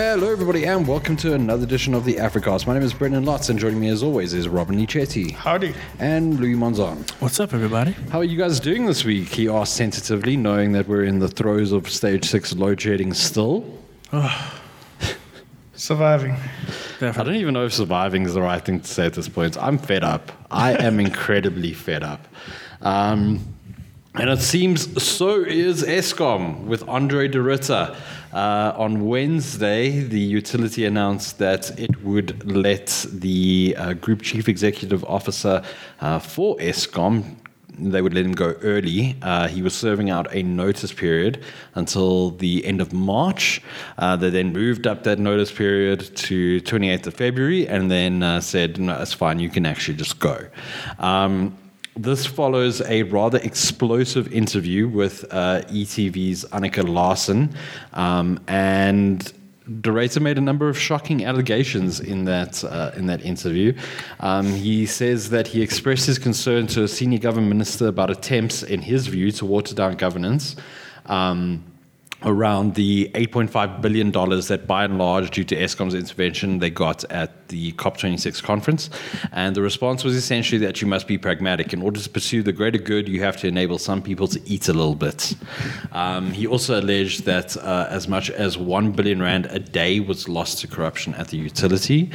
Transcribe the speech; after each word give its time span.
Hello, 0.00 0.30
everybody, 0.30 0.64
and 0.64 0.86
welcome 0.86 1.16
to 1.16 1.34
another 1.34 1.64
edition 1.64 1.92
of 1.92 2.04
the 2.04 2.14
Africast. 2.14 2.68
My 2.68 2.74
name 2.74 2.84
is 2.84 2.94
Brendyn 2.94 3.24
Lotz, 3.24 3.50
and 3.50 3.58
joining 3.58 3.80
me 3.80 3.88
as 3.88 4.00
always 4.00 4.32
is 4.32 4.46
Robin 4.46 4.76
Nichetti 4.78 5.32
Howdy. 5.32 5.74
and 5.98 6.38
Louis 6.38 6.54
Monzon. 6.54 7.10
What's 7.20 7.40
up, 7.40 7.52
everybody? 7.52 7.96
How 8.12 8.18
are 8.20 8.24
you 8.24 8.38
guys 8.38 8.60
doing 8.60 8.86
this 8.86 9.04
week? 9.04 9.26
He 9.26 9.48
asked 9.48 9.74
sensitively, 9.74 10.36
knowing 10.36 10.70
that 10.70 10.86
we're 10.86 11.02
in 11.02 11.18
the 11.18 11.26
throes 11.26 11.72
of 11.72 11.90
stage 11.90 12.24
six 12.26 12.54
load 12.54 12.80
shedding 12.80 13.12
still. 13.12 13.76
Surviving. 15.74 16.36
I 17.00 17.10
don't 17.10 17.34
even 17.34 17.54
know 17.54 17.64
if 17.64 17.74
surviving 17.74 18.22
is 18.22 18.34
the 18.34 18.42
right 18.42 18.64
thing 18.64 18.78
to 18.78 18.86
say 18.86 19.06
at 19.06 19.14
this 19.14 19.28
point. 19.28 19.60
I'm 19.60 19.78
fed 19.78 20.04
up. 20.04 20.30
I 20.48 20.74
am 20.74 21.00
incredibly 21.08 21.72
fed 21.72 22.04
up. 22.04 22.24
Um, 22.82 23.40
and 24.14 24.30
it 24.30 24.40
seems 24.40 25.02
so 25.02 25.42
is 25.42 25.82
Eskom 25.82 26.66
with 26.66 26.88
Andre 26.88 27.26
de 27.26 27.38
Ruyter. 27.38 27.96
Uh, 28.32 28.72
on 28.76 29.06
Wednesday, 29.06 30.00
the 30.00 30.20
utility 30.20 30.84
announced 30.84 31.38
that 31.38 31.78
it 31.78 32.02
would 32.04 32.50
let 32.50 33.06
the 33.12 33.74
uh, 33.78 33.92
group 33.94 34.22
chief 34.22 34.48
executive 34.48 35.04
officer 35.04 35.62
uh, 36.00 36.18
for 36.18 36.56
Eskom, 36.58 37.36
they 37.78 38.02
would 38.02 38.14
let 38.14 38.24
him 38.24 38.32
go 38.32 38.54
early. 38.62 39.16
Uh, 39.22 39.48
he 39.48 39.62
was 39.62 39.74
serving 39.74 40.10
out 40.10 40.32
a 40.34 40.42
notice 40.42 40.92
period 40.92 41.42
until 41.74 42.32
the 42.32 42.64
end 42.64 42.80
of 42.80 42.92
March. 42.92 43.62
Uh, 43.96 44.16
they 44.16 44.30
then 44.30 44.52
moved 44.52 44.86
up 44.86 45.04
that 45.04 45.18
notice 45.18 45.52
period 45.52 46.00
to 46.16 46.60
28th 46.62 47.06
of 47.06 47.14
February 47.14 47.68
and 47.68 47.90
then 47.90 48.22
uh, 48.22 48.40
said, 48.40 48.78
no, 48.78 49.00
it's 49.00 49.12
fine, 49.12 49.38
you 49.38 49.48
can 49.48 49.64
actually 49.64 49.96
just 49.96 50.18
go. 50.18 50.46
Um, 50.98 51.56
this 51.98 52.24
follows 52.24 52.80
a 52.82 53.02
rather 53.04 53.38
explosive 53.38 54.32
interview 54.32 54.88
with 54.88 55.24
uh, 55.30 55.62
ETV's 55.68 56.44
Annika 56.46 56.88
Larsen, 56.88 57.54
um, 57.92 58.40
and 58.46 59.32
De 59.82 60.20
made 60.20 60.38
a 60.38 60.40
number 60.40 60.70
of 60.70 60.78
shocking 60.78 61.26
allegations 61.26 62.00
in 62.00 62.24
that 62.24 62.64
uh, 62.64 62.92
in 62.96 63.06
that 63.06 63.22
interview. 63.22 63.76
Um, 64.20 64.46
he 64.46 64.86
says 64.86 65.28
that 65.28 65.46
he 65.48 65.60
expressed 65.60 66.06
his 66.06 66.18
concern 66.18 66.66
to 66.68 66.84
a 66.84 66.88
senior 66.88 67.18
government 67.18 67.50
minister 67.50 67.88
about 67.88 68.10
attempts, 68.10 68.62
in 68.62 68.80
his 68.80 69.08
view, 69.08 69.30
to 69.32 69.44
water 69.44 69.74
down 69.74 69.96
governance. 69.96 70.56
Um, 71.04 71.64
around 72.24 72.74
the 72.74 73.10
$8.5 73.14 73.80
billion 73.80 74.10
that 74.10 74.64
by 74.66 74.84
and 74.84 74.98
large, 74.98 75.30
due 75.30 75.44
to 75.44 75.56
Eskom's 75.56 75.94
intervention, 75.94 76.58
they 76.58 76.70
got 76.70 77.04
at 77.10 77.48
the 77.48 77.72
COP26 77.72 78.42
conference. 78.42 78.90
And 79.32 79.54
the 79.54 79.62
response 79.62 80.04
was 80.04 80.14
essentially 80.14 80.58
that 80.66 80.82
you 80.82 80.88
must 80.88 81.06
be 81.06 81.16
pragmatic. 81.16 81.72
In 81.72 81.82
order 81.82 82.00
to 82.00 82.10
pursue 82.10 82.42
the 82.42 82.52
greater 82.52 82.78
good, 82.78 83.08
you 83.08 83.22
have 83.22 83.36
to 83.38 83.46
enable 83.46 83.78
some 83.78 84.02
people 84.02 84.26
to 84.28 84.40
eat 84.48 84.68
a 84.68 84.72
little 84.72 84.94
bit. 84.94 85.34
Um, 85.92 86.32
he 86.32 86.46
also 86.46 86.80
alleged 86.80 87.24
that 87.24 87.56
uh, 87.56 87.86
as 87.88 88.08
much 88.08 88.30
as 88.30 88.58
1 88.58 88.92
billion 88.92 89.22
Rand 89.22 89.46
a 89.46 89.58
day 89.58 90.00
was 90.00 90.28
lost 90.28 90.58
to 90.60 90.66
corruption 90.66 91.14
at 91.14 91.28
the 91.28 91.36
utility. 91.36 92.10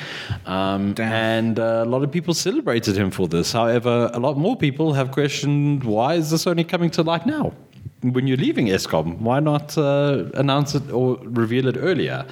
Um, 0.45 0.95
and 0.99 1.59
uh, 1.59 1.83
a 1.85 1.89
lot 1.89 2.03
of 2.03 2.11
people 2.11 2.33
celebrated 2.33 2.97
him 2.97 3.09
for 3.09 3.27
this. 3.27 3.53
However, 3.53 4.11
a 4.13 4.19
lot 4.19 4.37
more 4.37 4.57
people 4.57 4.93
have 4.93 5.11
questioned 5.11 5.83
why 5.83 6.15
is 6.15 6.29
this 6.29 6.45
only 6.45 6.63
coming 6.63 6.89
to 6.91 7.03
light 7.03 7.25
now? 7.25 7.53
When 8.03 8.27
you're 8.27 8.37
leaving 8.37 8.67
Eskom, 8.67 9.19
why 9.19 9.39
not 9.39 9.77
uh, 9.77 10.25
announce 10.33 10.75
it 10.75 10.91
or 10.91 11.17
reveal 11.23 11.67
it 11.67 11.77
earlier? 11.77 12.25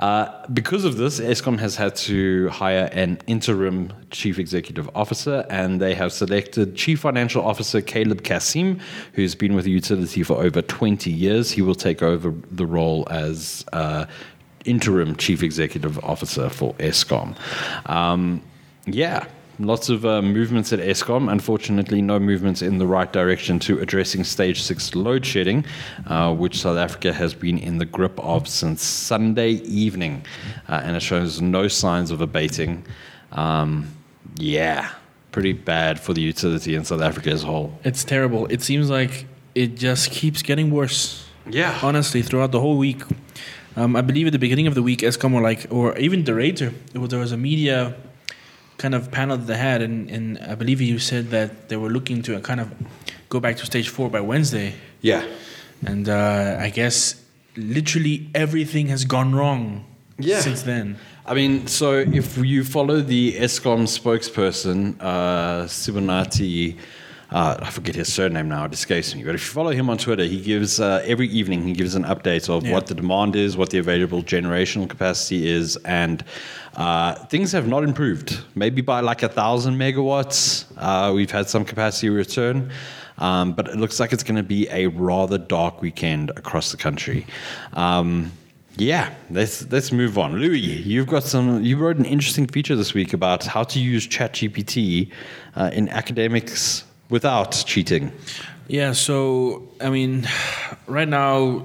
Uh, 0.00 0.44
because 0.52 0.84
of 0.84 0.96
this, 0.96 1.20
Eskom 1.20 1.58
has 1.58 1.76
had 1.76 1.94
to 1.94 2.48
hire 2.48 2.88
an 2.92 3.18
interim 3.26 3.92
chief 4.10 4.38
executive 4.38 4.90
officer, 4.94 5.46
and 5.50 5.80
they 5.80 5.94
have 5.94 6.12
selected 6.12 6.74
Chief 6.74 7.00
Financial 7.00 7.44
Officer 7.44 7.80
Calib 7.80 8.24
Cassim, 8.24 8.80
who's 9.12 9.34
been 9.36 9.54
with 9.54 9.64
the 9.64 9.70
utility 9.70 10.24
for 10.24 10.42
over 10.42 10.62
20 10.62 11.12
years. 11.12 11.52
He 11.52 11.62
will 11.62 11.76
take 11.76 12.02
over 12.02 12.34
the 12.50 12.66
role 12.66 13.06
as 13.08 13.64
uh, 13.72 14.06
interim 14.64 15.14
chief 15.16 15.42
executive 15.42 15.98
officer 16.04 16.48
for 16.48 16.74
Eskom. 16.74 17.36
Um, 17.88 18.42
yeah, 18.86 19.26
Lots 19.60 19.88
of 19.88 20.04
uh, 20.04 20.20
movements 20.20 20.72
at 20.72 20.80
Eskom. 20.80 21.30
Unfortunately, 21.30 22.02
no 22.02 22.18
movements 22.18 22.60
in 22.60 22.78
the 22.78 22.86
right 22.86 23.12
direction 23.12 23.60
to 23.60 23.78
addressing 23.78 24.24
stage 24.24 24.60
six 24.60 24.96
load 24.96 25.24
shedding, 25.24 25.64
uh, 26.08 26.34
which 26.34 26.60
South 26.60 26.76
Africa 26.76 27.12
has 27.12 27.34
been 27.34 27.58
in 27.58 27.78
the 27.78 27.84
grip 27.84 28.18
of 28.18 28.48
since 28.48 28.82
Sunday 28.82 29.50
evening. 29.50 30.24
Uh, 30.68 30.80
and 30.82 30.96
it 30.96 31.00
shows 31.00 31.40
no 31.40 31.68
signs 31.68 32.10
of 32.10 32.20
abating. 32.20 32.84
Um, 33.30 33.94
yeah, 34.36 34.90
pretty 35.30 35.52
bad 35.52 36.00
for 36.00 36.12
the 36.12 36.20
utility 36.20 36.74
in 36.74 36.84
South 36.84 37.00
Africa 37.00 37.30
as 37.30 37.44
a 37.44 37.46
whole. 37.46 37.78
It's 37.84 38.02
terrible. 38.02 38.46
It 38.46 38.60
seems 38.60 38.90
like 38.90 39.26
it 39.54 39.76
just 39.76 40.10
keeps 40.10 40.42
getting 40.42 40.72
worse. 40.72 41.28
Yeah. 41.48 41.78
Honestly, 41.80 42.22
throughout 42.22 42.50
the 42.50 42.60
whole 42.60 42.76
week. 42.76 43.02
Um, 43.76 43.94
I 43.94 44.00
believe 44.00 44.26
at 44.26 44.32
the 44.32 44.38
beginning 44.38 44.66
of 44.66 44.74
the 44.74 44.82
week, 44.82 45.00
Eskom 45.00 45.32
were 45.32 45.40
like, 45.40 45.66
or 45.70 45.96
even 45.98 46.24
de 46.24 46.32
Ruyter, 46.32 46.72
there 46.92 47.18
was 47.18 47.32
a 47.32 47.36
media 47.36 47.94
kind 48.78 48.94
of 48.94 49.10
panel 49.10 49.36
that 49.36 49.46
they 49.46 49.56
had, 49.56 49.82
and, 49.82 50.10
and 50.10 50.38
I 50.38 50.54
believe 50.54 50.80
you 50.80 50.98
said 50.98 51.30
that 51.30 51.68
they 51.68 51.76
were 51.76 51.90
looking 51.90 52.22
to 52.22 52.38
kind 52.40 52.60
of 52.60 52.68
go 53.28 53.40
back 53.40 53.56
to 53.58 53.66
stage 53.66 53.88
four 53.88 54.10
by 54.10 54.20
Wednesday. 54.20 54.74
Yeah. 55.00 55.24
And 55.86 56.08
uh, 56.08 56.56
I 56.60 56.70
guess 56.70 57.20
literally 57.56 58.28
everything 58.34 58.88
has 58.88 59.04
gone 59.04 59.34
wrong 59.34 59.84
Yeah. 60.18 60.40
since 60.40 60.62
then. 60.62 60.96
I 61.26 61.34
mean, 61.34 61.66
so 61.66 61.92
if 61.98 62.36
you 62.38 62.64
follow 62.64 63.00
the 63.00 63.32
Eskom 63.34 63.86
spokesperson, 63.86 64.96
uh, 65.00 65.64
Sikonathi, 65.64 66.76
uh, 67.30 67.56
I 67.60 67.70
forget 67.70 67.94
his 67.94 68.12
surname 68.12 68.48
now, 68.48 68.64
it 68.64 68.72
escapes 68.72 69.14
me, 69.14 69.24
but 69.24 69.34
if 69.34 69.42
you 69.42 69.52
follow 69.52 69.70
him 69.70 69.90
on 69.90 69.98
Twitter, 69.98 70.24
he 70.24 70.40
gives, 70.40 70.80
uh, 70.80 71.02
every 71.04 71.28
evening, 71.28 71.66
he 71.66 71.72
gives 71.72 71.94
an 71.94 72.04
update 72.04 72.48
of 72.48 72.64
Yeah. 72.64 72.72
what 72.72 72.86
the 72.86 72.94
demand 72.94 73.36
is, 73.36 73.56
what 73.56 73.70
the 73.70 73.78
available 73.78 74.22
generational 74.22 74.88
capacity 74.88 75.48
is, 75.48 75.76
and 75.84 76.24
uh, 76.76 77.14
things 77.26 77.52
have 77.52 77.68
not 77.68 77.84
improved. 77.84 78.38
Maybe 78.54 78.82
by 78.82 79.00
like 79.00 79.22
a 79.22 79.28
thousand 79.28 79.76
megawatts, 79.76 80.64
uh, 80.76 81.12
we've 81.12 81.30
had 81.30 81.48
some 81.48 81.64
capacity 81.64 82.08
return. 82.10 82.70
Um, 83.16 83.52
but 83.52 83.68
it 83.68 83.76
looks 83.76 84.00
like 84.00 84.12
it's 84.12 84.24
going 84.24 84.36
to 84.38 84.42
be 84.42 84.66
a 84.70 84.88
rather 84.88 85.38
dark 85.38 85.80
weekend 85.80 86.30
across 86.30 86.72
the 86.72 86.76
country. 86.76 87.26
Um, 87.74 88.32
yeah, 88.76 89.14
let's 89.30 89.70
let's 89.70 89.92
move 89.92 90.18
on. 90.18 90.34
Louis, 90.40 90.58
you've 90.58 91.06
got 91.06 91.22
some. 91.22 91.62
You 91.62 91.76
wrote 91.76 91.96
an 91.96 92.06
interesting 92.06 92.48
feature 92.48 92.74
this 92.74 92.92
week 92.92 93.12
about 93.12 93.44
how 93.44 93.62
to 93.62 93.78
use 93.78 94.08
ChatGPT 94.08 95.12
uh, 95.54 95.70
in 95.72 95.88
academics 95.90 96.82
without 97.10 97.52
cheating. 97.66 98.12
Yeah, 98.68 98.92
so 98.92 99.68
I 99.80 99.90
mean, 99.90 100.26
right 100.86 101.08
now, 101.08 101.64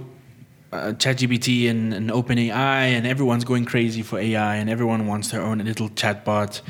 uh, 0.72 0.92
ChatGPT 0.94 1.70
and, 1.70 1.94
and 1.94 2.10
OpenAI 2.10 2.52
and 2.96 3.08
everyone's 3.08 3.44
going 3.44 3.66
crazy 3.66 4.02
for 4.02 4.20
AI, 4.20 4.56
and 4.56 4.70
everyone 4.70 5.08
wants 5.08 5.32
their 5.32 5.42
own 5.42 5.60
little 5.60 5.90
chatbot 5.90 6.62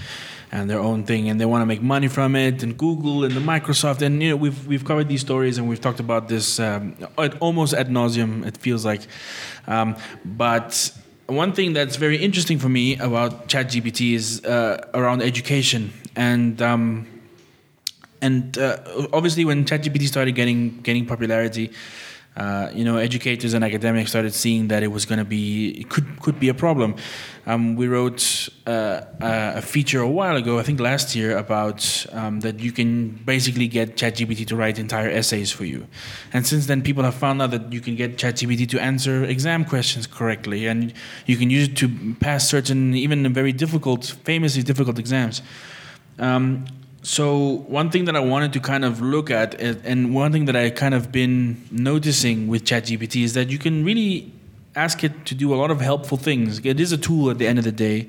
and 0.52 0.70
their 0.70 0.80
own 0.80 1.04
thing, 1.04 1.30
and 1.30 1.40
they 1.40 1.46
want 1.46 1.62
to 1.62 1.66
make 1.66 1.82
money 1.82 2.08
from 2.08 2.36
it. 2.36 2.64
And 2.64 2.78
Google 2.78 3.24
and 3.24 3.36
the 3.36 3.42
Microsoft, 3.42 4.02
and 4.02 4.22
you 4.22 4.30
know, 4.30 4.36
we've 4.36 4.68
we've 4.68 4.86
covered 4.86 5.08
these 5.08 5.22
stories 5.22 5.58
and 5.58 5.68
we've 5.68 5.82
talked 5.82 6.00
about 6.00 6.28
this 6.28 6.60
um, 6.60 6.96
at- 7.18 7.38
almost 7.40 7.74
ad 7.74 7.90
nauseum. 7.90 8.46
It 8.46 8.58
feels 8.58 8.86
like, 8.86 9.02
um, 9.68 9.96
but. 10.26 10.92
One 11.28 11.54
thing 11.54 11.74
that's 11.74 11.96
very 11.96 12.18
interesting 12.18 12.58
for 12.58 12.70
me 12.70 12.98
about 12.98 13.50
ChatGPT 13.50 14.16
is 14.16 14.44
uh, 14.44 14.84
around 14.96 15.22
education, 15.22 15.94
and 16.16 16.60
um, 16.60 17.06
and 18.22 18.58
uh, 18.58 18.78
obviously 19.14 19.46
when 19.46 19.66
ChatGPT 19.66 20.08
started 20.08 20.34
getting 20.34 20.80
getting 20.82 21.06
popularity, 21.06 21.72
uh, 22.38 22.70
you 22.74 22.86
know, 22.86 22.98
educators 22.98 23.54
and 23.54 23.66
academics 23.66 24.12
started 24.12 24.34
seeing 24.34 24.70
that 24.70 24.82
it 24.82 24.88
was 24.88 25.06
going 25.06 25.20
to 25.20 25.26
be 25.26 25.72
it 25.82 25.90
could 25.90 26.06
could 26.22 26.40
be 26.40 26.48
a 26.48 26.54
problem. 26.54 26.96
Um, 27.46 27.76
we 27.76 27.88
wrote 27.88 28.48
uh, 28.68 29.02
a 29.20 29.62
feature 29.62 30.00
a 30.02 30.08
while 30.08 30.38
ago, 30.38 30.60
I 30.60 30.64
think 30.64 30.80
last 30.80 31.16
year, 31.16 31.36
about 31.36 32.06
um, 32.12 32.42
that 32.42 32.60
you 32.60 32.72
can 32.72 33.10
basically 33.26 33.68
get 33.68 33.98
ChatGPT 33.98 34.46
to 34.48 34.56
write 34.56 34.78
entire 34.78 35.10
essays 35.10 35.52
for 35.52 35.66
you, 35.66 35.88
and 36.32 36.46
since 36.46 36.68
then 36.68 36.82
people 36.82 37.04
have 37.04 37.16
found 37.16 37.42
out 37.42 37.52
that 37.52 37.74
you 37.74 37.82
can 37.82 37.96
get 37.96 38.18
ChatGPT 38.18 38.70
to 38.70 38.80
answer 38.80 39.24
exam 39.26 39.66
questions 39.66 40.08
correctly, 40.08 40.68
and 40.68 40.94
you 41.26 41.36
can 41.36 41.50
use 41.50 41.68
it 41.68 41.76
to 41.78 42.16
pass 42.20 42.48
certain 42.48 42.96
even 42.96 43.34
very 43.34 43.52
difficult, 43.52 44.06
famously 44.24 44.62
difficult 44.64 45.00
exams. 45.00 45.42
Um, 46.20 46.66
so 47.02 47.64
one 47.68 47.90
thing 47.90 48.06
that 48.06 48.16
I 48.16 48.20
wanted 48.20 48.54
to 48.54 48.60
kind 48.60 48.84
of 48.84 49.02
look 49.02 49.32
at, 49.32 49.56
and 49.62 50.14
one 50.14 50.32
thing 50.32 50.46
that 50.46 50.56
I 50.56 50.70
kind 50.70 50.94
of 50.94 51.12
been 51.12 51.62
noticing 51.72 52.48
with 52.48 52.64
ChatGPT 52.66 53.24
is 53.24 53.34
that 53.34 53.50
you 53.50 53.58
can 53.58 53.86
really 53.86 54.32
ask 54.76 55.04
it 55.04 55.26
to 55.26 55.36
do 55.36 55.54
a 55.54 55.58
lot 55.58 55.72
of 55.72 55.82
helpful 55.82 56.18
things. 56.18 56.60
It 56.64 56.80
is 56.80 56.92
a 56.92 56.98
tool 56.98 57.30
at 57.32 57.38
the 57.38 57.48
end 57.48 57.58
of 57.58 57.66
the 57.66 57.72
day, 57.72 58.08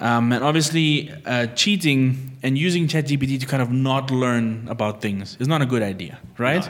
um, 0.00 0.32
and 0.32 0.44
obviously 0.44 1.10
uh, 1.24 1.46
cheating 1.54 2.32
and 2.42 2.58
using 2.58 2.86
ChatGPT 2.88 3.40
to 3.40 3.46
kind 3.46 3.62
of 3.62 3.70
not 3.70 4.10
learn 4.10 4.66
about 4.68 5.00
things 5.00 5.36
is 5.40 5.48
not 5.48 5.62
a 5.62 5.66
good 5.66 5.82
idea, 5.82 6.18
right? 6.38 6.68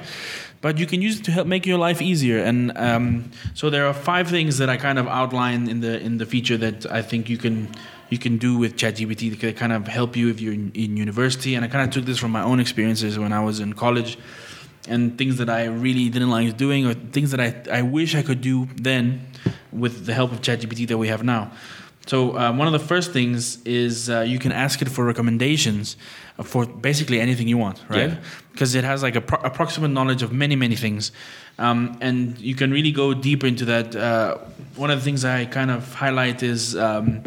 But 0.61 0.79
you 0.79 0.87
can 0.87 1.03
use 1.03 1.21
it 1.21 1.25
to 1.25 1.33
help 1.33 1.47
make 1.47 1.67
your 1.67 1.79
life 1.79 2.01
easier, 2.01 2.39
and 2.39 2.77
um, 2.77 3.31
so 3.55 3.71
there 3.71 3.87
are 3.87 3.95
five 3.95 4.29
things 4.29 4.59
that 4.59 4.69
I 4.69 4.77
kind 4.77 4.99
of 4.99 5.07
outline 5.07 5.69
in 5.69 5.81
the 5.81 6.01
in 6.01 6.19
the 6.19 6.27
feature 6.27 6.57
that 6.59 6.87
I 6.91 7.03
think 7.03 7.29
you 7.29 7.39
can 7.39 7.69
you 8.09 8.19
can 8.19 8.39
do 8.39 8.57
with 8.57 8.77
ChatGPT 8.77 9.39
to 9.41 9.53
kind 9.53 9.73
of 9.73 9.89
help 9.89 10.17
you 10.17 10.29
if 10.29 10.41
you're 10.41 10.55
in, 10.55 10.71
in 10.75 10.97
university. 10.97 11.55
And 11.55 11.65
I 11.65 11.69
kind 11.69 11.87
of 11.87 11.95
took 11.95 12.05
this 12.05 12.19
from 12.19 12.31
my 12.31 12.43
own 12.43 12.61
experiences 12.61 13.19
when 13.19 13.33
I 13.33 13.43
was 13.43 13.61
in 13.61 13.73
college 13.73 14.19
and 14.89 15.19
things 15.19 15.39
that 15.39 15.51
I 15.51 15.65
really 15.65 16.09
didn't 16.09 16.31
like 16.31 16.57
doing 16.57 16.87
or 16.87 16.95
things 16.95 17.33
that 17.33 17.41
I, 17.41 17.79
I 17.79 17.83
wish 17.83 18.15
I 18.15 18.23
could 18.23 18.41
do 18.41 18.69
then 18.77 19.27
with 19.73 20.07
the 20.07 20.15
help 20.15 20.33
of 20.33 20.41
ChatGPT 20.41 20.87
that 20.89 20.99
we 20.99 21.09
have 21.09 21.25
now. 21.25 21.51
So 22.07 22.37
uh, 22.37 22.53
one 22.53 22.69
of 22.69 22.73
the 22.73 22.87
first 22.87 23.13
things 23.13 23.61
is 23.65 24.09
uh, 24.09 24.21
you 24.21 24.39
can 24.39 24.53
ask 24.53 24.81
it 24.81 24.89
for 24.89 25.05
recommendations 25.05 25.97
for 26.45 26.65
basically 26.65 27.21
anything 27.21 27.49
you 27.49 27.59
want, 27.59 27.83
right? 27.89 28.11
Yeah. 28.11 28.17
Because 28.53 28.77
it 28.77 28.85
has 28.85 29.03
like 29.03 29.17
a 29.17 29.21
pro- 29.21 29.41
approximate 29.41 29.91
knowledge 29.91 30.23
of 30.23 30.33
many 30.33 30.55
many 30.55 30.77
things, 30.77 31.11
um, 31.59 31.99
and 32.01 32.39
you 32.39 32.55
can 32.55 32.71
really 32.71 32.93
go 32.93 33.13
deeper 33.13 33.47
into 33.49 33.65
that. 33.65 33.97
Uh, 33.97 34.39
one 34.77 34.91
of 34.91 34.99
the 35.01 35.05
things 35.05 35.25
I 35.25 35.47
kind 35.47 35.71
of 35.71 35.93
highlight 35.95 36.43
is. 36.43 36.77
Um, 36.77 37.23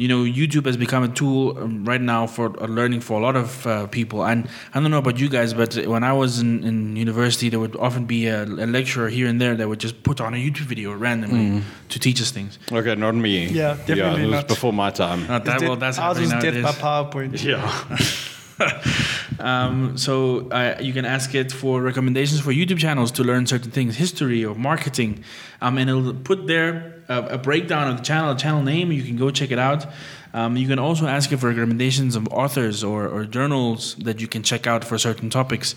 you 0.00 0.08
know, 0.08 0.20
YouTube 0.40 0.64
has 0.66 0.76
become 0.76 1.02
a 1.02 1.08
tool 1.20 1.58
um, 1.58 1.84
right 1.84 2.00
now 2.00 2.26
for 2.26 2.46
uh, 2.62 2.66
learning 2.78 3.00
for 3.02 3.14
a 3.20 3.22
lot 3.22 3.36
of 3.36 3.66
uh, 3.66 3.86
people. 3.98 4.24
And 4.24 4.48
I 4.72 4.80
don't 4.80 4.90
know 4.90 4.98
about 5.06 5.18
you 5.20 5.28
guys, 5.28 5.52
but 5.52 5.74
when 5.86 6.02
I 6.02 6.12
was 6.22 6.40
in, 6.40 6.64
in 6.64 6.96
university, 6.96 7.50
there 7.50 7.60
would 7.60 7.76
often 7.76 8.06
be 8.06 8.26
a, 8.26 8.44
a 8.44 8.66
lecturer 8.78 9.08
here 9.10 9.26
and 9.26 9.38
there 9.40 9.54
that 9.56 9.68
would 9.68 9.78
just 9.80 10.02
put 10.02 10.20
on 10.20 10.32
a 10.32 10.38
YouTube 10.38 10.68
video 10.74 10.92
randomly 10.94 11.62
to 11.90 11.98
teach 11.98 12.20
us 12.22 12.30
things. 12.30 12.58
Okay, 12.72 12.94
not 12.94 13.14
me. 13.14 13.46
Yeah, 13.48 13.74
definitely 13.74 13.96
yeah, 13.98 14.16
it 14.16 14.26
was 14.26 14.40
not. 14.40 14.48
before 14.48 14.72
my 14.72 14.90
time. 14.90 15.26
Not 15.26 15.44
that 15.44 15.54
It's 15.56 15.62
well. 15.64 15.74
dead- 15.74 15.80
That's 15.80 15.98
ours 15.98 16.16
happening 16.18 16.34
was 16.36 16.44
dead 16.44 16.54
nowadays. 16.54 16.80
by 16.80 16.86
PowerPoint. 16.88 17.44
Yeah. 17.44 17.98
Um, 19.40 19.96
so 19.96 20.48
uh, 20.50 20.76
you 20.82 20.92
can 20.92 21.06
ask 21.06 21.34
it 21.34 21.50
for 21.50 21.80
recommendations 21.80 22.40
for 22.40 22.52
YouTube 22.52 22.78
channels 22.78 23.10
to 23.12 23.24
learn 23.24 23.46
certain 23.46 23.70
things, 23.70 23.96
history 23.96 24.44
or 24.44 24.54
marketing, 24.54 25.24
um, 25.62 25.78
and 25.78 25.88
it'll 25.88 26.12
put 26.12 26.46
there 26.46 26.99
a, 27.10 27.34
a 27.34 27.38
breakdown 27.38 27.88
of 27.90 27.96
the 27.98 28.02
channel, 28.02 28.30
a 28.32 28.36
channel 28.36 28.62
name. 28.62 28.90
You 28.92 29.02
can 29.02 29.16
go 29.16 29.30
check 29.30 29.50
it 29.50 29.58
out. 29.58 29.86
Um, 30.32 30.56
you 30.56 30.68
can 30.68 30.78
also 30.78 31.06
ask 31.06 31.32
it 31.32 31.38
for 31.38 31.48
recommendations 31.48 32.14
of 32.14 32.28
authors 32.28 32.84
or, 32.84 33.08
or 33.08 33.24
journals 33.24 33.96
that 33.96 34.20
you 34.20 34.28
can 34.28 34.44
check 34.44 34.64
out 34.66 34.84
for 34.84 34.96
certain 34.96 35.28
topics. 35.28 35.74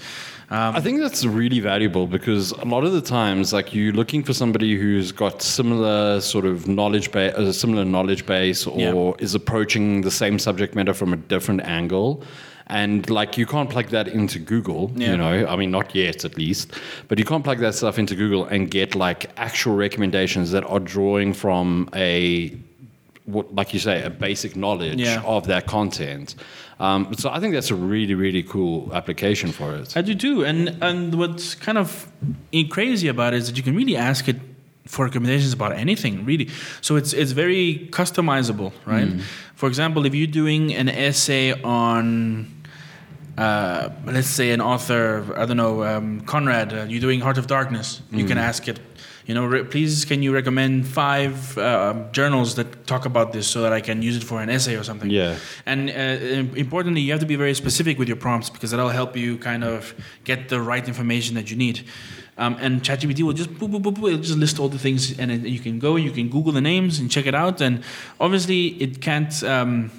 Um, 0.51 0.75
I 0.75 0.79
think 0.81 0.99
that's 0.99 1.25
really 1.25 1.59
valuable 1.59 2.05
because 2.05 2.51
a 2.51 2.65
lot 2.65 2.83
of 2.83 2.93
the 2.93 3.01
times, 3.01 3.51
like 3.51 3.73
you're 3.73 3.93
looking 3.93 4.21
for 4.23 4.33
somebody 4.33 4.77
who's 4.77 5.11
got 5.11 5.41
similar 5.41 6.21
sort 6.21 6.45
of 6.45 6.67
knowledge 6.67 7.11
base, 7.11 7.33
a 7.33 7.51
similar 7.51 7.83
knowledge 7.83 8.27
base, 8.27 8.67
or 8.67 8.79
Yeah. 8.79 9.23
is 9.25 9.33
approaching 9.33 10.01
the 10.01 10.11
same 10.11 10.37
subject 10.37 10.75
matter 10.75 10.93
from 10.93 11.13
a 11.13 11.17
different 11.17 11.61
angle. 11.61 12.23
And 12.67 13.09
like 13.09 13.37
you 13.37 13.45
can't 13.45 13.69
plug 13.69 13.87
that 13.89 14.07
into 14.07 14.39
Google, 14.39 14.91
Yeah. 14.95 15.11
you 15.11 15.17
know. 15.17 15.45
I 15.47 15.55
mean, 15.57 15.71
not 15.71 15.93
yet, 15.93 16.23
at 16.25 16.37
least. 16.37 16.71
But 17.09 17.19
you 17.19 17.25
can't 17.25 17.43
plug 17.43 17.59
that 17.59 17.75
stuff 17.75 17.99
into 17.99 18.15
Google 18.15 18.45
and 18.45 18.71
get 18.71 18.95
like 18.95 19.29
actual 19.37 19.75
recommendations 19.75 20.51
that 20.51 20.63
are 20.65 20.79
drawing 20.79 21.33
from 21.33 21.89
a 21.93 22.55
what, 23.25 23.53
like 23.55 23.73
you 23.73 23.79
say, 23.79 24.03
a 24.03 24.09
basic 24.09 24.55
knowledge 24.55 24.99
Yeah. 24.99 25.21
of 25.25 25.47
that 25.47 25.65
content. 25.65 26.35
Um, 26.79 27.13
so 27.17 27.29
I 27.29 27.39
think 27.39 27.53
that's 27.53 27.71
a 27.71 27.75
really, 27.75 28.15
really 28.15 28.43
cool 28.43 28.91
application 28.93 29.51
for 29.51 29.75
it. 29.75 29.95
I 29.95 30.01
do 30.01 30.15
too, 30.15 30.43
and 30.43 30.75
and 30.81 31.15
what's 31.15 31.55
kind 31.55 31.77
of 31.77 32.07
crazy 32.69 33.07
about 33.07 33.33
it 33.33 33.37
is 33.37 33.47
that 33.47 33.55
you 33.57 33.63
can 33.63 33.75
really 33.75 33.95
ask 33.95 34.27
it 34.27 34.37
for 34.85 35.05
recommendations 35.05 35.53
about 35.53 35.73
anything, 35.73 36.25
really. 36.25 36.49
So 36.81 36.95
it's 36.95 37.13
it's 37.13 37.31
very 37.31 37.87
customizable, 37.91 38.73
right? 38.85 39.07
For 39.55 39.67
example, 39.67 40.05
if 40.05 40.13
you're 40.13 40.27
doing 40.27 40.73
an 40.73 40.89
essay 40.89 41.53
on, 41.63 42.47
uh, 43.37 43.89
let's 44.05 44.27
say, 44.27 44.51
an 44.51 44.61
author, 44.61 45.23
I 45.37 45.45
don't 45.45 45.57
know, 45.57 45.83
um, 45.83 46.21
Conrad, 46.21 46.73
uh, 46.73 46.85
you're 46.89 47.01
doing 47.01 47.21
Heart 47.21 47.37
of 47.37 47.47
Darkness, 47.47 48.01
you 48.11 48.25
can 48.25 48.37
ask 48.37 48.67
it. 48.67 48.79
You 49.25 49.33
know, 49.33 49.45
re- 49.45 49.63
please, 49.63 50.03
can 50.03 50.21
you 50.21 50.33
recommend 50.33 50.85
five 50.85 51.57
uh, 51.57 51.93
journals 52.11 52.55
that 52.55 52.85
talk 52.85 53.05
about 53.05 53.31
this 53.31 53.47
so 53.47 53.61
that 53.61 53.71
I 53.71 53.79
can 53.79 54.01
use 54.01 54.17
it 54.17 54.23
for 54.23 54.41
an 54.41 54.49
essay 54.49 54.75
or 54.75 54.83
something? 54.83 55.09
Yeah. 55.09 55.37
And 55.65 55.89
uh, 55.89 56.57
importantly, 56.57 56.99
you 56.99 57.11
have 57.13 57.21
to 57.21 57.25
be 57.25 57.37
very 57.37 57.53
specific 57.53 57.97
with 57.97 58.09
your 58.09 58.17
prompts 58.17 58.49
because 58.49 58.71
that'll 58.71 58.89
help 58.89 59.15
you 59.15 59.37
kind 59.37 59.63
of 59.63 59.93
get 60.25 60.49
the 60.49 60.59
right 60.59 60.85
information 60.85 61.35
that 61.35 61.49
you 61.49 61.55
need. 61.55 61.85
Um, 62.37 62.57
and 62.59 62.81
ChatGPT 62.81 63.21
will 63.21 63.33
just 63.33 63.51
boop, 63.53 63.69
boop, 63.71 63.83
boop, 63.83 63.95
boop, 63.95 64.07
it'll 64.07 64.19
just 64.21 64.37
list 64.39 64.59
all 64.59 64.69
the 64.69 64.79
things, 64.79 65.19
and 65.19 65.29
then 65.29 65.45
you 65.45 65.59
can 65.59 65.77
go, 65.79 65.97
you 65.97 66.11
can 66.11 66.29
Google 66.29 66.51
the 66.51 66.61
names 66.61 66.99
and 66.99 67.11
check 67.11 67.27
it 67.27 67.35
out. 67.35 67.61
And 67.61 67.83
obviously, 68.19 68.67
it 68.81 69.01
can't. 69.01 69.43
Um, 69.43 69.91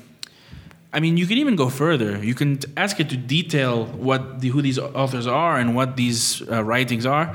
I 0.92 1.00
mean, 1.00 1.16
you 1.16 1.26
can 1.26 1.38
even 1.38 1.56
go 1.56 1.68
further. 1.70 2.24
You 2.24 2.34
can 2.34 2.58
ask 2.76 3.00
it 3.00 3.08
to 3.10 3.16
detail 3.16 3.86
what 3.86 4.40
the, 4.40 4.48
who 4.48 4.62
these 4.62 4.78
authors 4.78 5.26
are 5.26 5.58
and 5.58 5.74
what 5.74 5.96
these 5.96 6.42
uh, 6.48 6.62
writings 6.62 7.04
are. 7.06 7.34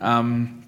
Um, 0.00 0.64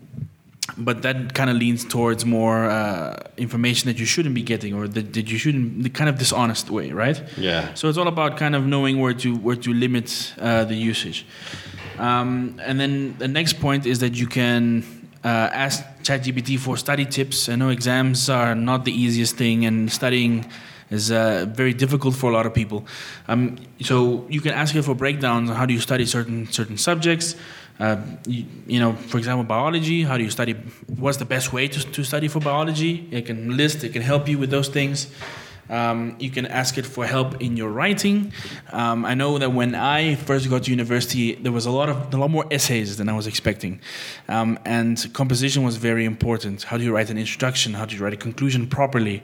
but 0.79 1.01
that 1.03 1.33
kind 1.33 1.49
of 1.49 1.57
leans 1.57 1.85
towards 1.85 2.27
more 2.27 2.65
uh, 2.69 3.17
information 3.39 3.89
that 3.89 3.99
you 3.99 4.05
shouldn't 4.05 4.35
be 4.35 4.43
getting 4.43 4.75
or 4.75 4.87
that, 4.89 5.15
that 5.15 5.31
you 5.31 5.39
shouldn't 5.39 5.83
the 5.83 5.89
kind 5.89 6.11
of 6.11 6.19
dishonest 6.19 6.71
way 6.71 6.91
right 6.93 7.23
Yeah. 7.39 7.73
so 7.75 7.89
it's 7.89 7.97
all 7.97 8.09
about 8.09 8.37
kind 8.37 8.55
of 8.55 8.67
knowing 8.67 9.01
where 9.01 9.15
to 9.15 9.37
where 9.37 9.57
to 9.57 9.73
limit 9.73 10.35
uh, 10.39 10.65
the 10.65 10.75
usage 10.75 11.25
um, 11.99 12.61
and 12.63 12.79
then 12.79 13.17
the 13.19 13.29
next 13.29 13.61
point 13.61 13.87
is 13.87 13.99
that 14.01 14.15
you 14.15 14.27
can 14.27 14.85
uh, 15.25 15.29
ask 15.53 15.85
ChatGPT 16.03 16.59
for 16.59 16.77
study 16.77 17.05
tips. 17.05 17.49
I 17.49 17.57
know 17.57 17.71
exams 17.71 18.31
are 18.31 18.55
not 18.55 18.85
the 18.85 18.93
easiest 18.93 19.37
thing, 19.37 19.67
and 19.67 19.91
studying 19.91 20.47
is 20.91 21.11
uh, 21.11 21.47
very 21.49 21.75
difficult 21.75 22.15
for 22.15 22.31
a 22.31 22.33
lot 22.33 22.47
of 22.47 22.55
people. 22.55 22.87
Um, 23.27 23.59
so 23.81 24.27
you 24.29 24.41
can 24.41 24.53
ask 24.53 24.75
it 24.75 24.83
for 24.83 24.95
breakdowns 24.95 25.51
on 25.51 25.57
how 25.57 25.67
do 25.67 25.75
you 25.75 25.81
study 25.81 26.07
certain 26.07 26.47
certain 26.53 26.79
subjects. 26.79 27.35
Uh, 27.79 27.97
you, 28.27 28.47
you 28.67 28.81
know, 28.81 28.93
for 28.93 29.19
example, 29.19 29.45
biology. 29.45 30.03
How 30.03 30.17
do 30.17 30.25
you 30.25 30.31
study? 30.31 30.55
What's 30.99 31.19
the 31.19 31.25
best 31.25 31.53
way 31.53 31.69
to, 31.69 31.81
to 31.93 32.05
study 32.05 32.29
for 32.29 32.41
biology? 32.41 33.09
It 33.11 33.27
can 33.27 33.57
list. 33.57 33.85
It 33.85 33.93
can 33.93 34.03
help 34.03 34.29
you 34.29 34.39
with 34.39 34.51
those 34.51 34.69
things. 34.69 35.09
Um, 35.69 36.17
you 36.19 36.31
can 36.31 36.47
ask 36.47 36.79
it 36.79 36.87
for 36.87 37.07
help 37.07 37.41
in 37.41 37.57
your 37.57 37.71
writing. 37.71 38.33
Um, 38.73 39.05
I 39.05 39.15
know 39.15 39.39
that 39.39 39.53
when 39.53 39.75
I 39.75 40.15
first 40.15 40.49
got 40.49 40.65
to 40.65 40.71
university, 40.71 41.35
there 41.35 41.53
was 41.53 41.67
a 41.67 41.71
lot 41.71 41.89
of 41.89 42.15
a 42.15 42.17
lot 42.17 42.31
more 42.31 42.47
essays 42.51 42.97
than 42.97 43.09
I 43.09 43.13
was 43.13 43.27
expecting, 43.27 43.81
um, 44.29 44.59
and 44.65 44.97
composition 45.13 45.65
was 45.65 45.77
very 45.77 46.05
important. 46.05 46.63
How 46.65 46.77
do 46.77 46.85
you 46.85 46.95
write 46.95 47.11
an 47.11 47.19
introduction? 47.19 47.75
How 47.75 47.85
do 47.85 47.97
you 47.97 48.03
write 48.03 48.15
a 48.15 48.17
conclusion 48.17 48.67
properly? 48.67 49.23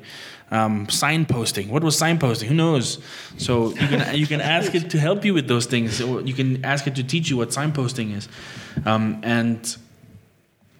Um, 0.50 0.86
signposting. 0.88 1.68
What 1.70 1.82
was 1.82 1.98
signposting? 1.98 2.44
Who 2.44 2.54
knows? 2.54 2.98
So 3.38 3.70
you 3.70 3.88
can 3.88 4.14
you 4.14 4.26
can 4.26 4.40
ask 4.40 4.74
it 4.74 4.90
to 4.90 4.98
help 4.98 5.24
you 5.24 5.32
with 5.32 5.48
those 5.48 5.66
things, 5.66 6.00
you 6.00 6.34
can 6.34 6.64
ask 6.64 6.86
it 6.86 6.94
to 6.96 7.04
teach 7.04 7.30
you 7.30 7.38
what 7.38 7.48
signposting 7.48 8.14
is, 8.14 8.28
um, 8.84 9.20
and 9.22 9.76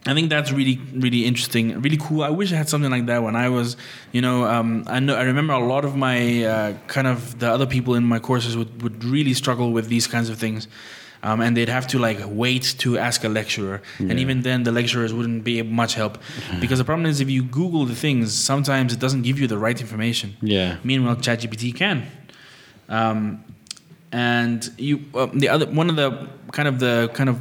I 0.05 0.15
think 0.15 0.31
that's 0.31 0.51
really, 0.51 0.81
really 0.95 1.25
interesting, 1.25 1.81
really 1.81 1.97
cool. 1.97 2.25
I 2.25 2.31
wish 2.31 2.53
I 2.53 2.57
had 2.57 2.69
something 2.69 2.91
like 2.91 3.07
that 3.07 3.23
when 3.23 3.37
I 3.37 3.49
was, 3.49 3.77
you 4.11 4.21
know, 4.21 4.45
um, 4.45 4.83
I 4.89 4.99
know 4.99 5.15
I 5.15 5.23
remember 5.23 5.53
a 5.53 5.65
lot 5.65 5.85
of 5.85 5.95
my 5.95 6.45
uh, 6.45 6.75
kind 6.89 7.07
of 7.07 7.39
the 7.39 7.49
other 7.49 7.67
people 7.67 7.95
in 7.95 8.03
my 8.05 8.19
courses 8.19 8.57
would, 8.57 8.83
would 8.83 9.05
really 9.05 9.33
struggle 9.33 9.71
with 9.71 9.87
these 9.89 10.09
kinds 10.09 10.29
of 10.29 10.39
things, 10.39 10.67
um, 11.23 11.41
and 11.41 11.57
they'd 11.57 11.69
have 11.69 11.87
to 11.89 12.01
like 12.01 12.19
wait 12.27 12.75
to 12.79 12.99
ask 12.99 13.23
a 13.23 13.29
lecturer, 13.29 13.81
and 14.01 14.19
even 14.19 14.43
then 14.43 14.65
the 14.65 14.73
lecturers 14.73 15.15
wouldn't 15.15 15.45
be 15.45 15.63
much 15.63 15.95
help, 15.95 16.19
because 16.61 16.79
the 16.81 16.85
problem 16.85 17.07
is 17.07 17.21
if 17.21 17.31
you 17.31 17.45
Google 17.45 17.85
the 17.85 17.95
things, 17.95 18.35
sometimes 18.35 18.93
it 18.93 18.99
doesn't 18.99 19.23
give 19.23 19.39
you 19.39 19.47
the 19.47 19.59
right 19.59 19.81
information. 19.81 20.37
Yeah. 20.43 20.79
Meanwhile, 20.83 21.17
ChatGPT 21.17 21.77
can. 21.77 22.09
Um, 22.89 23.45
and 24.11 24.69
you, 24.79 25.05
uh, 25.15 25.27
the 25.33 25.49
other 25.49 25.67
one 25.67 25.89
of 25.89 25.97
the 25.97 26.29
kind 26.51 26.69
of 26.69 26.81
the 26.81 27.09
kind 27.15 27.31
of 27.31 27.39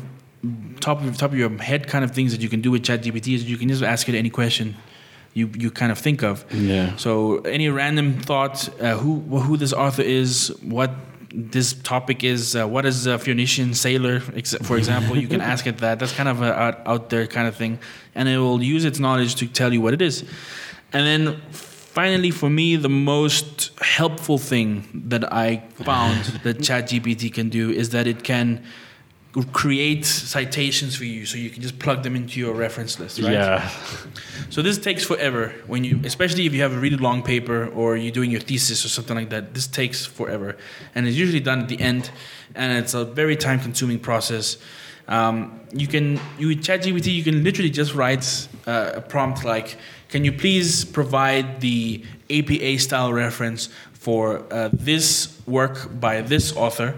top 0.80 1.02
of 1.02 1.18
top 1.18 1.32
of 1.32 1.38
your 1.38 1.56
head 1.58 1.88
kind 1.88 2.04
of 2.04 2.12
things 2.12 2.32
that 2.32 2.42
you 2.42 2.50
can 2.50 2.62
do 2.62 2.72
with 2.72 2.84
ChatGPT 2.84 3.36
is 3.36 3.50
you 3.50 3.58
can 3.58 3.70
just 3.70 3.84
ask 3.84 4.10
it 4.10 4.16
any 4.16 4.30
question 4.30 4.76
you 5.34 5.50
you 5.58 5.72
kind 5.72 5.92
of 5.92 5.98
think 5.98 6.24
of. 6.24 6.46
Yeah. 6.54 6.96
So 6.98 7.40
any 7.42 7.70
random 7.70 8.20
thought, 8.20 8.68
uh, 8.82 8.98
who 8.98 9.20
who 9.40 9.58
this 9.58 9.74
author 9.74 10.02
is, 10.02 10.54
what 10.62 10.92
this 11.34 11.74
topic 11.74 12.24
is, 12.24 12.56
uh, 12.56 12.68
what 12.68 12.86
is 12.86 13.06
a 13.06 13.18
Phoenician 13.18 13.74
sailor, 13.74 14.22
ex- 14.36 14.56
for 14.64 14.78
example, 14.78 15.18
you 15.18 15.28
can 15.28 15.42
ask 15.54 15.66
it 15.66 15.78
that. 15.78 16.00
That's 16.00 16.14
kind 16.14 16.28
of 16.28 16.42
a 16.42 16.54
out, 16.54 16.86
out 16.86 17.10
there 17.10 17.28
kind 17.28 17.48
of 17.48 17.56
thing, 17.56 17.80
and 18.16 18.28
it 18.28 18.38
will 18.38 18.62
use 18.62 18.84
its 18.84 19.00
knowledge 19.00 19.36
to 19.36 19.48
tell 19.48 19.72
you 19.72 19.82
what 19.82 19.94
it 19.94 20.02
is. 20.02 20.26
And 20.94 21.06
then 21.06 21.42
finally, 21.52 22.32
for 22.32 22.50
me, 22.50 22.76
the 22.76 22.90
most 22.90 23.72
helpful 23.80 24.38
thing 24.38 25.04
that 25.08 25.32
I 25.32 25.64
found 25.76 26.24
that 26.44 26.58
ChatGPT 26.58 27.34
can 27.34 27.48
do 27.50 27.70
is 27.70 27.92
that 27.92 28.08
it 28.08 28.24
can 28.24 28.64
create 29.54 30.04
citations 30.06 30.96
for 30.96 31.06
you 31.06 31.26
so 31.26 31.38
you 31.38 31.50
can 31.50 31.62
just 31.62 31.80
plug 31.80 32.04
them 32.04 32.16
into 32.18 32.38
your 32.40 32.54
reference 32.54 33.00
list 33.00 33.18
right 33.22 33.32
Yeah. 33.32 33.70
so 34.50 34.62
this 34.62 34.78
takes 34.78 35.06
forever 35.06 35.54
when 35.68 35.84
you, 35.86 36.02
especially 36.04 36.46
if 36.46 36.54
you 36.54 36.62
have 36.62 36.74
a 36.74 36.80
really 36.80 36.98
long 36.98 37.24
paper 37.24 37.68
or 37.68 37.96
you're 37.96 38.12
doing 38.12 38.30
your 38.30 38.42
thesis 38.42 38.84
or 38.86 38.90
something 38.90 39.16
like 39.16 39.30
that. 39.30 39.54
This 39.54 39.68
takes 39.68 40.06
forever, 40.06 40.58
and 40.96 41.08
it's 41.08 41.16
usually 41.16 41.40
done 41.40 41.60
at 41.62 41.70
the 41.70 41.80
end, 41.80 42.12
and 42.56 42.78
it's 42.78 42.94
a 42.94 43.06
very 43.06 43.38
time-consuming 43.38 44.00
process. 44.00 44.58
Um, 45.08 45.62
you 45.72 45.88
can, 45.88 46.20
you 46.38 46.48
with 46.50 46.62
ChatGPT, 46.64 47.14
you 47.14 47.24
can 47.24 47.44
literally 47.44 47.70
just 47.70 47.96
write 47.96 48.26
uh, 48.68 48.92
a 48.96 49.02
prompt 49.02 49.46
like, 49.46 49.78
"Can 50.10 50.26
you 50.26 50.34
please 50.34 50.84
provide 50.84 51.62
the 51.62 52.04
APA-style 52.30 53.14
reference 53.14 53.70
for 53.94 54.44
uh, 54.52 54.70
this 54.74 55.40
work 55.48 56.00
by 56.02 56.22
this 56.22 56.54
author, 56.56 56.96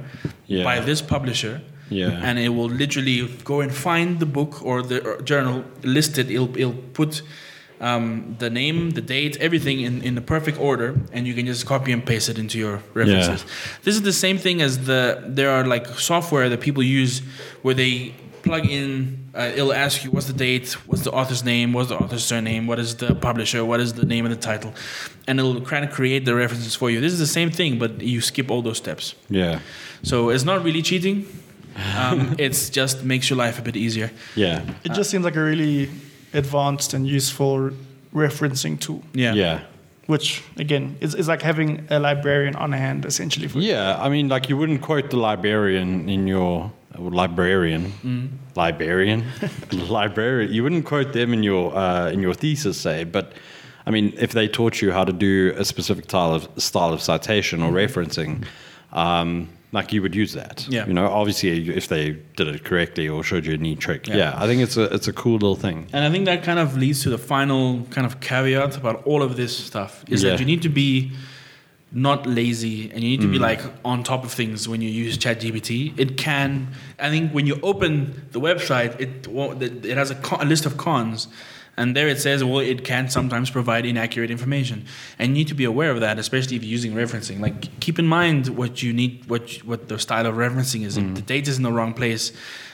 Yeah. 0.48 0.64
by 0.64 0.80
this 0.80 1.02
publisher?" 1.02 1.62
Yeah. 1.90 2.10
and 2.24 2.40
it 2.40 2.50
will 2.50 2.70
literally 2.70 3.28
go 3.44 3.62
and 3.62 3.74
find 3.74 4.20
the 4.20 4.26
book 4.26 4.64
or 4.64 4.82
the 4.82 5.22
journal 5.24 5.64
listed. 5.84 6.32
It'll, 6.32 6.58
it'll 6.58 6.74
put 6.94 7.22
um, 7.82 8.36
the 8.40 8.50
name, 8.50 8.92
the 8.92 9.02
date, 9.02 9.38
everything 9.40 9.82
in, 9.82 10.02
in 10.02 10.16
the 10.16 10.22
perfect 10.22 10.60
order, 10.60 10.96
and 11.12 11.28
you 11.28 11.34
can 11.34 11.46
just 11.46 11.66
copy 11.66 11.92
and 11.92 12.06
paste 12.06 12.30
it 12.30 12.40
into 12.40 12.58
your 12.58 12.82
references. 12.94 13.46
This 13.84 13.96
is 13.96 14.02
the 14.04 14.14
same 14.14 14.38
thing 14.38 14.62
as 14.62 14.86
the 14.86 15.22
there 15.28 15.50
are 15.50 15.66
like 15.66 15.88
software 16.00 16.48
that 16.50 16.62
people 16.62 16.82
use 16.82 17.20
where 17.62 17.76
they 17.76 18.14
plug 18.44 18.70
in, 18.70 19.30
uh, 19.34 19.52
it'll 19.56 19.74
ask 19.74 20.04
you 20.04 20.12
what's 20.12 20.28
the 20.28 20.34
date, 20.34 20.74
what's 20.88 21.04
the 21.04 21.12
author's 21.12 21.44
name, 21.44 21.74
what's 21.74 21.90
the 21.90 21.96
author's 21.98 22.24
surname, 22.24 22.68
what 22.68 22.78
is 22.78 22.98
the 22.98 23.16
publisher, 23.16 23.64
what 23.66 23.80
is 23.80 23.94
the 23.94 24.06
name 24.06 24.26
of 24.26 24.32
the 24.32 24.38
title, 24.38 24.74
and 25.28 25.40
it'll 25.40 25.62
kind 25.62 25.84
of 25.86 25.92
create 25.92 26.26
the 26.26 26.36
references 26.36 26.76
for 26.76 26.90
you. 26.90 27.00
This 27.00 27.14
is 27.14 27.20
the 27.20 27.28
same 27.28 27.50
thing, 27.50 27.80
but 27.80 28.02
you 28.02 28.22
skip 28.22 28.52
all 28.52 28.62
those 28.62 28.78
steps. 28.78 29.16
Yeah. 29.30 29.60
So 30.04 30.30
it's 30.30 30.44
not 30.44 30.64
really 30.64 30.82
cheating. 30.82 31.26
Um, 31.98 32.36
it's 32.38 32.70
just 32.70 33.04
makes 33.04 33.30
your 33.30 33.38
life 33.38 33.60
a 33.60 33.62
bit 33.62 33.76
easier. 33.76 34.12
Yeah. 34.36 34.62
It 34.84 34.94
just 34.94 35.10
seems 35.10 35.24
like 35.26 35.36
a 35.36 35.44
really 35.44 35.90
advanced 36.34 36.94
and 36.94 37.08
useful 37.08 37.72
referencing 38.14 38.80
tool, 38.80 39.04
Yeah. 39.14 39.34
Yeah. 39.34 39.60
which 40.08 40.44
again 40.58 40.96
is, 41.02 41.16
is 41.16 41.28
like 41.28 41.42
having 41.42 41.86
a 41.90 42.00
librarian 42.00 42.56
on 42.56 42.72
hand 42.74 43.06
essentially. 43.06 43.48
For 43.48 43.60
Yeah, 43.60 43.98
I 44.00 44.10
mean, 44.10 44.28
like 44.30 44.50
you 44.50 44.58
wouldn't 44.58 44.82
quote 44.82 45.10
the 45.10 45.18
librarian 45.18 46.10
in 46.10 46.28
your 46.28 46.72
uh, 46.96 47.02
librarian, 47.02 47.92
librarian, 48.56 49.26
librarian. 49.72 50.52
You 50.54 50.64
wouldn't 50.64 50.86
quote 50.86 51.14
them 51.14 51.34
in 51.34 51.44
your 51.44 51.76
uh, 51.76 52.12
in 52.12 52.22
your 52.22 52.34
thesis, 52.36 52.80
say. 52.80 53.04
But 53.04 53.34
I 53.88 53.92
mean, 53.92 54.14
if 54.18 54.32
they 54.32 54.48
taught 54.48 54.82
you 54.82 54.92
how 54.92 55.04
to 55.04 55.14
do 55.14 55.54
a 55.58 55.66
specific 55.66 56.06
style 56.06 56.34
of 56.36 56.48
style 56.58 56.94
of 56.94 57.02
citation 57.02 57.62
or 57.64 57.72
referencing, 57.72 58.46
um, 58.92 59.50
like 59.74 59.92
you 59.92 60.02
would 60.04 60.16
use 60.16 60.34
that. 60.34 60.66
Yeah. 60.70 60.86
You 60.88 60.94
know, 60.94 61.08
obviously, 61.08 61.70
if 61.76 61.88
they 61.88 62.12
did 62.38 62.48
it 62.48 62.64
correctly 62.64 63.10
or 63.10 63.24
showed 63.24 63.46
you 63.46 63.54
a 63.56 63.58
neat 63.58 63.80
trick. 63.80 64.08
Yeah. 64.08 64.16
Yeah, 64.16 64.34
I 64.44 64.46
think 64.48 64.62
it's 64.62 64.78
a 64.78 64.84
it's 64.96 65.08
a 65.10 65.14
cool 65.14 65.34
little 65.34 65.56
thing. 65.66 65.88
And 65.92 66.06
I 66.06 66.10
think 66.14 66.26
that 66.26 66.44
kind 66.44 66.60
of 66.60 66.78
leads 66.78 67.02
to 67.04 67.10
the 67.10 67.18
final 67.18 67.82
kind 67.96 68.06
of 68.08 68.14
caveat 68.22 68.78
about 68.78 68.98
all 69.06 69.22
of 69.28 69.36
this 69.36 69.54
stuff 69.70 69.94
is 70.08 70.22
Yeah. 70.24 70.30
that 70.32 70.40
you 70.40 70.46
need 70.46 70.62
to 70.62 70.70
be 70.70 71.12
not 71.96 72.26
lazy 72.26 72.90
and 72.92 73.04
you 73.04 73.10
need 73.14 73.22
to 73.22 73.28
Mm. 73.28 73.34
be 73.34 73.40
like 73.40 73.62
on 73.86 74.04
top 74.04 74.24
of 74.26 74.32
things 74.32 74.68
when 74.68 74.82
you 74.82 74.90
use 74.90 75.16
ChatGPT. 75.18 75.94
It 76.04 76.18
can, 76.18 76.50
I 77.00 77.10
think, 77.14 77.32
when 77.34 77.46
you 77.46 77.60
open 77.62 77.92
the 78.32 78.40
website, 78.40 78.92
it 79.00 79.28
it 79.92 79.96
has 79.98 80.10
a, 80.12 80.16
con, 80.16 80.42
a 80.42 80.46
list 80.46 80.66
of 80.66 80.74
cons. 80.78 81.28
And 81.76 81.96
there 81.96 82.08
it 82.08 82.20
says, 82.22 82.44
well, 82.44 82.60
it 82.60 82.86
can 82.86 83.10
sometimes 83.10 83.50
provide 83.50 83.84
inaccurate 83.86 84.30
information, 84.30 84.86
and 85.18 85.30
you 85.30 85.34
need 85.34 85.48
to 85.48 85.56
be 85.56 85.64
aware 85.64 85.90
of 85.90 86.02
that, 86.02 86.20
especially 86.20 86.56
if 86.56 86.64
you're 86.64 86.72
using 86.72 86.94
referencing. 86.94 87.40
Like, 87.40 87.80
keep 87.80 87.98
in 87.98 88.06
mind 88.06 88.50
what 88.50 88.84
you 88.84 88.94
need, 88.94 89.28
what 89.28 89.50
what 89.66 89.88
the 89.88 89.98
style 89.98 90.28
of 90.28 90.36
referencing 90.36 90.86
is. 90.86 90.98
If 90.98 91.16
the 91.16 91.22
data's 91.22 91.58
in 91.58 91.64
the 91.64 91.72
wrong 91.72 91.94
place, 91.96 92.32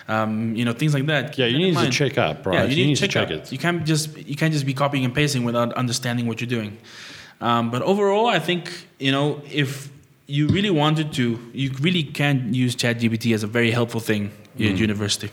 um, 0.09 0.53
you 0.55 0.65
know, 0.65 0.73
things 0.73 0.93
like 0.93 1.05
that. 1.05 1.33
Mm. 1.33 1.37
Yeah, 1.37 1.45
Keep 1.47 1.53
you 1.53 1.59
need 1.59 1.77
to 1.77 1.89
check 1.91 2.17
up, 2.17 2.45
right? 2.45 2.55
Yeah, 2.55 2.75
you, 2.75 2.85
need, 2.87 2.95
to 2.95 3.07
check, 3.07 3.29
check 3.29 3.31
it. 3.31 3.51
You 3.53 3.57
can't 3.57 3.85
just 3.85 4.17
you 4.17 4.35
can't 4.35 4.51
just 4.51 4.65
be 4.65 4.73
copying 4.73 5.05
and 5.05 5.15
pasting 5.15 5.45
without 5.45 5.71
understanding 5.73 6.27
what 6.27 6.41
you're 6.41 6.49
doing. 6.49 6.77
Um, 7.39 7.71
but 7.71 7.81
overall, 7.83 8.27
I 8.27 8.39
think 8.39 8.69
you 8.99 9.13
know 9.13 9.41
if 9.49 9.89
you 10.27 10.47
really 10.49 10.71
wanted 10.71 11.13
to, 11.13 11.39
you 11.53 11.71
really 11.79 12.03
can 12.03 12.53
use 12.53 12.75
ChatGPT 12.75 13.33
as 13.33 13.43
a 13.43 13.47
very 13.47 13.71
helpful 13.71 14.01
thing 14.01 14.31
Mm. 14.57 14.73
at 14.73 14.77
university. 14.77 15.29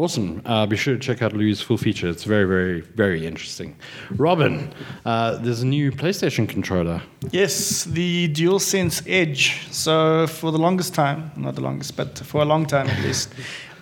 Awesome. 0.00 0.40
Uh, 0.46 0.64
be 0.64 0.76
sure 0.76 0.94
to 0.94 0.98
check 0.98 1.20
out 1.20 1.34
Louis' 1.34 1.60
full 1.60 1.76
feature. 1.76 2.08
It's 2.08 2.24
very, 2.24 2.46
very, 2.46 2.80
very 2.80 3.26
interesting. 3.26 3.76
Robin, 4.12 4.72
uh, 5.04 5.36
there's 5.36 5.60
a 5.60 5.66
new 5.66 5.92
PlayStation 5.92 6.48
controller. 6.48 7.02
Yes, 7.32 7.84
the 7.84 8.32
DualSense 8.32 9.02
Edge. 9.06 9.68
So 9.70 10.26
for 10.26 10.52
the 10.52 10.58
longest 10.58 10.94
time, 10.94 11.32
not 11.36 11.54
the 11.54 11.60
longest, 11.60 11.98
but 11.98 12.18
for 12.20 12.40
a 12.40 12.46
long 12.46 12.64
time 12.64 12.86
at 12.86 12.98
least, 13.04 13.34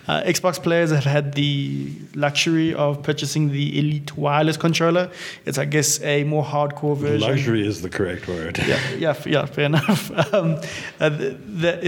uh, 0.09 0.23
Xbox 0.23 0.61
players 0.61 0.89
have 0.89 1.03
had 1.03 1.35
the 1.35 1.87
luxury 2.15 2.73
of 2.73 3.03
purchasing 3.03 3.51
the 3.51 3.77
Elite 3.77 4.17
wireless 4.17 4.57
controller. 4.57 5.11
It's, 5.45 5.59
I 5.59 5.65
guess, 5.65 6.01
a 6.01 6.23
more 6.23 6.43
hardcore 6.43 6.97
version. 6.97 7.29
Luxury 7.29 7.67
is 7.67 7.83
the 7.83 7.91
correct 7.91 8.27
word. 8.27 8.57
yeah, 8.57 8.79
yeah, 8.97 9.15
yeah, 9.27 9.45
fair 9.45 9.65
enough. 9.73 10.09
Um, 10.33 10.55
uh, 10.99 11.11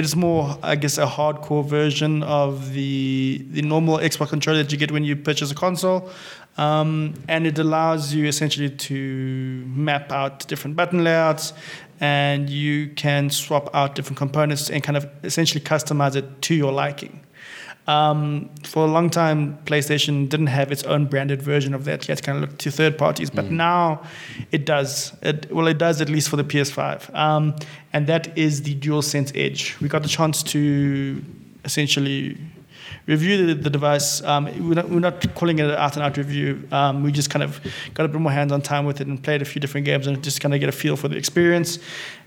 it's 0.02 0.16
more, 0.16 0.56
I 0.62 0.76
guess, 0.76 1.00
a 1.00 1.08
hardcore 1.08 1.66
version 1.66 2.22
of 2.22 2.74
the 2.74 3.44
the 3.50 3.64
normal 3.64 3.98
Xbox 3.98 4.30
controller 4.30 4.62
that 4.62 4.72
you 4.72 4.78
get 4.78 4.92
when 4.92 5.04
you 5.04 5.16
purchase 5.16 5.50
a 5.50 5.56
console, 5.56 6.08
um, 6.60 7.16
and 7.28 7.48
it 7.48 7.58
allows 7.58 8.14
you 8.14 8.28
essentially 8.28 8.70
to 8.70 9.64
map 9.66 10.12
out 10.12 10.48
different 10.48 10.76
button 10.76 11.04
layouts, 11.04 11.54
and 12.00 12.52
you 12.52 12.90
can 12.90 13.32
swap 13.32 13.74
out 13.74 13.96
different 13.96 14.20
components 14.20 14.70
and 14.70 14.84
kind 14.84 14.96
of 14.96 15.10
essentially 15.24 15.64
customize 15.64 16.16
it 16.16 16.44
to 16.44 16.54
your 16.54 16.72
liking. 16.72 17.20
Um, 17.88 18.50
for 18.64 18.86
a 18.86 18.88
long 18.88 19.10
time, 19.10 19.58
PlayStation 19.66 20.30
didn't 20.30 20.48
have 20.48 20.72
its 20.72 20.84
own 20.84 21.06
branded 21.06 21.42
version 21.42 21.74
of 21.74 21.86
that. 21.86 22.08
You 22.08 22.12
had 22.12 22.20
to 22.20 22.24
kind 22.24 22.44
of 22.44 22.50
look 22.50 22.60
to 22.60 22.72
third 22.72 22.98
parties, 22.98 23.30
but 23.30 23.52
now 23.52 24.04
it 24.52 24.66
does. 24.66 25.14
It, 25.22 25.52
well, 25.52 25.68
it 25.68 25.78
does 25.78 26.00
at 26.00 26.10
least 26.10 26.30
for 26.30 26.36
the 26.36 26.44
PS5, 26.44 27.14
um, 27.16 27.56
and 27.92 28.08
that 28.08 28.38
is 28.38 28.64
the 28.64 28.76
DualSense 28.76 29.32
Edge. 29.36 29.78
We 29.82 29.88
got 29.88 30.04
the 30.04 30.10
chance 30.10 30.44
to 30.44 31.24
essentially 31.66 32.38
review 33.08 33.48
the, 33.48 33.54
the 33.56 33.70
device. 33.70 34.22
Um, 34.24 34.46
we're, 34.68 34.76
not, 34.76 34.90
we're 34.90 35.00
not 35.00 35.36
calling 35.36 35.60
it 35.60 35.66
an 35.66 35.72
out-and-out 35.72 36.18
review. 36.18 36.68
Um, 36.72 37.04
we 37.04 37.12
just 37.12 37.30
kind 37.30 37.44
of 37.44 37.60
got 37.94 38.06
a 38.06 38.10
bit 38.10 38.22
more 38.22 38.32
hands-on 38.32 38.62
time 38.62 38.86
with 38.86 39.02
it 39.02 39.08
and 39.08 39.22
played 39.22 39.42
a 39.42 39.46
few 39.46 39.60
different 39.60 39.86
games 39.86 40.08
and 40.08 40.24
just 40.24 40.42
kind 40.42 40.54
of 40.54 40.60
get 40.60 40.70
a 40.70 40.72
feel 40.72 40.96
for 40.96 41.08
the 41.08 41.18
experience. 41.18 41.80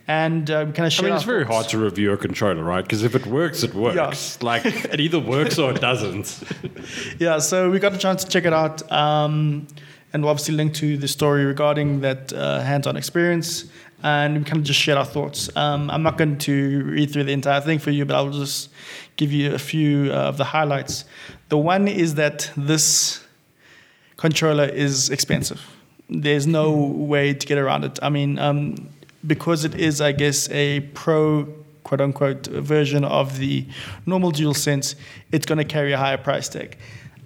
And 0.07 0.51
uh, 0.51 0.67
kind 0.73 0.87
of 0.87 1.01
I 1.01 1.03
mean, 1.03 1.15
it's 1.15 1.25
very 1.25 1.45
thoughts. 1.45 1.55
hard 1.55 1.69
to 1.71 1.79
review 1.79 2.13
a 2.13 2.17
controller, 2.19 2.63
right? 2.63 2.83
Because 2.83 3.05
if 3.05 3.15
it 3.15 3.27
works, 3.27 3.63
it 3.63 3.75
works. 3.75 4.43
Like, 4.43 4.67
it 4.67 5.01
either 5.01 5.19
works 5.19 5.59
or 5.59 5.71
it 5.71 5.81
doesn't. 5.81 6.43
yeah, 7.19 7.39
so 7.39 7.71
we 7.71 7.79
got 7.79 7.95
a 7.95 7.99
chance 7.99 8.23
to 8.25 8.31
check 8.31 8.45
it 8.45 8.53
out, 8.53 8.91
um, 8.93 9.67
and 10.13 10.23
we'll 10.23 10.31
obviously 10.31 10.55
link 10.55 10.75
to 10.75 10.99
the 10.99 11.09
story 11.09 11.47
regarding 11.47 12.03
that 12.03 12.35
uh, 12.35 12.61
hands-on 12.61 12.99
experience, 12.99 13.65
and 14.03 14.37
we 14.37 14.45
kind 14.45 14.59
of 14.59 14.65
just 14.65 14.79
shared 14.79 14.99
our 14.99 15.07
thoughts. 15.07 15.49
Um, 15.57 15.89
I'm 15.91 16.03
not 16.03 16.19
going 16.19 16.37
to 16.37 16.85
read 16.85 17.11
through 17.11 17.25
the 17.25 17.33
entire 17.33 17.63
thing 17.63 17.79
for 17.79 17.91
you, 17.91 18.05
but 18.05 18.15
I'll 18.15 18.31
just 18.31 18.69
give 19.17 19.33
you 19.33 19.55
a 19.55 19.59
few 19.59 20.13
uh, 20.13 20.17
of 20.17 20.37
the 20.37 20.45
highlights. 20.45 21.07
The 21.49 21.57
one 21.57 21.89
is 21.89 22.17
that 22.17 22.51
this 22.59 23.25
controller 24.19 24.65
is 24.65 25.09
expensive. 25.09 25.63
There's 26.11 26.47
no 26.47 26.73
way 26.73 27.33
to 27.33 27.47
get 27.47 27.57
around 27.57 27.85
it. 27.85 27.99
I 28.03 28.11
mean, 28.11 28.39
um, 28.39 28.91
because 29.27 29.65
it 29.65 29.75
is, 29.75 30.01
I 30.01 30.13
guess, 30.13 30.49
a 30.51 30.81
pro 30.95 31.47
quote 31.85 32.01
unquote 32.01 32.47
version 32.47 33.05
of 33.05 33.39
the 33.39 33.67
normal 34.07 34.33
DualSense, 34.33 34.95
it's 35.33 35.45
going 35.47 35.59
to 35.59 35.65
carry 35.65 35.93
a 35.93 35.99
higher 35.99 36.17
price 36.19 36.49
tag. 36.49 36.77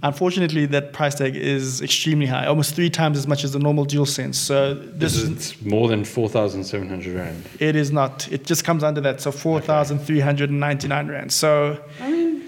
Unfortunately, 0.02 0.64
that 0.67 0.93
price 0.93 1.17
tag 1.17 1.35
is 1.35 1.83
extremely 1.83 2.26
high, 2.26 2.47
almost 2.47 2.75
three 2.76 2.88
times 2.90 3.19
as 3.19 3.26
much 3.26 3.43
as 3.43 3.52
the 3.52 3.59
normal 3.59 3.85
DualSense. 3.85 4.37
So 4.37 4.75
this 4.75 5.17
is 5.17 5.28
is 5.31 5.62
more 5.64 5.88
than 5.88 6.05
4,700 6.05 7.14
Rand. 7.17 7.45
it 7.59 7.75
is 7.75 7.90
not. 7.90 8.31
It 8.31 8.45
just 8.45 8.64
comes 8.64 8.85
under 8.85 9.00
that. 9.00 9.21
So 9.21 9.33
four 9.33 9.61
thousand 9.61 9.99
three 10.00 10.21
hundred 10.21 10.50
and 10.50 10.61
ninety 10.61 10.87
nine 10.87 11.09
rand. 11.09 11.33
So 11.33 11.83
I 12.00 12.11
mean, 12.12 12.43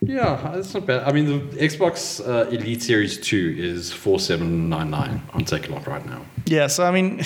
yeah, 0.00 0.50
that's 0.54 0.72
not 0.72 0.86
bad. 0.86 1.02
I 1.02 1.12
mean, 1.12 1.26
the 1.26 1.56
Xbox 1.58 2.26
uh, 2.26 2.48
Elite 2.48 2.80
Series 2.82 3.18
2 3.18 3.56
is 3.58 3.92
4799 3.92 5.22
on 5.34 5.44
Takealot 5.44 5.86
right 5.86 6.06
now. 6.06 6.22
yeah. 6.46 6.68
So 6.68 6.84
I 6.86 6.90
mean, 6.90 7.20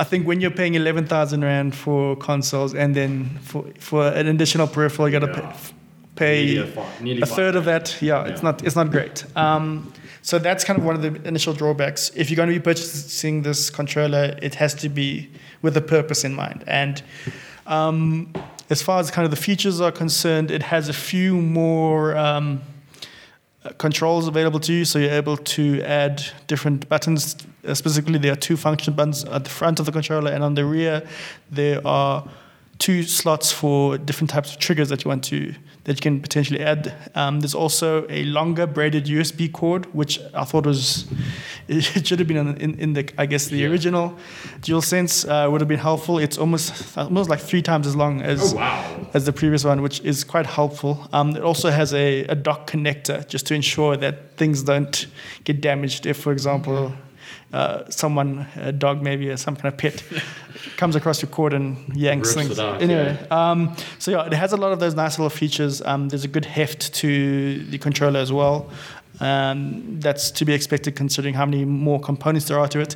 I 0.00 0.04
think 0.04 0.26
when 0.28 0.40
you're 0.40 0.56
paying 0.62 0.74
eleven 0.76 1.06
thousand 1.06 1.42
rand 1.44 1.74
for 1.74 2.16
consoles 2.16 2.72
and 2.74 2.94
then 2.94 3.38
for 3.42 3.64
for 3.80 4.06
an 4.20 4.26
additional 4.28 4.66
peripheral, 4.66 5.08
you 5.08 5.18
got 5.20 5.26
to 5.26 5.40
Yeah. 5.40 5.56
pay, 6.14 6.56
a 6.58 6.64
pay 6.64 6.70
fi- 6.70 6.86
nearly 7.04 7.22
a 7.22 7.26
five 7.26 7.36
third 7.36 7.56
of 7.56 7.64
that. 7.64 7.96
Yeah, 8.00 8.24
it's 8.30 8.42
not 8.42 8.62
it's 8.66 8.76
not 8.76 8.90
great. 8.90 9.24
Um, 9.36 9.92
so 10.22 10.38
that's 10.38 10.64
kind 10.64 10.78
of 10.78 10.84
one 10.84 10.94
of 10.94 11.02
the 11.02 11.28
initial 11.28 11.52
drawbacks. 11.54 12.10
If 12.14 12.30
you're 12.30 12.36
going 12.36 12.48
to 12.48 12.54
be 12.54 12.60
purchasing 12.62 13.42
this 13.42 13.70
controller, 13.70 14.38
it 14.42 14.54
has 14.54 14.74
to 14.74 14.88
be 14.88 15.28
with 15.62 15.76
a 15.76 15.80
purpose 15.80 16.24
in 16.24 16.34
mind. 16.34 16.62
And 16.66 17.02
um, 17.66 18.32
as 18.70 18.82
far 18.82 19.00
as 19.00 19.10
kind 19.10 19.24
of 19.24 19.30
the 19.30 19.42
features 19.48 19.80
are 19.80 19.92
concerned, 19.92 20.50
it 20.50 20.62
has 20.62 20.88
a 20.88 20.92
few 20.92 21.36
more. 21.36 22.16
Um, 22.16 22.60
controls 23.76 24.26
available 24.28 24.60
to 24.60 24.72
you, 24.72 24.84
so 24.84 24.98
you're 24.98 25.10
able 25.10 25.36
to 25.36 25.82
add 25.82 26.22
different 26.46 26.88
buttons. 26.88 27.36
Uh, 27.66 27.74
specifically, 27.74 28.18
there 28.18 28.32
are 28.32 28.36
two 28.36 28.56
function 28.56 28.94
buttons 28.94 29.24
at 29.24 29.44
the 29.44 29.50
front 29.50 29.80
of 29.80 29.86
the 29.86 29.92
controller, 29.92 30.30
and 30.30 30.42
on 30.44 30.54
the 30.54 30.64
rear, 30.64 31.02
there 31.50 31.84
are 31.86 32.24
two 32.78 33.02
slots 33.02 33.50
for 33.50 33.98
different 33.98 34.30
types 34.30 34.52
of 34.52 34.58
triggers 34.60 34.88
that 34.88 35.04
you 35.04 35.08
want 35.08 35.24
to 35.24 35.52
that 35.82 35.96
you 35.96 36.00
can 36.00 36.20
potentially 36.20 36.60
add. 36.60 36.94
Um, 37.16 37.40
there's 37.40 37.54
also 37.54 38.06
a 38.08 38.22
longer 38.24 38.66
braided 38.66 39.06
USB 39.06 39.50
cord, 39.50 39.86
which 39.94 40.20
I 40.34 40.44
thought 40.44 40.64
was 40.66 41.06
it 41.68 42.06
should 42.06 42.18
have 42.20 42.28
been 42.28 42.36
in, 42.36 42.78
in, 42.78 42.92
the 42.92 43.10
I 43.18 43.26
guess 43.26 43.46
the 43.46 43.56
Yeah. 43.58 43.68
original 43.68 44.16
DualSense 44.60 45.26
uh, 45.28 45.50
would 45.50 45.60
have 45.60 45.66
been 45.68 45.78
helpful. 45.80 46.18
It's 46.18 46.38
almost 46.38 46.96
almost 46.96 47.28
like 47.30 47.40
three 47.40 47.62
times 47.62 47.86
as 47.86 47.96
long 47.96 48.20
as 48.22 48.52
Oh, 48.52 48.56
wow. 48.56 49.06
as 49.14 49.24
the 49.24 49.32
previous 49.32 49.64
one, 49.64 49.82
which 49.82 50.00
is 50.00 50.22
quite 50.22 50.46
helpful. 50.46 51.08
Um, 51.12 51.34
it 51.36 51.42
also 51.42 51.70
has 51.70 51.92
a, 51.94 52.24
a 52.26 52.34
dock 52.34 52.70
connector 52.70 53.26
just 53.26 53.46
to 53.46 53.54
ensure 53.54 53.96
that 53.96 54.36
things 54.36 54.62
don't 54.62 55.06
get 55.44 55.60
damaged. 55.60 56.06
If, 56.06 56.18
for 56.18 56.32
example, 56.32 56.92
uh, 57.52 57.88
someone, 57.90 58.46
a 58.56 58.72
dog 58.72 59.02
maybe, 59.02 59.30
or 59.30 59.36
some 59.36 59.56
kind 59.56 59.72
of 59.72 59.78
pet, 59.78 60.02
comes 60.76 60.96
across 60.96 61.22
your 61.22 61.30
cord 61.30 61.52
and 61.54 61.96
yanks 61.96 62.34
Rips 62.34 62.48
things. 62.48 62.58
out, 62.58 62.82
anyway, 62.82 63.18
um, 63.30 63.74
so 63.98 64.10
yeah, 64.10 64.26
it 64.26 64.32
has 64.34 64.52
a 64.52 64.56
lot 64.56 64.72
of 64.72 64.80
those 64.80 64.94
nice 64.94 65.18
little 65.18 65.30
features. 65.30 65.80
Um, 65.82 66.08
there's 66.08 66.24
a 66.24 66.28
good 66.28 66.44
heft 66.44 66.92
to 66.94 67.64
the 67.64 67.78
controller 67.78 68.20
as 68.20 68.32
well. 68.32 68.70
Um, 69.20 69.98
that's 69.98 70.30
to 70.32 70.44
be 70.44 70.52
expected 70.52 70.94
considering 70.94 71.34
how 71.34 71.44
many 71.44 71.64
more 71.64 71.98
components 71.98 72.46
there 72.46 72.58
are 72.58 72.68
to 72.68 72.78
it. 72.80 72.94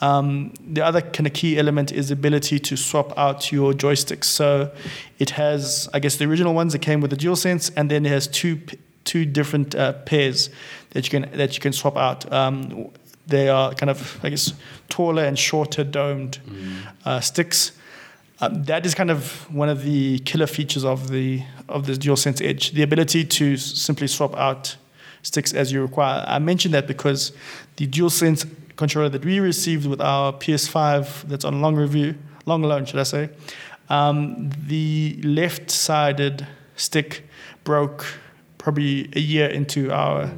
Um, 0.00 0.54
the 0.60 0.82
other 0.82 1.00
kind 1.00 1.26
of 1.26 1.32
key 1.32 1.58
element 1.58 1.90
is 1.90 2.08
the 2.08 2.12
ability 2.12 2.60
to 2.60 2.76
swap 2.76 3.12
out 3.18 3.50
your 3.50 3.72
joysticks. 3.72 4.24
So 4.26 4.70
it 5.18 5.30
has, 5.30 5.88
I 5.92 5.98
guess, 5.98 6.16
the 6.16 6.26
original 6.26 6.54
ones 6.54 6.74
that 6.74 6.78
came 6.80 7.00
with 7.00 7.10
the 7.10 7.16
DualSense, 7.16 7.72
and 7.76 7.90
then 7.90 8.06
it 8.06 8.10
has 8.10 8.28
two 8.28 8.56
p- 8.56 8.78
two 9.04 9.24
different 9.24 9.74
uh, 9.74 9.94
pairs 10.04 10.48
that 10.90 11.04
you 11.04 11.10
can 11.20 11.36
that 11.36 11.54
you 11.56 11.60
can 11.60 11.72
swap 11.72 11.96
out. 11.96 12.30
Um, 12.32 12.90
they 13.26 13.48
are 13.48 13.74
kind 13.74 13.90
of 13.90 14.20
I 14.22 14.30
guess 14.30 14.52
taller 14.88 15.24
and 15.24 15.38
shorter 15.38 15.84
domed 15.84 16.38
uh, 17.04 17.20
sticks. 17.20 17.72
Um, 18.40 18.64
that 18.64 18.84
is 18.84 18.94
kind 18.94 19.10
of 19.10 19.50
one 19.54 19.68
of 19.68 19.84
the 19.84 20.18
killer 20.20 20.46
features 20.46 20.84
of 20.84 21.08
the 21.08 21.42
of 21.68 21.86
the 21.86 21.92
DualSense 21.92 22.44
Edge, 22.44 22.72
the 22.72 22.82
ability 22.82 23.24
to 23.24 23.56
simply 23.56 24.06
swap 24.06 24.36
out 24.36 24.76
sticks 25.22 25.52
as 25.54 25.72
you 25.72 25.80
require. 25.80 26.24
I 26.26 26.38
mentioned 26.38 26.74
that 26.74 26.86
because 26.86 27.32
the 27.76 27.86
DualSense 27.86 28.46
controller 28.76 29.08
that 29.08 29.24
we 29.24 29.40
received 29.40 29.86
with 29.86 30.00
our 30.00 30.32
PS5 30.32 31.22
that's 31.28 31.44
on 31.44 31.60
long 31.62 31.76
review, 31.76 32.16
long 32.44 32.62
loan, 32.62 32.84
should 32.84 33.00
I 33.00 33.04
say, 33.04 33.30
um, 33.88 34.50
the 34.66 35.20
left-sided 35.22 36.46
stick 36.76 37.24
broke 37.62 38.06
probably 38.64 39.10
a 39.14 39.20
year 39.20 39.46
into 39.48 39.92
our 39.92 40.30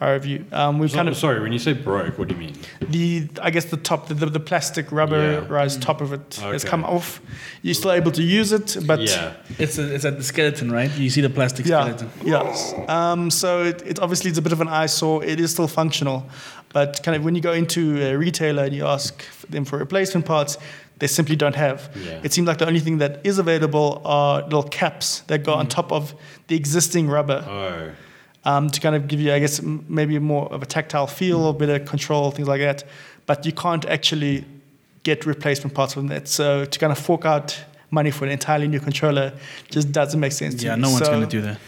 our 0.00 0.14
review. 0.14 0.44
Um, 0.52 0.78
we've 0.78 0.90
So- 0.90 0.96
kind 0.96 1.08
of 1.08 1.16
sorry, 1.16 1.40
when 1.40 1.52
you 1.52 1.58
say 1.58 1.72
broke, 1.72 2.18
what 2.18 2.28
do 2.28 2.34
you 2.34 2.40
mean? 2.40 2.54
the 2.88 3.28
I 3.42 3.50
guess 3.50 3.64
the 3.66 3.76
top 3.76 4.08
the, 4.08 4.14
the, 4.14 4.26
the 4.26 4.40
plastic 4.40 4.86
rubberized 4.90 5.80
top 5.80 6.00
of 6.00 6.12
it 6.12 6.36
has 6.52 6.64
come 6.64 6.84
off. 6.84 7.20
You're 7.62 7.74
still 7.82 7.92
able 7.92 8.12
to 8.12 8.22
use 8.22 8.52
it, 8.52 8.76
but 8.86 9.00
yeah. 9.00 9.34
It's 9.58 9.78
a, 9.78 9.94
it's 9.94 10.04
at 10.04 10.16
the 10.16 10.22
skeleton, 10.24 10.70
right? 10.72 10.90
You 10.98 11.10
see 11.10 11.20
the 11.22 11.30
plastic 11.30 11.66
yeah, 11.66 11.80
skeleton. 11.82 12.10
yes. 12.24 12.74
Um, 12.88 13.30
so 13.30 13.64
it, 13.64 13.82
it 13.86 13.98
obviously 14.00 14.30
it's 14.30 14.38
a 14.38 14.42
bit 14.42 14.52
of 14.52 14.60
an 14.60 14.68
eyesore. 14.68 15.24
It 15.24 15.40
is 15.40 15.50
still 15.52 15.68
functional, 15.68 16.26
but 16.72 17.02
kind 17.02 17.16
of 17.16 17.24
when 17.24 17.34
you 17.34 17.40
go 17.40 17.52
into 17.52 17.82
a 18.02 18.16
retailer 18.16 18.64
and 18.64 18.74
you 18.74 18.86
ask 18.86 19.24
them 19.48 19.64
for 19.64 19.78
replacement 19.78 20.26
parts, 20.26 20.58
they 21.04 21.08
simply 21.08 21.36
don't 21.36 21.54
have. 21.54 21.78
Yeah. 21.94 22.20
It 22.22 22.32
seems 22.32 22.46
like 22.48 22.56
the 22.56 22.66
only 22.66 22.80
thing 22.80 22.96
that 22.98 23.20
is 23.24 23.38
available 23.38 24.00
are 24.06 24.42
little 24.44 24.62
caps 24.62 25.20
that 25.26 25.44
go 25.44 25.52
on 25.52 25.66
top 25.68 25.92
of 25.92 26.14
the 26.48 26.56
existing 26.56 27.08
rubber 27.08 27.44
Oh. 27.46 28.50
um, 28.50 28.70
to 28.70 28.80
kind 28.80 28.96
of 28.96 29.06
give 29.06 29.20
you, 29.20 29.30
I 29.34 29.38
guess, 29.38 29.60
m- 29.60 29.84
maybe 29.86 30.18
more 30.18 30.46
of 30.54 30.62
a 30.62 30.66
tactile 30.66 31.06
feel, 31.06 31.50
a 31.50 31.52
bit 31.52 31.68
of 31.68 31.86
control, 31.86 32.30
things 32.30 32.48
like 32.48 32.62
that. 32.62 32.84
But 33.26 33.44
you 33.44 33.52
can't 33.52 33.84
actually 33.96 34.46
get 35.02 35.26
replacement 35.26 35.74
parts 35.74 35.92
from 35.92 36.06
that. 36.08 36.26
So 36.26 36.64
to 36.64 36.78
kind 36.78 36.90
of 36.90 36.98
fork 36.98 37.26
out 37.26 37.48
money 37.90 38.10
for 38.10 38.24
an 38.24 38.30
entirely 38.30 38.66
new 38.66 38.80
controller 38.80 39.34
just 39.70 39.92
doesn't 39.92 40.18
make 40.18 40.32
sense 40.32 40.54
to 40.54 40.64
Yeah, 40.64 40.76
me. 40.76 40.82
no 40.82 40.88
one's 40.90 41.04
So 41.04 41.12
going 41.12 41.28
to 41.28 41.36
do 41.38 41.42
that. 41.42 41.58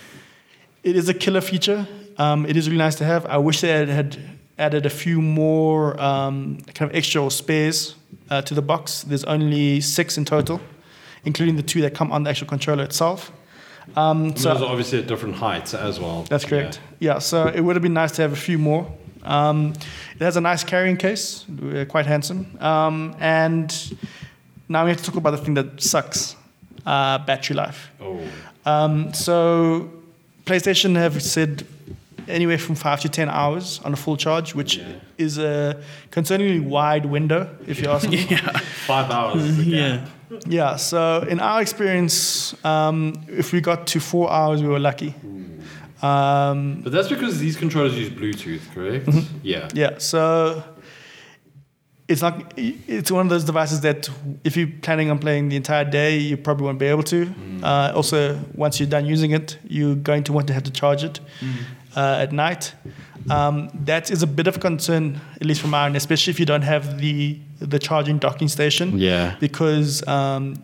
It 0.82 0.96
is 0.96 1.10
a 1.10 1.14
killer 1.14 1.42
feature. 1.42 1.86
Um, 2.16 2.46
it 2.46 2.56
is 2.56 2.66
really 2.68 2.78
nice 2.78 2.94
to 2.96 3.04
have. 3.04 3.26
I 3.26 3.36
wish 3.36 3.60
they 3.60 3.68
had, 3.80 3.88
had 3.90 4.16
added 4.58 4.86
a 4.86 4.90
few 5.04 5.20
more 5.20 6.00
um, 6.00 6.58
kind 6.74 6.90
of 6.90 6.96
extra 6.96 7.30
spares 7.30 7.95
uh, 8.30 8.42
to 8.42 8.54
the 8.54 8.62
box. 8.62 9.02
There's 9.02 9.24
only 9.24 9.80
six 9.80 10.18
in 10.18 10.24
total, 10.24 10.60
including 11.24 11.56
the 11.56 11.62
two 11.62 11.80
that 11.82 11.94
come 11.94 12.12
on 12.12 12.22
the 12.24 12.30
actual 12.30 12.46
controller 12.46 12.84
itself. 12.84 13.32
Um, 13.94 14.34
so 14.36 14.52
those 14.52 14.62
are 14.62 14.68
obviously 14.68 14.98
at 14.98 15.06
different 15.06 15.36
heights 15.36 15.72
as 15.72 16.00
well. 16.00 16.24
that's 16.28 16.44
correct. 16.44 16.80
Yeah. 16.98 17.18
so 17.18 17.46
it 17.46 17.60
would 17.60 17.76
have 17.76 17.82
been 17.82 17.94
nice 17.94 18.12
to 18.12 18.22
have 18.22 18.32
a 18.32 18.36
few 18.36 18.58
more. 18.58 18.90
Um, 19.22 19.74
it 20.14 20.22
has 20.22 20.36
a 20.36 20.40
nice 20.40 20.64
carrying 20.64 20.96
case, 20.96 21.44
uh, 21.48 21.84
quite 21.88 22.06
handsome. 22.06 22.56
Um, 22.60 23.16
and 23.18 23.96
now 24.68 24.84
we 24.84 24.90
have 24.90 24.98
to 24.98 25.04
talk 25.04 25.16
about 25.16 25.32
the 25.32 25.38
thing 25.38 25.54
that 25.54 25.80
sucks 25.80 26.36
uh, 26.84 27.18
battery 27.18 27.56
life. 27.56 27.90
Oh. 28.00 28.20
Um, 28.64 29.12
so 29.12 29.90
PlayStation 30.44 30.96
have 30.96 31.22
said 31.22 31.66
anywhere 32.28 32.58
from 32.58 32.74
five 32.74 33.00
to 33.00 33.08
10 33.08 33.28
hours 33.28 33.80
on 33.84 33.92
a 33.92 33.96
full 33.96 34.16
charge, 34.16 34.54
which 34.54 34.76
Yeah. 34.76 34.84
is 35.18 35.38
a 35.38 35.76
concerningly 36.10 36.62
wide 36.62 37.06
window, 37.06 37.48
if 37.66 37.80
you 37.80 37.88
ask 37.90 38.08
me. 38.08 38.18
Five 38.86 39.10
hours. 39.10 39.42
is 39.44 39.66
Yeah. 39.66 40.06
Yeah, 40.48 40.76
so 40.76 41.24
in 41.28 41.38
our 41.40 41.60
experience, 41.62 42.54
um, 42.64 43.12
if 43.28 43.52
we 43.52 43.60
got 43.60 43.86
to 43.88 44.00
four 44.00 44.30
hours, 44.32 44.60
we 44.60 44.68
were 44.68 44.80
lucky. 44.80 45.14
Um, 46.02 46.80
But 46.82 46.92
that's 46.92 47.08
because 47.08 47.38
these 47.38 47.56
controllers 47.56 47.96
use 47.96 48.10
Bluetooth, 48.10 48.60
correct? 48.74 49.06
Mm-hmm. 49.06 49.38
Yeah. 49.42 49.68
Yeah, 49.72 49.98
so 49.98 50.62
it's 52.08 52.22
not. 52.22 52.52
It's 52.56 53.10
one 53.10 53.26
of 53.26 53.30
those 53.30 53.44
devices 53.44 53.80
that 53.80 54.08
if 54.44 54.56
you're 54.56 54.68
planning 54.82 55.10
on 55.10 55.18
playing 55.18 55.48
the 55.48 55.56
entire 55.56 55.84
day, 55.84 56.18
you 56.18 56.36
probably 56.36 56.64
won't 56.66 56.78
be 56.78 56.86
able 56.86 57.02
to. 57.04 57.32
Uh, 57.62 57.92
also, 57.94 58.38
once 58.54 58.78
you're 58.78 58.88
done 58.88 59.06
using 59.06 59.30
it, 59.32 59.58
you're 59.66 59.96
going 59.96 60.22
to 60.24 60.32
want 60.32 60.46
to 60.48 60.52
have 60.52 60.62
to 60.64 60.70
charge 60.70 61.02
it 61.02 61.20
uh, 61.96 62.18
at 62.24 62.32
night. 62.32 62.74
Um, 63.28 63.70
that 63.86 64.10
is 64.10 64.22
a 64.22 64.26
bit 64.26 64.46
of 64.46 64.56
a 64.56 64.60
concern, 64.60 65.20
at 65.40 65.46
least 65.46 65.60
from 65.60 65.74
our 65.74 65.86
end, 65.86 65.96
especially 65.96 66.30
if 66.30 66.38
you 66.38 66.46
don't 66.46 66.62
have 66.62 66.98
the 67.00 67.38
the 67.58 67.78
charging 67.78 68.18
docking 68.18 68.48
station. 68.48 68.98
Yeah. 68.98 69.34
Because 69.40 70.06
um, 70.06 70.62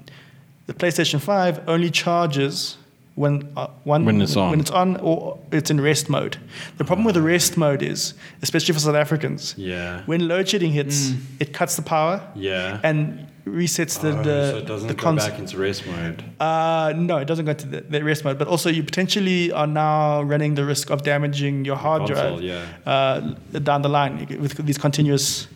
the 0.66 0.74
PlayStation 0.74 1.20
Five 1.20 1.60
only 1.66 1.90
charges 1.90 2.76
when 3.16 3.50
uh, 3.56 3.66
one 3.84 4.04
When 4.04 4.20
it's 4.22 4.36
on. 4.36 4.50
when 4.50 4.60
it's 4.60 4.70
on 4.70 4.96
or 4.98 5.38
it's 5.50 5.70
in 5.70 5.80
rest 5.80 6.08
mode. 6.08 6.36
The 6.78 6.84
problem 6.84 7.04
with 7.04 7.14
the 7.16 7.22
rest 7.22 7.56
mode 7.56 7.82
is, 7.82 8.14
especially 8.42 8.72
for 8.74 8.80
South 8.80 8.94
Africans, 8.94 9.54
Yeah. 9.58 10.02
when 10.06 10.28
load 10.28 10.48
shedding 10.48 10.72
hits, 10.72 11.12
it 11.40 11.52
cuts 11.52 11.76
the 11.76 11.82
power 11.82 12.22
Yeah. 12.36 12.78
and 12.84 13.26
resets 13.46 14.00
the 14.00 14.10
Oh, 14.10 14.22
the, 14.22 14.50
so 14.50 14.56
it 14.58 14.66
doesn't 14.66 14.88
the 14.88 14.94
go 14.94 15.02
cons- 15.02 15.28
back 15.28 15.38
into 15.38 15.58
rest 15.58 15.86
mode. 15.86 16.24
Uh, 16.38 16.92
no, 16.96 17.18
it 17.18 17.26
doesn't 17.26 17.44
go 17.44 17.52
to 17.52 17.66
the, 17.66 17.80
the 17.80 18.04
rest 18.04 18.24
mode. 18.24 18.38
But 18.38 18.48
also, 18.48 18.70
you 18.70 18.82
potentially 18.82 19.50
are 19.52 19.66
now 19.66 20.22
running 20.22 20.54
the 20.54 20.64
risk 20.64 20.90
of 20.90 21.02
damaging 21.02 21.64
your 21.64 21.76
hard 21.76 22.06
Console, 22.06 22.38
drive 22.38 22.42
yeah. 22.42 22.66
uh, 22.86 23.20
down 23.58 23.82
the 23.82 23.88
line 23.88 24.26
with 24.40 24.64
these 24.64 24.78
continuous 24.78 25.48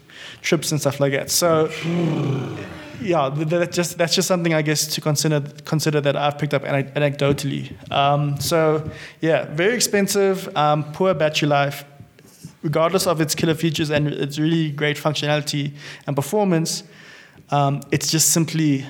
trips 0.43 0.73
and 0.73 0.81
stuff 0.81 1.01
like 1.01 1.13
that. 1.13 1.31
So, 1.31 1.71
yeah, 3.01 3.31
th- 3.35 3.49
that 3.49 3.73
just 3.73 3.99
that's 3.99 4.15
just 4.15 4.27
something 4.29 4.53
I 4.55 4.63
guess 4.63 4.87
to 4.89 5.01
consider 5.01 5.41
consider 5.65 6.01
that 6.01 6.17
I've 6.17 6.39
picked 6.39 6.55
up 6.55 6.65
anecdotally. 6.65 7.73
Um, 7.93 8.41
so, 8.41 8.89
yeah, 9.21 9.45
very 9.55 9.75
expensive, 9.75 10.55
um, 10.57 10.85
poor 10.93 11.15
battery 11.15 11.49
life. 11.49 11.85
Regardless 12.63 13.07
of 13.07 13.21
its 13.21 13.37
killer 13.37 13.55
features 13.55 13.91
and 13.91 14.09
its 14.09 14.41
really 14.41 14.73
great 14.73 14.97
functionality 14.97 15.73
and 16.09 16.17
performance, 16.17 16.83
um, 17.51 17.81
it's 17.91 18.11
just 18.11 18.31
simply 18.31 18.85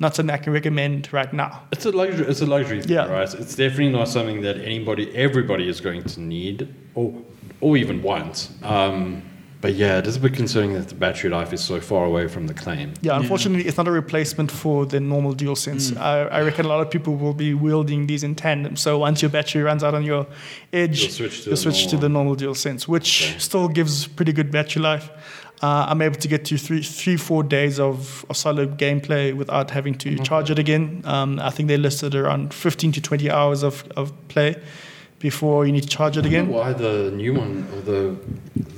not 0.00 0.14
something 0.14 0.32
I 0.32 0.38
can 0.38 0.52
recommend 0.52 1.12
right 1.12 1.32
now. 1.32 1.62
It's 1.72 1.84
a 1.86 1.90
luxury. 1.90 2.26
It's 2.26 2.40
a 2.40 2.46
luxury 2.46 2.80
thing, 2.82 2.92
Yeah. 2.92 3.06
right? 3.10 3.32
It's 3.34 3.56
definitely 3.56 3.90
not 3.90 4.08
something 4.08 4.42
that 4.42 4.56
anybody, 4.58 5.14
everybody, 5.16 5.68
is 5.68 5.80
going 5.80 6.02
to 6.04 6.20
need, 6.20 6.68
or 6.94 7.12
or 7.60 7.76
even 7.76 8.02
want. 8.02 8.50
Um, 8.62 9.22
but 9.60 9.74
yeah, 9.74 9.98
it 9.98 10.06
is 10.06 10.14
a 10.14 10.20
bit 10.20 10.34
concerning 10.34 10.74
that 10.74 10.88
the 10.88 10.94
battery 10.94 11.28
life 11.30 11.52
is 11.52 11.60
so 11.60 11.80
far 11.80 12.04
away 12.04 12.28
from 12.28 12.46
the 12.46 12.54
claim. 12.54 12.94
Yeah, 13.00 13.16
unfortunately, 13.18 13.66
it's 13.66 13.76
not 13.76 13.88
a 13.88 13.90
replacement 13.90 14.52
for 14.52 14.86
the 14.86 15.00
normal 15.00 15.34
DualSense. 15.34 15.90
Mm. 15.94 16.00
I, 16.00 16.20
I 16.28 16.42
reckon 16.42 16.64
a 16.66 16.68
lot 16.68 16.80
of 16.80 16.88
people 16.88 17.16
will 17.16 17.34
be 17.34 17.54
wielding 17.54 18.06
these 18.06 18.22
in 18.22 18.36
tandem. 18.36 18.76
So 18.76 18.98
once 19.00 19.20
your 19.20 19.32
battery 19.32 19.62
runs 19.64 19.82
out 19.82 19.94
on 19.94 20.04
your 20.04 20.28
edge, 20.72 21.02
You'll 21.02 21.10
switch 21.10 21.38
to 21.42 21.44
you'll 21.46 21.50
the 21.50 21.56
switch 21.56 21.86
to 21.88 21.96
normal. 21.96 22.00
the 22.00 22.08
normal 22.08 22.36
DualSense, 22.36 22.86
which 22.86 23.24
Okay. 23.30 23.38
still 23.40 23.66
gives 23.66 24.06
pretty 24.06 24.32
good 24.32 24.52
battery 24.52 24.80
life. 24.82 25.10
Uh, 25.60 25.86
I'm 25.88 26.02
able 26.02 26.16
to 26.16 26.28
get 26.28 26.44
to 26.46 26.56
three, 26.56 26.82
three, 26.82 27.16
four 27.16 27.42
days 27.42 27.80
of, 27.80 28.24
of 28.30 28.36
solid 28.36 28.78
gameplay 28.78 29.34
without 29.34 29.70
having 29.70 29.94
to 29.98 30.16
charge 30.18 30.50
it 30.50 30.58
again. 30.58 31.02
Um, 31.04 31.40
I 31.40 31.50
think 31.50 31.68
they 31.68 31.76
listed 31.76 32.14
around 32.14 32.54
15 32.54 32.92
to 32.92 33.00
20 33.00 33.30
hours 33.30 33.64
of, 33.64 33.82
of 33.96 34.12
play 34.28 34.60
before 35.18 35.66
you 35.66 35.72
need 35.72 35.82
to 35.82 35.88
charge 35.88 36.16
it 36.16 36.24
again. 36.24 36.48
why 36.48 36.72
the 36.72 37.10
new 37.10 37.34
one, 37.34 37.66
or 37.74 37.80
the 37.80 38.16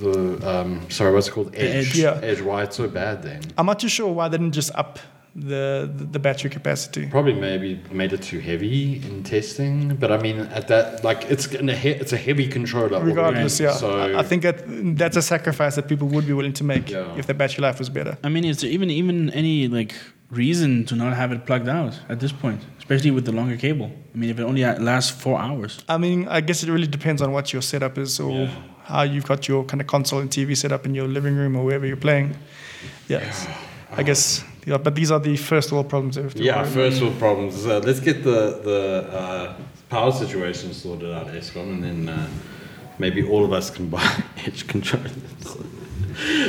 the 0.01 0.51
um, 0.51 0.89
sorry, 0.89 1.13
what's 1.13 1.29
it 1.29 1.33
called? 1.33 1.55
Edge. 1.55 1.89
Edge. 1.89 1.99
Yeah. 1.99 2.19
Edge. 2.23 2.41
Why 2.41 2.63
it's 2.63 2.77
so 2.77 2.89
bad 2.89 3.23
then? 3.23 3.43
I'm 3.59 3.67
not 3.67 3.79
too 3.79 3.89
sure 3.89 4.11
why 4.11 4.29
they 4.29 4.39
didn't 4.39 4.53
just 4.53 4.71
up 4.75 4.99
the, 5.35 5.91
the, 5.97 6.05
the 6.05 6.19
battery 6.19 6.51
capacity. 6.51 7.07
Probably 7.07 7.35
maybe 7.35 7.81
made 7.93 8.13
it 8.13 8.23
too 8.23 8.41
heavy 8.41 8.97
in 8.97 9.23
testing. 9.23 9.95
But 9.97 10.11
I 10.13 10.19
mean, 10.19 10.41
at 10.41 10.69
that 10.69 11.05
like 11.05 11.25
it's 11.31 11.47
in 11.47 11.69
a 11.69 11.75
he- 11.77 11.91
it's 12.03 12.13
a 12.13 12.17
heavy 12.17 12.49
controller. 12.49 12.95
already, 12.95 13.11
Regardless, 13.11 13.61
yeah. 13.61 13.73
So 13.73 13.99
I 14.01 14.19
I 14.21 14.23
think 14.23 14.43
that 14.43 14.57
that's 14.99 15.17
a 15.17 15.23
sacrifice 15.23 15.77
that 15.77 15.87
people 15.89 16.09
would 16.09 16.27
be 16.27 16.33
willing 16.33 16.55
to 16.55 16.65
make 16.65 16.91
Yeah. 16.91 17.17
if 17.17 17.27
the 17.27 17.35
battery 17.35 17.63
life 17.63 17.79
was 17.79 17.89
better. 17.89 18.19
I 18.25 18.29
mean, 18.29 18.45
is 18.45 18.61
there 18.61 18.71
even 18.71 18.91
even 18.91 19.31
any 19.31 19.69
like 19.69 19.95
reason 20.31 20.85
to 20.87 20.95
not 20.97 21.15
have 21.17 21.33
it 21.33 21.45
plugged 21.47 21.69
out 21.69 21.95
at 22.09 22.19
this 22.21 22.33
point, 22.33 22.61
especially 22.79 23.11
with 23.11 23.25
the 23.25 23.33
longer 23.33 23.57
cable? 23.57 23.91
I 24.15 24.19
mean, 24.19 24.31
if 24.31 24.39
it 24.41 24.43
only 24.45 24.65
lasts 24.65 25.11
four 25.23 25.39
hours. 25.41 25.85
I 25.89 25.97
mean, 25.99 26.27
I 26.29 26.41
guess 26.41 26.63
it 26.65 26.69
really 26.71 26.87
depends 26.89 27.23
on 27.23 27.31
what 27.33 27.53
your 27.53 27.63
setup 27.63 27.99
is 27.99 28.19
or 28.21 28.31
Yeah. 28.33 28.51
how 28.85 29.03
you've 29.03 29.27
got 29.27 29.47
your 29.49 29.65
kind 29.65 29.81
of 29.81 29.87
console 29.87 30.21
and 30.21 30.31
TV 30.31 30.55
set 30.57 30.73
up 30.73 30.87
in 30.87 30.95
your 30.95 31.09
living 31.09 31.37
room 31.37 31.57
or 31.57 31.65
wherever 31.65 31.87
you're 31.87 31.97
playing. 32.09 32.35
Yes. 33.09 33.47
I 33.97 34.03
guess, 34.05 34.45
yeah, 34.67 34.79
but 34.79 34.95
these 34.95 35.11
are 35.11 35.19
the 35.21 35.37
first 35.37 35.73
world 35.73 35.89
problems. 35.89 36.17
we 36.17 36.23
have 36.23 36.35
to 36.35 36.43
Yeah, 36.43 36.63
worry 36.63 36.71
first 36.71 37.03
world 37.03 37.19
problems. 37.19 37.67
Uh, 37.67 37.81
let's 37.85 38.01
get 38.01 38.23
the 38.25 38.61
the 38.63 39.09
uh, 39.13 39.55
power 39.89 40.13
situation 40.13 40.73
sorted 40.75 41.11
out, 41.13 41.27
Eskom, 41.29 41.69
and 41.75 41.83
then 41.85 42.09
uh, 42.09 42.29
maybe 42.99 43.23
all 43.23 43.45
of 43.45 43.53
us 43.53 43.71
can 43.71 43.89
buy 43.89 44.23
edge 44.47 44.67
controllers. 44.67 45.13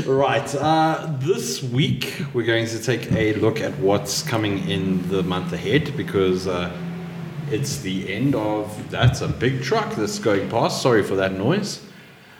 right. 0.05 0.55
Uh, 0.55 1.07
this 1.19 1.61
week 1.63 2.23
we're 2.33 2.45
going 2.45 2.67
to 2.67 2.79
take 2.81 3.11
a 3.13 3.33
look 3.35 3.61
at 3.61 3.77
what's 3.79 4.23
coming 4.23 4.69
in 4.69 5.07
the 5.09 5.23
month 5.23 5.53
ahead 5.53 5.95
because 5.95 6.47
uh, 6.47 6.71
it's 7.49 7.79
the 7.81 8.11
end 8.13 8.35
of. 8.35 8.89
That's 8.89 9.21
a 9.21 9.27
big 9.27 9.61
truck 9.63 9.95
that's 9.95 10.19
going 10.19 10.49
past. 10.49 10.81
Sorry 10.81 11.03
for 11.03 11.15
that 11.15 11.33
noise. 11.33 11.81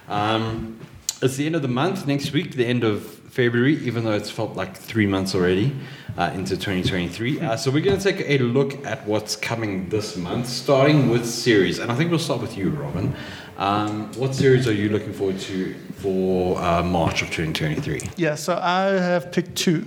Um, 0.08 0.78
it's 1.22 1.36
the 1.36 1.46
end 1.46 1.56
of 1.56 1.62
the 1.62 1.68
month 1.68 2.06
next 2.06 2.32
week, 2.32 2.56
the 2.56 2.66
end 2.66 2.84
of 2.84 3.02
February, 3.04 3.76
even 3.78 4.04
though 4.04 4.12
it's 4.12 4.30
felt 4.30 4.54
like 4.56 4.76
three 4.76 5.06
months 5.06 5.34
already. 5.34 5.74
uh, 6.18 6.30
into 6.34 6.56
2023. 6.56 7.40
Uh, 7.40 7.56
so 7.56 7.70
we're 7.70 7.82
going 7.82 7.98
to 7.98 8.12
take 8.12 8.28
a 8.28 8.38
look 8.38 8.84
at 8.84 9.06
what's 9.06 9.36
coming 9.36 9.88
this 9.88 10.16
month, 10.16 10.46
starting 10.46 11.08
with 11.08 11.26
series. 11.26 11.78
And 11.78 11.90
I 11.90 11.94
think 11.94 12.10
we'll 12.10 12.18
start 12.18 12.40
with 12.40 12.56
you, 12.56 12.70
Robin. 12.70 13.14
Um, 13.56 14.12
what 14.14 14.34
series 14.34 14.66
are 14.68 14.72
you 14.72 14.88
looking 14.88 15.12
forward 15.12 15.38
to 15.40 15.74
for 15.96 16.58
uh, 16.58 16.82
March 16.82 17.22
of 17.22 17.28
2023? 17.28 18.10
Yeah, 18.16 18.34
so 18.34 18.58
I 18.60 18.84
have 18.86 19.32
picked 19.32 19.56
two. 19.56 19.86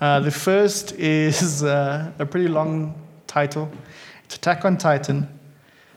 Uh, 0.00 0.20
the 0.20 0.30
first 0.30 0.92
is 0.92 1.62
uh, 1.62 2.12
a 2.18 2.26
pretty 2.26 2.48
long 2.48 2.94
title. 3.26 3.70
It's 4.24 4.36
Attack 4.36 4.64
on 4.64 4.76
Titan, 4.76 5.28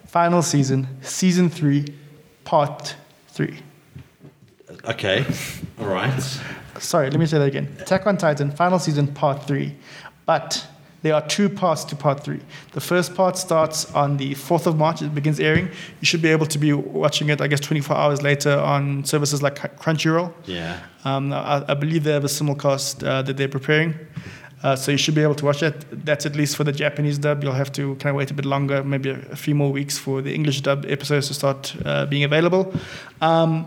final 0.06 0.42
season, 0.42 0.86
season 1.02 1.50
three, 1.50 1.86
part 2.44 2.94
three. 3.28 3.58
Okay, 4.86 5.26
all 5.80 5.86
right. 5.86 6.38
Sorry, 6.78 7.10
let 7.10 7.18
me 7.18 7.26
say 7.26 7.38
that 7.38 7.48
again. 7.48 7.74
Attack 7.80 8.06
on 8.06 8.16
Titan, 8.16 8.50
final 8.50 8.78
season, 8.78 9.08
part 9.08 9.42
three. 9.42 9.74
But 10.26 10.66
there 11.02 11.14
are 11.14 11.26
two 11.26 11.48
parts 11.48 11.84
to 11.84 11.96
part 11.96 12.22
three. 12.22 12.40
The 12.72 12.80
first 12.80 13.14
part 13.14 13.36
starts 13.36 13.92
on 13.94 14.16
the 14.16 14.34
4th 14.34 14.66
of 14.66 14.76
March, 14.76 15.02
it 15.02 15.14
begins 15.14 15.40
airing. 15.40 15.66
You 16.00 16.06
should 16.06 16.22
be 16.22 16.28
able 16.28 16.46
to 16.46 16.58
be 16.58 16.72
watching 16.72 17.28
it, 17.28 17.40
I 17.40 17.46
guess, 17.46 17.60
24 17.60 17.96
hours 17.96 18.22
later 18.22 18.58
on 18.58 19.04
services 19.04 19.42
like 19.42 19.56
Crunchyroll. 19.78 20.32
Yeah. 20.44 20.80
Um, 21.04 21.32
I, 21.32 21.64
I, 21.68 21.74
believe 21.74 22.04
they 22.04 22.12
have 22.12 22.24
a 22.24 22.28
simulcast 22.28 23.06
uh, 23.06 23.22
that 23.22 23.36
they're 23.36 23.48
preparing. 23.48 23.94
Uh, 24.62 24.74
so 24.74 24.90
you 24.90 24.98
should 24.98 25.14
be 25.14 25.22
able 25.22 25.34
to 25.34 25.44
watch 25.44 25.62
it. 25.62 25.84
That's 26.04 26.26
at 26.26 26.34
least 26.34 26.56
for 26.56 26.64
the 26.64 26.72
Japanese 26.72 27.18
dub. 27.18 27.44
You'll 27.44 27.52
have 27.52 27.70
to 27.72 27.94
kind 27.96 28.10
of 28.10 28.16
wait 28.16 28.30
a 28.30 28.34
bit 28.34 28.44
longer, 28.44 28.82
maybe 28.82 29.10
a, 29.10 29.18
a 29.30 29.36
few 29.36 29.54
more 29.54 29.70
weeks 29.70 29.98
for 29.98 30.22
the 30.22 30.34
English 30.34 30.62
dub 30.62 30.86
episodes 30.86 31.28
to 31.28 31.34
start 31.34 31.76
uh, 31.84 32.06
being 32.06 32.24
available. 32.24 32.72
Um, 33.20 33.66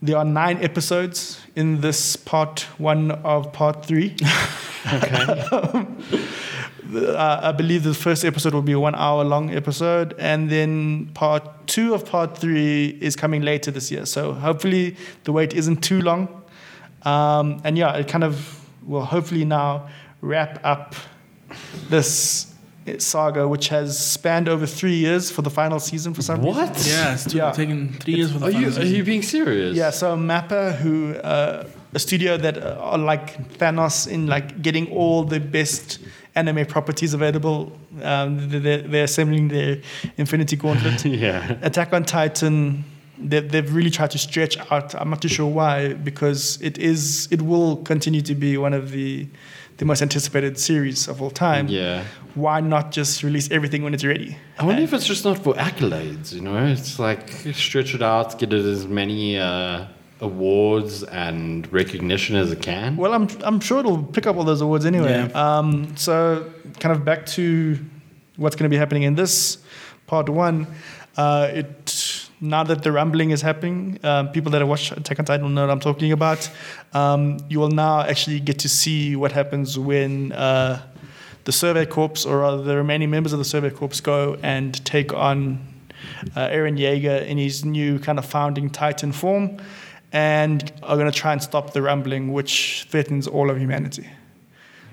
there 0.00 0.16
are 0.16 0.24
nine 0.24 0.62
episodes 0.62 1.40
in 1.56 1.80
this 1.80 2.16
part 2.16 2.60
one 2.78 3.10
of 3.10 3.52
part 3.52 3.84
three. 3.84 4.14
okay. 4.94 5.40
um, 5.50 6.02
uh, 6.94 7.40
I 7.42 7.52
believe 7.52 7.82
the 7.82 7.94
first 7.94 8.24
episode 8.24 8.54
will 8.54 8.62
be 8.62 8.72
a 8.72 8.80
one 8.80 8.94
hour 8.94 9.24
long 9.24 9.50
episode, 9.50 10.14
and 10.18 10.50
then 10.50 11.10
part 11.14 11.66
two 11.66 11.94
of 11.94 12.04
part 12.04 12.38
three 12.38 12.96
is 13.00 13.16
coming 13.16 13.42
later 13.42 13.70
this 13.70 13.90
year. 13.90 14.06
So 14.06 14.32
hopefully 14.32 14.96
the 15.24 15.32
wait 15.32 15.52
isn't 15.52 15.82
too 15.82 16.00
long. 16.00 16.42
Um, 17.02 17.60
and 17.64 17.76
yeah, 17.76 17.94
it 17.96 18.08
kind 18.08 18.24
of 18.24 18.64
will 18.86 19.04
hopefully 19.04 19.44
now 19.44 19.88
wrap 20.20 20.60
up 20.64 20.94
this 21.88 22.54
saga, 22.98 23.46
which 23.46 23.68
has 23.68 23.98
spanned 23.98 24.48
over 24.48 24.66
three 24.66 24.96
years 24.96 25.30
for 25.30 25.42
the 25.42 25.50
final 25.50 25.80
season 25.80 26.14
for 26.14 26.22
some 26.22 26.42
what? 26.42 26.76
reason. 26.76 26.92
Yeah, 26.92 27.14
it's 27.14 27.34
yeah. 27.34 27.52
taken 27.52 27.92
three 27.94 28.14
years 28.14 28.32
for 28.32 28.38
the 28.38 28.46
are 28.46 28.52
final 28.52 28.68
you, 28.68 28.70
season. 28.70 28.82
Are 28.82 28.96
you 28.96 29.04
being 29.04 29.22
serious? 29.22 29.76
Yeah, 29.76 29.90
so 29.90 30.16
Mappa, 30.16 30.76
who 30.76 31.14
uh, 31.16 31.68
a 31.94 31.98
studio 31.98 32.36
that 32.36 32.58
are 32.62 32.98
like 32.98 33.58
Thanos 33.58 34.06
in 34.06 34.26
like 34.26 34.62
getting 34.62 34.90
all 34.92 35.24
the 35.24 35.40
best 35.40 35.98
anime 36.34 36.66
properties 36.66 37.14
available. 37.14 37.72
Um, 38.02 38.48
they're, 38.48 38.82
they're 38.82 39.04
assembling 39.04 39.48
their 39.48 39.80
Infinity 40.16 40.56
Gauntlet. 40.56 41.04
yeah. 41.04 41.58
Attack 41.62 41.92
on 41.92 42.04
Titan. 42.04 42.84
They've, 43.18 43.50
they've 43.50 43.74
really 43.74 43.90
tried 43.90 44.12
to 44.12 44.18
stretch 44.18 44.58
out. 44.70 44.94
I'm 44.94 45.10
not 45.10 45.20
too 45.20 45.28
sure 45.28 45.46
why, 45.46 45.94
because 45.94 46.60
it 46.62 46.78
is 46.78 47.28
it 47.32 47.42
will 47.42 47.76
continue 47.78 48.22
to 48.22 48.34
be 48.34 48.56
one 48.56 48.74
of 48.74 48.92
the 48.92 49.26
the 49.78 49.84
most 49.84 50.02
anticipated 50.02 50.58
series 50.58 51.08
of 51.08 51.22
all 51.22 51.30
time. 51.30 51.68
Yeah. 51.68 52.04
Why 52.34 52.60
not 52.60 52.90
just 52.92 53.22
release 53.22 53.50
everything 53.50 53.82
when 53.82 53.94
it's 53.94 54.04
ready? 54.04 54.36
I 54.58 54.64
wonder 54.64 54.82
if 54.82 54.92
it's 54.92 55.06
just 55.06 55.24
not 55.24 55.38
for 55.38 55.54
accolades, 55.54 56.32
you 56.32 56.40
know? 56.40 56.66
It's 56.66 56.98
like 56.98 57.30
stretch 57.52 57.94
it 57.94 58.02
out, 58.02 58.38
get 58.38 58.52
it 58.52 58.64
as 58.64 58.86
many 58.86 59.38
uh, 59.38 59.86
awards 60.20 61.04
and 61.04 61.72
recognition 61.72 62.36
as 62.36 62.52
it 62.52 62.60
can. 62.60 62.96
Well, 62.96 63.14
I'm 63.14 63.28
I'm 63.42 63.60
sure 63.60 63.80
it'll 63.80 64.02
pick 64.02 64.26
up 64.26 64.36
all 64.36 64.44
those 64.44 64.60
awards 64.60 64.84
anyway. 64.84 65.28
Yeah. 65.30 65.58
Um, 65.58 65.96
so 65.96 66.52
kind 66.80 66.94
of 66.94 67.04
back 67.04 67.26
to 67.26 67.78
what's 68.36 68.56
going 68.56 68.68
to 68.68 68.74
be 68.74 68.78
happening 68.78 69.04
in 69.04 69.14
this 69.14 69.58
part 70.06 70.28
one. 70.28 70.66
Uh, 71.16 71.50
it 71.52 72.07
now 72.40 72.62
that 72.64 72.82
the 72.82 72.92
rumbling 72.92 73.30
is 73.30 73.42
happening, 73.42 73.98
um, 74.04 74.28
people 74.30 74.50
that 74.52 74.60
have 74.60 74.68
watched 74.68 74.92
Attack 74.92 75.18
on 75.18 75.24
Titan 75.24 75.54
know 75.54 75.62
what 75.62 75.70
I'm 75.70 75.80
talking 75.80 76.12
about. 76.12 76.50
Um, 76.92 77.38
you 77.48 77.58
will 77.58 77.70
now 77.70 78.00
actually 78.00 78.40
get 78.40 78.58
to 78.60 78.68
see 78.68 79.16
what 79.16 79.32
happens 79.32 79.78
when 79.78 80.32
uh, 80.32 80.80
the 81.44 81.52
Survey 81.52 81.86
Corps, 81.86 82.26
or 82.26 82.38
rather 82.40 82.62
the 82.62 82.76
remaining 82.76 83.10
members 83.10 83.32
of 83.32 83.38
the 83.38 83.44
Survey 83.44 83.70
Corps, 83.70 84.00
go 84.00 84.38
and 84.42 84.84
take 84.84 85.12
on 85.12 85.58
uh, 86.36 86.48
Eren 86.48 86.78
Yeager 86.78 87.26
in 87.26 87.38
his 87.38 87.64
new 87.64 87.98
kind 87.98 88.18
of 88.18 88.24
founding 88.24 88.70
Titan 88.70 89.12
form, 89.12 89.56
and 90.12 90.72
are 90.82 90.96
going 90.96 91.10
to 91.10 91.18
try 91.18 91.32
and 91.32 91.42
stop 91.42 91.72
the 91.72 91.82
rumbling, 91.82 92.32
which 92.32 92.86
threatens 92.88 93.26
all 93.26 93.50
of 93.50 93.58
humanity. 93.58 94.08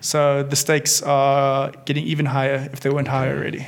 So 0.02 0.44
the 0.44 0.56
stakes 0.56 1.02
are 1.02 1.72
getting 1.86 2.06
even 2.06 2.26
higher 2.28 2.70
if 2.74 2.82
they 2.82 2.90
weren't 2.90 3.08
higher 3.08 3.36
already. 3.36 3.66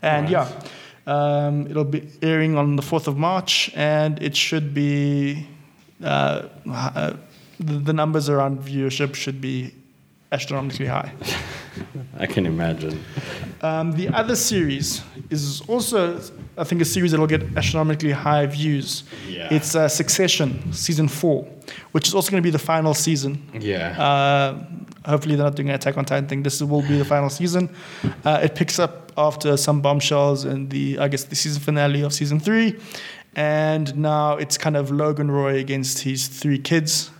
And 0.00 0.24
Right. 0.24 0.32
yeah. 0.32 0.60
Um, 1.06 1.66
it'll 1.66 1.84
be 1.84 2.08
airing 2.22 2.56
on 2.56 2.76
the 2.76 2.82
4th 2.82 3.08
of 3.08 3.16
March, 3.16 3.72
and 3.74 4.22
it 4.22 4.36
should 4.36 4.72
be 4.72 5.46
uh, 6.02 6.48
uh, 6.70 7.14
the, 7.58 7.92
numbers 7.92 8.28
around 8.28 8.60
viewership 8.60 9.14
should 9.14 9.40
be 9.40 9.74
astronomically 10.30 10.86
high. 10.86 11.12
I 12.18 12.26
can 12.26 12.46
imagine. 12.46 13.02
Um, 13.62 13.92
the 13.92 14.08
other 14.08 14.36
series 14.36 15.02
is 15.30 15.60
also, 15.62 16.20
I 16.56 16.64
think, 16.64 16.80
a 16.80 16.84
series 16.84 17.12
that 17.12 17.20
will 17.20 17.26
get 17.26 17.42
astronomically 17.56 18.12
high 18.12 18.46
views. 18.46 19.04
Yeah. 19.28 19.48
It's 19.50 19.74
uh, 19.74 19.88
Succession, 19.88 20.72
season 20.72 21.08
four, 21.08 21.48
which 21.92 22.08
is 22.08 22.14
also 22.14 22.30
going 22.30 22.42
to 22.42 22.46
be 22.46 22.50
the 22.50 22.58
final 22.58 22.94
season. 22.94 23.48
Yeah. 23.58 24.00
Uh, 24.00 24.64
hopefully, 25.08 25.36
they're 25.36 25.46
not 25.46 25.56
doing 25.56 25.68
an 25.68 25.74
Attack 25.74 25.96
on 25.96 26.04
Titan 26.04 26.28
thing. 26.28 26.42
This 26.42 26.62
will 26.62 26.82
be 26.82 26.98
the 26.98 27.04
final 27.04 27.30
season. 27.30 27.74
Uh, 28.24 28.40
it 28.42 28.54
picks 28.54 28.78
up 28.78 29.01
after 29.16 29.56
some 29.56 29.80
bombshells 29.80 30.44
in 30.44 30.68
the, 30.68 30.98
I 30.98 31.08
guess, 31.08 31.24
the 31.24 31.36
season 31.36 31.62
finale 31.62 32.02
of 32.02 32.12
season 32.12 32.40
three, 32.40 32.78
and 33.34 33.96
now 33.96 34.36
it's 34.36 34.58
kind 34.58 34.76
of 34.76 34.90
Logan 34.90 35.30
Roy 35.30 35.58
against 35.58 36.00
his 36.00 36.28
three 36.28 36.58
kids, 36.58 37.10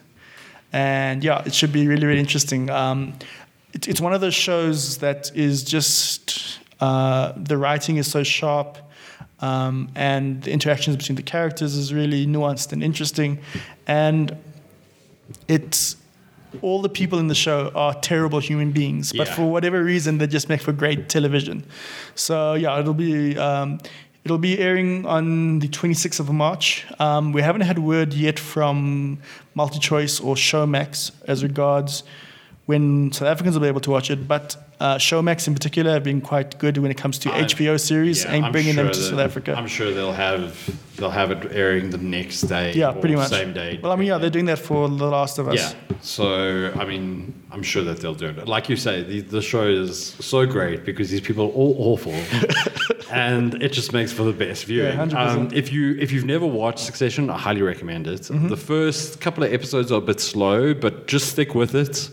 and 0.72 1.22
yeah, 1.24 1.42
it 1.44 1.54
should 1.54 1.72
be 1.72 1.86
really, 1.86 2.06
really 2.06 2.20
interesting. 2.20 2.70
Um, 2.70 3.14
it, 3.72 3.88
it's 3.88 4.00
one 4.00 4.12
of 4.12 4.20
those 4.20 4.34
shows 4.34 4.98
that 4.98 5.30
is 5.34 5.64
just 5.64 6.58
uh, 6.80 7.32
the 7.36 7.56
writing 7.56 7.96
is 7.96 8.10
so 8.10 8.22
sharp. 8.22 8.78
Um, 9.40 9.88
and 9.96 10.40
the 10.40 10.52
interactions 10.52 10.94
between 10.96 11.16
the 11.16 11.22
characters 11.24 11.74
is 11.74 11.92
really 11.92 12.28
nuanced 12.28 12.72
and 12.72 12.80
interesting, 12.80 13.40
and 13.88 14.36
it's 15.48 15.96
all 16.60 16.82
the 16.82 16.88
people 16.88 17.18
in 17.18 17.28
the 17.28 17.34
show 17.34 17.70
are 17.74 17.94
terrible 17.94 18.38
human 18.40 18.72
beings, 18.72 19.12
but 19.12 19.26
Yeah. 19.28 19.34
for 19.34 19.50
whatever 19.50 19.82
reason, 19.82 20.18
they 20.18 20.26
just 20.26 20.48
make 20.48 20.60
for 20.60 20.72
great 20.72 21.08
television. 21.08 21.64
So 22.14 22.54
yeah, 22.54 22.78
it'll 22.80 22.94
be 22.94 23.36
um, 23.38 23.78
it'll 24.24 24.38
be 24.38 24.58
airing 24.58 25.06
on 25.06 25.58
the 25.60 25.68
26th 25.68 26.20
of 26.20 26.30
March. 26.30 26.84
Um, 26.98 27.32
we 27.32 27.42
haven't 27.42 27.62
had 27.62 27.78
word 27.78 28.12
yet 28.14 28.38
from 28.38 29.18
MultiChoice 29.56 30.24
or 30.24 30.34
Showmax 30.36 31.10
as 31.26 31.42
regards 31.42 32.04
when 32.66 33.10
South 33.12 33.28
Africans 33.28 33.56
will 33.56 33.62
be 33.62 33.68
able 33.68 33.80
to 33.80 33.90
watch 33.90 34.10
it, 34.10 34.28
but 34.28 34.56
uh, 34.78 34.94
Showmax 34.96 35.46
in 35.48 35.54
particular 35.54 35.90
have 35.92 36.04
been 36.04 36.20
quite 36.20 36.58
good 36.58 36.78
when 36.78 36.90
it 36.90 36.96
comes 36.96 37.18
to 37.20 37.32
I- 37.32 37.42
HBO 37.42 37.78
series 37.78 38.24
Yeah, 38.24 38.32
and 38.32 38.46
I'm 38.46 38.52
bringing 38.52 38.76
them 38.76 38.90
to 38.90 38.98
that- 38.98 39.04
South 39.10 39.18
Africa. 39.18 39.54
I'm 39.56 39.66
sure 39.66 39.92
they'll 39.92 40.12
have 40.12 40.56
they'll 40.96 41.10
have 41.10 41.30
it 41.32 41.50
airing 41.52 41.90
the 41.90 41.98
next 41.98 42.42
day. 42.42 42.72
yeah, 42.74 42.90
or 42.90 43.00
pretty 43.00 43.16
much. 43.16 43.30
Same 43.30 43.52
day. 43.52 43.80
Well, 43.82 43.90
I 43.92 43.96
mean, 43.96 44.06
yeah, 44.08 44.18
they're 44.18 44.30
doing 44.30 44.44
that 44.46 44.58
for 44.60 44.88
The 44.88 45.06
Last 45.06 45.38
of 45.38 45.48
Us. 45.48 45.56
Yeah. 45.74 45.96
So 46.02 46.72
I 46.78 46.84
mean, 46.84 47.34
I'm 47.50 47.62
sure 47.64 47.82
that 47.84 47.98
they'll 48.00 48.14
do 48.14 48.26
it. 48.28 48.46
Like 48.46 48.68
you 48.68 48.76
say, 48.76 49.02
the, 49.02 49.20
the 49.22 49.42
show 49.42 49.66
is 49.66 50.14
so 50.20 50.46
great 50.46 50.84
because 50.84 51.10
these 51.10 51.20
people 51.20 51.46
are 51.46 51.52
all 51.52 51.74
awful, 51.78 52.12
and 53.10 53.60
it 53.62 53.72
just 53.72 53.92
makes 53.92 54.12
for 54.12 54.22
the 54.24 54.32
best 54.32 54.64
viewing. 54.66 54.96
Yeah, 54.96 55.06
100%. 55.06 55.14
um, 55.14 55.48
if 55.52 55.72
you 55.72 55.96
if 55.98 56.12
you've 56.12 56.24
never 56.24 56.46
watched 56.46 56.80
Succession, 56.80 57.28
I 57.30 57.38
highly 57.38 57.62
recommend 57.62 58.06
it. 58.06 58.22
Mm-hmm. 58.22 58.48
The 58.48 58.56
first 58.56 59.20
couple 59.20 59.42
of 59.44 59.52
episodes 59.52 59.90
are 59.92 59.98
a 59.98 60.00
bit 60.00 60.20
slow, 60.20 60.74
but 60.74 61.06
just 61.08 61.28
stick 61.30 61.54
with 61.54 61.74
it. 61.74 62.10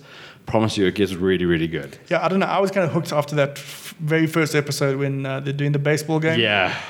Promise 0.50 0.78
you, 0.78 0.88
it 0.88 0.96
gets 0.96 1.14
really 1.14 1.46
really 1.46 1.68
good. 1.68 1.98
Yeah, 2.10 2.26
I 2.26 2.28
don't 2.28 2.40
know. 2.40 2.48
I 2.48 2.60
was 2.60 2.72
kind 2.72 2.86
of 2.86 2.92
hooked 2.92 3.14
after 3.14 3.36
that 3.36 3.52
f- 3.60 3.94
very 4.00 4.28
first 4.28 4.56
episode 4.56 4.98
when 4.98 5.26
uh, 5.26 5.40
they're 5.40 5.54
doing 5.54 5.72
the 5.74 5.80
baseball 5.80 6.20
game. 6.20 6.40
Yeah. 6.40 6.74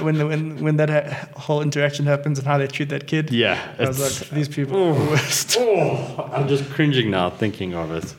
When 0.00 0.16
when 0.28 0.62
when 0.64 0.76
that 0.78 0.88
ha- 0.90 1.28
whole 1.38 1.60
interaction 1.62 2.06
happens 2.06 2.38
and 2.38 2.46
how 2.48 2.56
they 2.58 2.66
treat 2.66 2.88
that 2.88 3.06
kid. 3.06 3.30
Yeah. 3.30 3.58
I 3.78 3.86
was 3.86 4.00
like, 4.00 4.30
these 4.30 4.48
people 4.48 4.76
are 4.88 4.94
the 4.94 5.10
worst. 5.10 5.56
Oh, 5.60 6.30
I'm 6.32 6.48
just 6.48 6.64
cringing 6.70 7.10
now 7.10 7.28
thinking 7.30 7.74
of 7.74 7.90
it. 7.92 8.14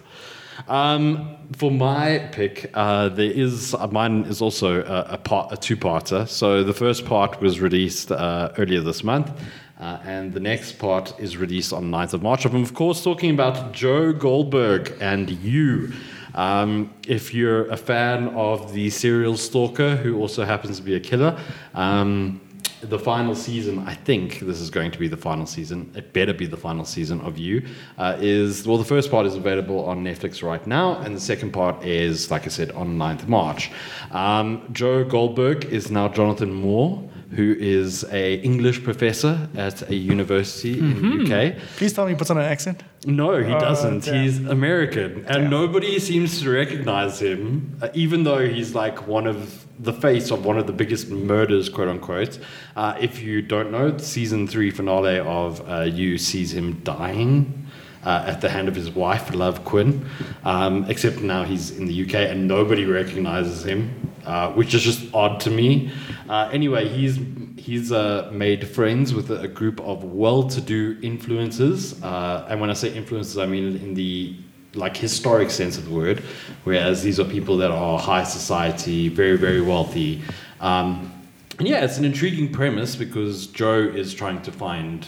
Um, 0.67 1.36
for 1.58 1.71
my 1.71 2.19
pick, 2.31 2.69
uh, 2.73 3.10
there 3.10 3.31
is 3.31 3.73
uh, 3.73 3.88
mine 3.88 4.23
is 4.29 4.41
also 4.41 4.81
a, 4.84 5.13
a 5.13 5.17
part, 5.17 5.51
a 5.51 5.58
two-parter. 5.58 6.27
So 6.27 6.63
the 6.63 6.73
first 6.73 7.05
part 7.05 7.41
was 7.41 7.60
released 7.60 8.12
uh, 8.12 8.49
earlier 8.58 8.81
this 8.81 9.03
month, 9.03 9.31
uh, 9.79 9.99
and 10.03 10.33
the 10.33 10.39
next 10.39 10.73
part 10.73 11.13
is 11.19 11.38
released 11.38 11.73
on 11.73 11.91
9th 11.91 12.13
of 12.13 12.21
March. 12.21 12.45
I'm 12.45 12.55
of 12.63 12.73
course 12.73 13.03
talking 13.03 13.31
about 13.31 13.73
Joe 13.73 14.13
Goldberg 14.13 14.95
and 15.01 15.29
you. 15.29 15.93
Um, 16.33 16.93
if 17.07 17.33
you're 17.33 17.69
a 17.69 17.77
fan 17.77 18.29
of 18.29 18.73
the 18.73 18.89
serial 18.89 19.38
stalker 19.38 19.95
who 19.95 20.17
also 20.17 20.43
happens 20.43 20.77
to 20.77 20.83
be 20.83 20.95
a 20.95 20.99
killer, 20.99 21.39
um, 21.73 22.41
the 22.81 22.99
final 22.99 23.35
season, 23.35 23.79
I 23.79 23.95
think 23.95 24.39
this 24.39 24.59
is 24.59 24.69
going 24.69 24.91
to 24.91 24.99
be 24.99 25.07
the 25.07 25.17
final 25.17 25.45
season. 25.45 25.91
It 25.95 26.13
better 26.13 26.33
be 26.33 26.45
the 26.45 26.57
final 26.57 26.85
season 26.85 27.21
of 27.21 27.38
You. 27.38 27.65
Uh, 27.97 28.17
is 28.19 28.67
well, 28.67 28.77
the 28.77 28.85
first 28.85 29.09
part 29.09 29.25
is 29.25 29.35
available 29.35 29.85
on 29.85 30.03
Netflix 30.03 30.43
right 30.43 30.65
now, 30.67 30.99
and 30.99 31.15
the 31.15 31.21
second 31.21 31.51
part 31.51 31.83
is, 31.83 32.29
like 32.29 32.45
I 32.45 32.49
said, 32.49 32.71
on 32.71 32.97
9th 32.97 33.27
March. 33.27 33.71
Um, 34.11 34.67
Joe 34.71 35.03
Goldberg 35.03 35.65
is 35.65 35.89
now 35.89 36.07
Jonathan 36.09 36.53
Moore, 36.53 37.09
who 37.31 37.55
is 37.59 38.03
a 38.11 38.35
English 38.35 38.83
professor 38.83 39.47
at 39.55 39.89
a 39.89 39.95
university 39.95 40.77
in 40.79 41.01
the 41.01 41.23
UK. 41.23 41.55
Please 41.77 41.91
tell 41.93 42.05
me 42.05 42.11
he 42.11 42.17
puts 42.17 42.29
on 42.29 42.38
an 42.38 42.43
accent. 42.45 42.83
No, 43.05 43.41
he 43.41 43.51
Oh, 43.53 43.59
doesn't. 43.59 44.05
damn. 44.05 44.23
He's 44.23 44.38
American, 44.45 45.25
and 45.27 45.43
Damn. 45.43 45.49
nobody 45.49 45.99
seems 45.99 46.39
to 46.41 46.49
recognize 46.51 47.21
him, 47.21 47.77
uh, 47.81 47.89
even 47.93 48.23
though 48.23 48.47
he's 48.47 48.75
like 48.75 49.07
one 49.07 49.27
of 49.27 49.65
the 49.79 49.91
face 49.93 50.31
of 50.31 50.45
one 50.45 50.57
of 50.57 50.67
the 50.67 50.73
biggest 50.73 51.09
murders, 51.09 51.67
quote 51.69 51.88
unquote. 51.89 52.39
Uh, 52.75 52.95
if 53.01 53.21
you 53.21 53.41
don't 53.41 53.71
know, 53.71 53.91
the 53.91 54.03
season 54.03 54.47
three 54.47 54.71
finale 54.71 55.19
of 55.19 55.67
uh, 55.69 55.81
You 55.81 56.17
sees 56.17 56.53
him 56.53 56.79
dying. 56.83 57.61
Uh, 58.05 58.23
at 58.27 58.39
the 58.39 58.49
hand 58.49 58.67
of 58.67 58.75
his 58.75 58.91
wife, 58.91 59.33
Love 59.33 59.65
Quinn, 59.65 60.05
um, 60.43 60.85
except 60.88 61.21
now 61.21 61.43
he's 61.43 61.71
in 61.71 61.88
the 61.88 62.03
UK 62.03 62.13
and 62.29 62.47
nobody 62.47 62.85
recognizes 62.85 63.65
him, 63.65 64.04
uh, 64.25 64.51
which 64.51 64.73
is 64.73 64.83
just 64.83 65.13
odd 65.13 65.39
to 65.41 65.49
me. 65.49 65.91
Uh, 66.29 66.49
anyway, 66.51 66.88
he's 66.88 67.19
he's 67.57 67.91
uh, 67.91 68.29
made 68.31 68.67
friends 68.67 69.13
with 69.13 69.31
a, 69.31 69.47
group 69.47 69.79
of 69.81 70.03
well-to-do 70.03 70.95
influencers, 71.01 72.03
uh, 72.03 72.45
and 72.49 72.59
when 72.59 72.69
I 72.69 72.73
say 72.73 72.91
influencers, 72.91 73.41
I 73.41 73.45
mean 73.45 73.77
in 73.77 73.93
the 73.93 74.35
like 74.73 74.97
historic 74.97 75.49
sense 75.49 75.77
of 75.77 75.85
the 75.85 75.91
word. 75.91 76.21
Whereas 76.65 77.01
these 77.01 77.19
are 77.19 77.23
people 77.23 77.55
that 77.57 77.71
are 77.71 77.97
high 77.97 78.23
society, 78.23 79.09
very 79.09 79.38
very 79.38 79.61
wealthy. 79.61 80.21
Um, 80.59 81.11
and 81.57 81.67
yeah, 81.67 81.85
it's 81.85 81.97
an 81.97 82.05
intriguing 82.05 82.51
premise 82.51 82.95
because 82.95 83.47
Joe 83.47 83.79
is 83.79 84.13
trying 84.13 84.41
to 84.41 84.51
find 84.51 85.07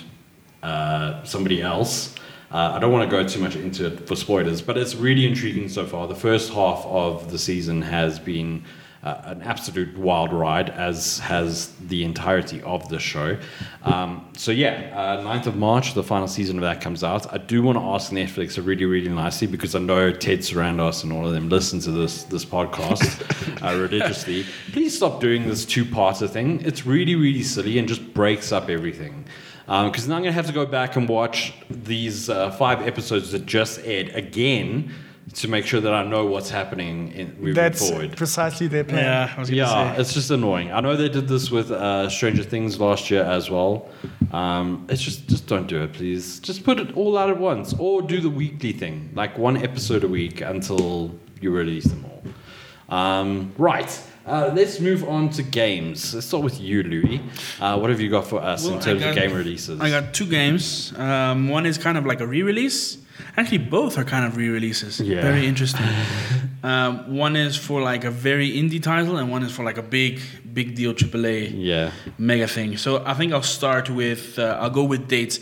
uh, 0.64 1.24
somebody 1.24 1.62
else. 1.62 2.16
Uh, 2.50 2.72
I 2.76 2.80
don't 2.80 2.94
want 2.94 3.10
to 3.10 3.14
go 3.14 3.28
too 3.28 3.42
much 3.42 3.58
into 3.58 3.88
it 3.88 4.08
for 4.08 4.16
spoilers, 4.16 4.62
but 4.62 4.78
it's 4.78 4.96
really 4.96 5.26
intriguing 5.26 5.68
so 5.68 5.86
far. 5.86 6.08
The 6.08 6.16
first 6.16 6.54
half 6.54 6.86
of 6.86 7.30
the 7.30 7.38
season 7.38 7.82
has 7.82 8.20
been 8.20 8.64
uh, 9.04 9.22
an 9.26 9.42
absolute 9.42 9.98
wild 9.98 10.34
ride, 10.34 10.70
as 10.70 11.20
has 11.20 11.72
the 11.88 12.04
entirety 12.04 12.62
of 12.64 12.88
the 12.90 13.00
show. 13.00 13.38
Um, 13.84 14.28
so, 14.36 14.52
yeah, 14.52 14.92
uh, 14.94 15.24
9th 15.24 15.48
of 15.48 15.56
March, 15.56 15.94
the 15.94 16.04
final 16.04 16.28
season 16.28 16.58
of 16.58 16.64
that 16.64 16.82
comes 16.82 17.04
out. 17.04 17.32
I 17.32 17.38
do 17.38 17.62
want 17.62 17.78
to 17.78 17.84
ask 17.84 18.12
Netflix 18.12 18.64
really, 18.64 18.86
really 18.86 19.10
nicely 19.10 19.48
because 19.48 19.76
I 19.76 19.80
know 19.80 20.12
Ted 20.12 20.40
Sarandos 20.40 21.04
and 21.04 21.14
all 21.14 21.28
of 21.28 21.34
them 21.34 21.50
listen 21.50 21.80
to 21.82 21.92
this, 21.92 22.24
this 22.24 22.44
podcast 22.44 23.22
uh, 23.64 23.80
religiously. 23.80 24.46
Please 24.72 24.96
stop 24.96 25.22
doing 25.22 25.48
this 25.48 25.66
two 25.66 25.86
parter 25.86 26.30
thing. 26.30 26.62
It's 26.66 26.86
really, 26.86 27.16
really 27.16 27.44
silly 27.44 27.78
and 27.78 27.88
just 27.88 28.14
breaks 28.14 28.52
up 28.52 28.70
everything. 28.70 29.26
Because 29.66 30.08
now 30.08 30.16
I'm 30.16 30.22
going 30.22 30.32
to 30.32 30.36
have 30.36 30.48
to 30.48 30.54
go 30.54 30.66
back 30.66 30.96
and 30.96 31.10
watch 31.10 31.54
these 31.70 32.30
uh, 32.30 32.52
five 32.52 32.88
episodes 32.88 33.34
that 33.34 33.46
just 33.46 33.80
aired 33.80 34.10
again 34.16 34.94
to 35.34 35.48
make 35.48 35.66
sure 35.66 35.82
that 35.82 35.94
I 35.94 36.04
know 36.04 36.26
what's 36.26 36.50
happening 36.50 37.12
in, 37.12 37.36
moving 37.38 37.54
That's 37.54 37.90
forward. 37.90 38.16
precisely 38.16 38.68
their 38.68 38.84
plan. 38.86 39.04
Yeah, 39.04 39.34
I 39.36 39.40
was 39.40 39.50
Yeah, 39.50 39.94
say. 39.96 40.02
it's 40.02 40.14
just 40.14 40.32
annoying. 40.32 40.72
I 40.72 40.80
know 40.80 40.96
they 40.96 41.10
did 41.10 41.28
this 41.28 41.52
with 41.52 41.70
uh, 41.70 42.10
Stranger 42.10 42.44
Things 42.44 42.80
last 42.80 43.12
year 43.12 43.24
as 43.24 43.50
well. 43.50 43.90
Um, 44.32 44.86
it's 44.90 45.02
just 45.02 45.28
just 45.28 45.48
don't 45.48 45.68
do 45.68 45.82
it, 45.84 45.94
please. 45.94 46.40
Just 46.40 46.64
put 46.64 46.80
it 46.80 46.96
all 46.96 47.18
out 47.18 47.30
at 47.30 47.38
once, 47.38 47.74
or 47.78 48.02
do 48.02 48.20
the 48.22 48.30
weekly 48.30 48.72
thing, 48.72 49.10
like 49.16 49.38
one 49.38 49.58
episode 49.58 50.04
a 50.04 50.08
week 50.08 50.42
until 50.42 51.14
you 51.42 51.52
release 51.52 51.86
them 51.86 52.06
all. 52.06 52.98
Um, 52.98 53.52
right. 53.58 54.02
Uh, 54.28 54.52
let's 54.54 54.82
move 54.82 55.08
on 55.08 55.30
to 55.30 55.42
games. 55.42 56.14
Let's 56.14 56.28
start 56.28 56.44
with 56.44 56.60
you, 56.60 56.84
Louis. 56.84 57.22
Uh, 57.62 57.80
what 57.80 57.90
have 57.90 58.02
you 58.02 58.10
got 58.10 58.28
for 58.28 58.42
us 58.42 58.66
Well, 58.66 58.74
in 58.74 58.82
terms 58.82 59.04
of 59.04 59.16
game 59.16 59.34
releases? 59.34 59.80
I 59.80 59.90
got 59.90 60.14
two 60.14 60.26
games. 60.26 60.94
Um, 60.98 61.48
one 61.48 61.66
is 61.66 61.78
kind 61.78 61.98
of 61.98 62.06
like 62.06 62.20
a 62.20 62.28
re-release. 62.28 62.98
Actually, 63.38 63.60
both 63.60 63.98
are 63.98 64.04
kind 64.04 64.26
of 64.26 64.36
re-releases. 64.36 65.00
Yeah. 65.00 65.22
Very 65.22 65.48
interesting. 65.48 65.86
um, 66.64 67.16
one 67.16 67.38
is 67.38 67.56
for 67.56 67.82
like 67.82 68.04
a 68.04 68.12
very 68.12 68.52
indie 68.52 68.84
title, 68.84 69.18
and 69.18 69.32
one 69.32 69.44
is 69.44 69.54
for 69.54 69.64
like 69.64 69.78
a 69.78 69.82
big, 69.82 70.20
big 70.54 70.76
deal 70.76 70.94
AAA 70.94 71.54
yeah. 71.56 71.92
mega 72.18 72.48
thing. 72.48 72.76
So 72.76 73.04
I 73.06 73.14
think 73.14 73.32
I'll 73.32 73.42
start 73.44 73.90
with. 73.90 74.38
Uh, 74.38 74.58
I'll 74.60 74.70
go 74.70 74.84
with 74.84 75.08
dates. 75.08 75.40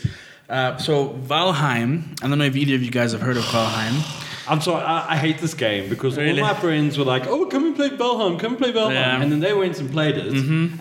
Uh, 0.48 0.76
so 0.76 1.08
Valheim. 1.08 2.22
I 2.22 2.28
don't 2.28 2.38
know 2.38 2.44
if 2.44 2.54
either 2.54 2.76
of 2.76 2.82
you 2.84 2.92
guys 2.92 3.10
have 3.12 3.20
heard 3.20 3.36
of 3.36 3.44
Valheim. 3.44 4.25
I'm 4.48 4.60
sorry, 4.60 4.82
I, 4.84 5.14
I 5.14 5.16
hate 5.16 5.38
this 5.38 5.54
game 5.54 5.88
because 5.88 6.16
Really? 6.16 6.40
all 6.40 6.46
my 6.48 6.54
friends 6.54 6.96
were 6.98 7.04
like, 7.04 7.26
"Oh, 7.26 7.46
come 7.46 7.64
and 7.66 7.74
play 7.76 7.90
Valheim, 7.90 8.38
come 8.38 8.52
and 8.52 8.58
play 8.62 8.72
Valheim," 8.72 8.92
Yeah. 8.94 9.12
Mm-hmm. 9.12 9.22
and 9.22 9.32
then 9.32 9.40
they 9.40 9.52
went 9.54 9.78
and 9.80 9.90
played 9.90 10.16
it. 10.16 10.26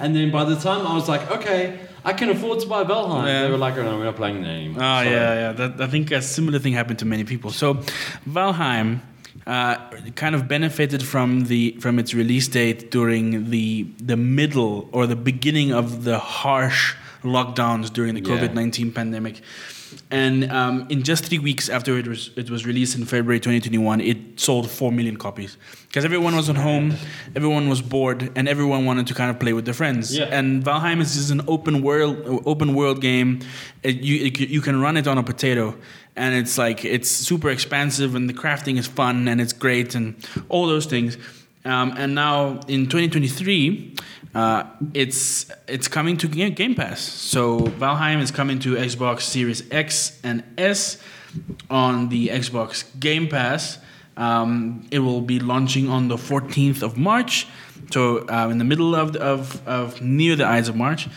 And 0.02 0.16
then 0.16 0.32
by 0.32 0.44
the 0.46 0.56
time 0.56 0.86
I 0.86 0.94
was 0.94 1.08
like, 1.10 1.30
"Okay, 1.32 1.80
I 2.04 2.14
can 2.14 2.30
afford 2.30 2.60
to 2.62 2.68
buy 2.68 2.84
Valheim," 2.84 3.26
Yeah. 3.26 3.44
they 3.44 3.52
were 3.52 3.58
like, 3.58 3.76
"Oh 3.78 3.84
no, 3.84 3.98
we're 3.98 4.06
not 4.06 4.16
playing 4.18 4.42
that 4.44 4.50
anymore." 4.50 4.78
Oh 4.84 5.04
Sorry. 5.04 5.10
yeah, 5.10 5.34
yeah. 5.44 5.52
That, 5.54 5.82
I 5.82 5.88
think 5.88 6.12
a 6.12 6.22
similar 6.22 6.60
thing 6.60 6.74
happened 6.74 7.00
to 7.00 7.06
many 7.06 7.24
people. 7.24 7.50
So, 7.52 7.76
Valheim 8.30 9.00
uh, 9.48 9.76
kind 10.16 10.34
of 10.36 10.48
benefited 10.48 11.04
from 11.04 11.46
the 11.46 11.76
from 11.80 12.00
its 12.00 12.14
release 12.14 12.48
date 12.48 12.92
during 12.92 13.50
the 13.50 13.86
the 14.04 14.18
middle 14.18 14.90
or 14.92 15.08
the 15.08 15.16
beginning 15.16 15.72
of 15.74 16.04
the 16.04 16.18
harsh 16.20 16.96
lockdowns 17.26 17.92
during 17.92 18.14
the 18.16 18.22
Yeah. 18.22 18.38
COVID 18.38 18.54
nineteen 18.54 18.92
pandemic. 18.92 19.42
And 20.12 20.52
um, 20.52 20.88
in 20.90 21.04
just 21.04 21.26
three 21.26 21.40
weeks 21.40 21.70
after 21.70 21.98
it 21.98 22.08
was 22.08 22.30
it 22.36 22.50
was 22.50 22.66
released 22.66 22.98
in 22.98 23.06
February 23.06 23.40
2021, 23.40 24.02
it 24.02 24.18
sold 24.40 24.70
four 24.70 24.92
million 24.92 25.16
copies 25.16 25.58
because 25.88 26.04
everyone 26.04 26.36
was 26.36 26.50
at 26.50 26.58
home, 26.58 26.96
everyone 27.36 27.70
was 27.70 27.82
bored, 27.82 28.30
and 28.36 28.48
everyone 28.50 28.86
wanted 28.86 29.08
to 29.08 29.14
kind 29.14 29.30
of 29.32 29.40
play 29.40 29.54
with 29.54 29.64
their 29.66 29.74
friends. 29.74 30.16
Yeah. 30.18 30.26
And 30.26 30.64
Valheim 30.64 31.00
is 31.02 31.14
just 31.16 31.32
an 31.32 31.42
open 31.48 31.82
world 31.82 32.18
open 32.46 32.74
world 32.76 33.00
game. 33.02 33.40
It, 33.84 33.98
you 34.02 34.26
it, 34.26 34.40
you 34.40 34.62
can 34.62 34.82
run 34.82 34.98
it 34.98 35.08
on 35.08 35.18
a 35.18 35.24
potato, 35.24 35.76
and 36.16 36.36
it's 36.36 36.58
like 36.58 36.84
it's 36.84 37.10
super 37.10 37.50
expansive, 37.50 38.16
and 38.16 38.28
the 38.30 38.34
crafting 38.34 38.78
is 38.78 38.88
fun, 38.88 39.28
and 39.30 39.40
it's 39.40 39.54
great, 39.54 39.96
and 39.96 40.16
all 40.50 40.68
those 40.68 40.88
things. 40.88 41.18
Um, 41.64 41.94
and 41.98 42.14
now 42.14 42.60
in 42.68 42.86
2023, 42.88 43.96
uh, 44.36 44.66
it's 44.94 45.50
it's 45.68 45.88
coming 45.88 46.18
to 46.18 46.28
Game 46.28 46.76
Pass. 46.76 47.00
So 47.00 47.60
Valheim 47.62 48.22
is 48.22 48.32
coming 48.32 48.60
to 48.60 48.76
Xbox 48.76 49.22
Series 49.22 49.64
X 49.72 50.20
and 50.24 50.44
S 50.58 51.02
on 51.70 52.10
the 52.10 52.28
Xbox 52.28 52.84
Game 53.00 53.30
Pass. 53.30 53.80
Um, 54.18 54.88
it 54.92 55.00
will 55.00 55.22
be 55.22 55.40
launching 55.40 55.90
on 55.90 56.10
the 56.10 56.18
14th 56.18 56.84
of 56.84 56.98
March, 56.98 57.48
so 57.92 58.28
uh, 58.28 58.50
in 58.50 58.58
the 58.58 58.64
middle 58.64 58.96
of, 58.96 59.16
of, 59.18 59.66
of 59.68 60.02
near 60.02 60.36
the 60.36 60.46
eyes 60.46 60.70
of 60.70 60.76
March. 60.76 61.08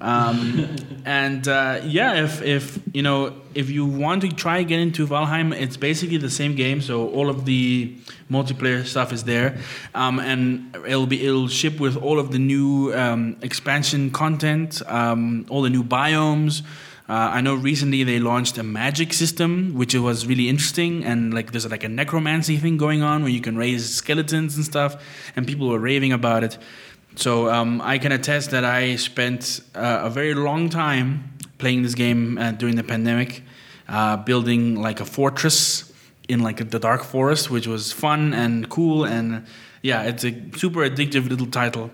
Um, 0.00 0.76
and 1.04 1.46
uh, 1.48 1.80
yeah, 1.84 2.24
if, 2.24 2.42
if 2.42 2.78
you 2.92 3.02
know 3.02 3.34
if 3.54 3.70
you 3.70 3.86
want 3.86 4.22
to 4.22 4.28
try 4.28 4.62
get 4.62 4.80
into 4.80 5.06
Valheim, 5.06 5.54
it's 5.54 5.76
basically 5.76 6.18
the 6.18 6.30
same 6.30 6.54
game. 6.54 6.80
So 6.80 7.08
all 7.08 7.30
of 7.30 7.44
the 7.44 7.96
multiplayer 8.30 8.84
stuff 8.84 9.12
is 9.12 9.24
there, 9.24 9.58
um, 9.94 10.18
and 10.18 10.74
it'll 10.86 11.06
be 11.06 11.24
it'll 11.26 11.48
ship 11.48 11.80
with 11.80 11.96
all 11.96 12.18
of 12.18 12.32
the 12.32 12.38
new 12.38 12.92
um, 12.94 13.36
expansion 13.42 14.10
content, 14.10 14.82
um, 14.86 15.46
all 15.48 15.62
the 15.62 15.70
new 15.70 15.84
biomes. 15.84 16.62
Uh, 17.08 17.30
I 17.34 17.40
know 17.40 17.54
recently 17.54 18.02
they 18.02 18.18
launched 18.18 18.58
a 18.58 18.64
magic 18.64 19.12
system, 19.12 19.74
which 19.74 19.94
was 19.94 20.26
really 20.26 20.48
interesting, 20.48 21.04
and 21.04 21.32
like 21.32 21.52
there's 21.52 21.70
like 21.70 21.84
a 21.84 21.88
necromancy 21.88 22.56
thing 22.56 22.76
going 22.76 23.02
on 23.02 23.22
where 23.22 23.30
you 23.30 23.40
can 23.40 23.56
raise 23.56 23.88
skeletons 23.94 24.56
and 24.56 24.64
stuff, 24.64 25.00
and 25.36 25.46
people 25.46 25.68
were 25.68 25.78
raving 25.78 26.12
about 26.12 26.42
it. 26.42 26.58
So 27.16 27.48
um, 27.48 27.80
I 27.80 27.96
can 27.98 28.12
attest 28.12 28.50
that 28.50 28.64
I 28.64 28.96
spent 28.96 29.60
uh, 29.74 30.02
a 30.04 30.10
very 30.10 30.34
long 30.34 30.68
time 30.68 31.32
playing 31.56 31.82
this 31.82 31.94
game 31.94 32.36
uh, 32.36 32.52
during 32.52 32.76
the 32.76 32.84
pandemic, 32.84 33.42
uh, 33.88 34.18
building 34.18 34.82
like 34.82 35.00
a 35.00 35.06
fortress 35.06 35.92
in 36.28 36.40
like 36.40 36.70
the 36.70 36.78
dark 36.78 37.02
forest, 37.02 37.50
which 37.50 37.66
was 37.66 37.90
fun 37.90 38.34
and 38.34 38.68
cool, 38.68 39.04
and 39.04 39.46
yeah, 39.80 40.02
it's 40.02 40.24
a 40.24 40.32
super 40.56 40.80
addictive 40.80 41.28
little 41.28 41.46
title. 41.46 41.90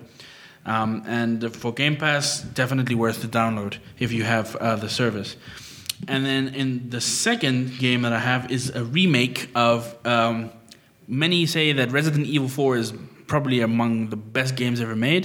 Um, 0.66 1.04
and 1.06 1.54
for 1.54 1.72
Game 1.72 1.96
Pass, 1.96 2.40
definitely 2.40 2.96
worth 2.96 3.22
the 3.22 3.28
download 3.28 3.78
if 3.98 4.12
you 4.12 4.24
have 4.24 4.56
uh, 4.56 4.76
the 4.76 4.88
service. 4.88 5.36
And 6.08 6.26
then 6.26 6.48
in 6.48 6.90
the 6.90 7.00
second 7.00 7.78
game 7.78 8.02
that 8.02 8.12
I 8.12 8.18
have 8.18 8.50
is 8.50 8.70
a 8.70 8.84
remake 8.84 9.50
of. 9.54 9.94
Um, 10.04 10.50
many 11.08 11.46
say 11.46 11.72
that 11.72 11.92
Resident 11.92 12.26
Evil 12.26 12.48
4 12.48 12.76
is 12.76 12.94
probably 13.32 13.60
among 13.62 13.92
the 14.14 14.20
best 14.38 14.52
games 14.62 14.78
ever 14.86 14.94
made. 15.10 15.24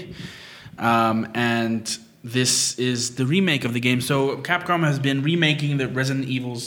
Um, 0.91 1.17
and 1.36 1.84
this 2.24 2.80
is 2.80 3.00
the 3.20 3.26
remake 3.26 3.63
of 3.67 3.74
the 3.74 3.82
game. 3.88 4.00
So 4.02 4.38
Capcom 4.50 4.82
has 4.91 4.98
been 5.08 5.20
remaking 5.32 5.72
the 5.82 5.88
Resident 6.00 6.26
Evils. 6.36 6.63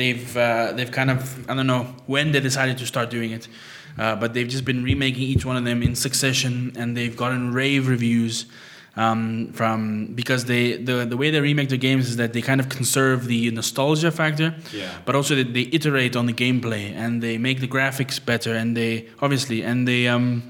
They've 0.00 0.36
uh, 0.36 0.72
they've 0.76 0.90
kind 1.00 1.10
of 1.14 1.20
I 1.50 1.52
don't 1.56 1.66
know 1.74 1.84
when 2.14 2.32
they 2.32 2.40
decided 2.40 2.78
to 2.82 2.86
start 2.86 3.10
doing 3.10 3.30
it, 3.38 3.44
uh, 3.98 4.16
but 4.22 4.28
they've 4.34 4.48
just 4.56 4.64
been 4.64 4.82
remaking 4.92 5.22
each 5.32 5.44
one 5.50 5.56
of 5.60 5.64
them 5.70 5.82
in 5.82 5.94
succession, 5.94 6.72
and 6.80 6.96
they've 6.96 7.16
gotten 7.24 7.52
rave 7.62 7.82
reviews 7.94 8.46
um, 8.96 9.52
from 9.52 10.06
because 10.20 10.42
they 10.46 10.64
the 10.88 11.04
the 11.12 11.16
way 11.22 11.28
they 11.34 11.40
remake 11.50 11.68
the 11.68 11.82
games 11.88 12.04
is 12.08 12.16
that 12.16 12.32
they 12.32 12.42
kind 12.50 12.60
of 12.62 12.68
conserve 12.78 13.18
the 13.26 13.50
nostalgia 13.50 14.10
factor, 14.10 14.48
Yeah. 14.72 14.90
but 15.06 15.14
also 15.14 15.34
that 15.40 15.52
they 15.56 15.66
iterate 15.78 16.16
on 16.20 16.24
the 16.30 16.36
gameplay 16.44 16.84
and 17.02 17.22
they 17.22 17.36
make 17.38 17.58
the 17.60 17.68
graphics 17.76 18.18
better 18.32 18.52
and 18.60 18.74
they 18.76 18.92
obviously 19.20 19.58
and 19.70 19.86
they 19.86 20.08
um, 20.08 20.42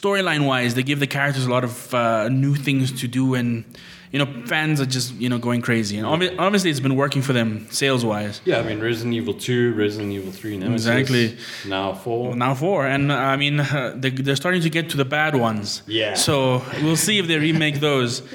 storyline 0.00 0.46
wise, 0.46 0.74
they 0.74 0.82
give 0.82 1.00
the 1.00 1.06
characters 1.06 1.46
a 1.46 1.50
lot 1.50 1.64
of 1.64 1.94
uh, 1.94 2.28
new 2.28 2.54
things 2.54 2.92
to 3.00 3.08
do, 3.08 3.34
and 3.34 3.64
you 4.12 4.18
know, 4.18 4.46
fans 4.46 4.80
are 4.80 4.86
just 4.86 5.14
you 5.14 5.28
know 5.28 5.38
going 5.38 5.60
crazy. 5.60 5.98
And 5.98 6.06
obvi- 6.06 6.34
obviously, 6.38 6.70
it's 6.70 6.80
been 6.80 6.94
working 6.96 7.22
for 7.22 7.32
them 7.32 7.66
sales 7.70 8.04
wise. 8.04 8.40
Yeah, 8.44 8.58
I 8.58 8.62
mean 8.62 8.80
Resident 8.80 9.14
Evil 9.14 9.34
2, 9.34 9.74
Resident 9.74 10.12
Evil 10.12 10.30
3, 10.30 10.58
Nemesis. 10.58 10.86
Exactly. 10.86 11.36
Now 11.68 11.94
4. 11.94 12.36
Now 12.36 12.54
four, 12.54 12.86
and 12.86 13.10
uh, 13.10 13.16
I 13.16 13.36
mean 13.36 13.60
uh, 13.60 13.94
they, 13.96 14.10
they're 14.10 14.36
starting 14.36 14.62
to 14.62 14.70
get 14.70 14.90
to 14.90 14.96
the 14.96 15.04
bad 15.04 15.34
ones. 15.34 15.82
Yeah. 15.86 16.14
So 16.14 16.62
we'll 16.82 16.96
see 16.96 17.18
if 17.18 17.26
they 17.26 17.38
remake 17.38 17.80
those. 17.80 18.22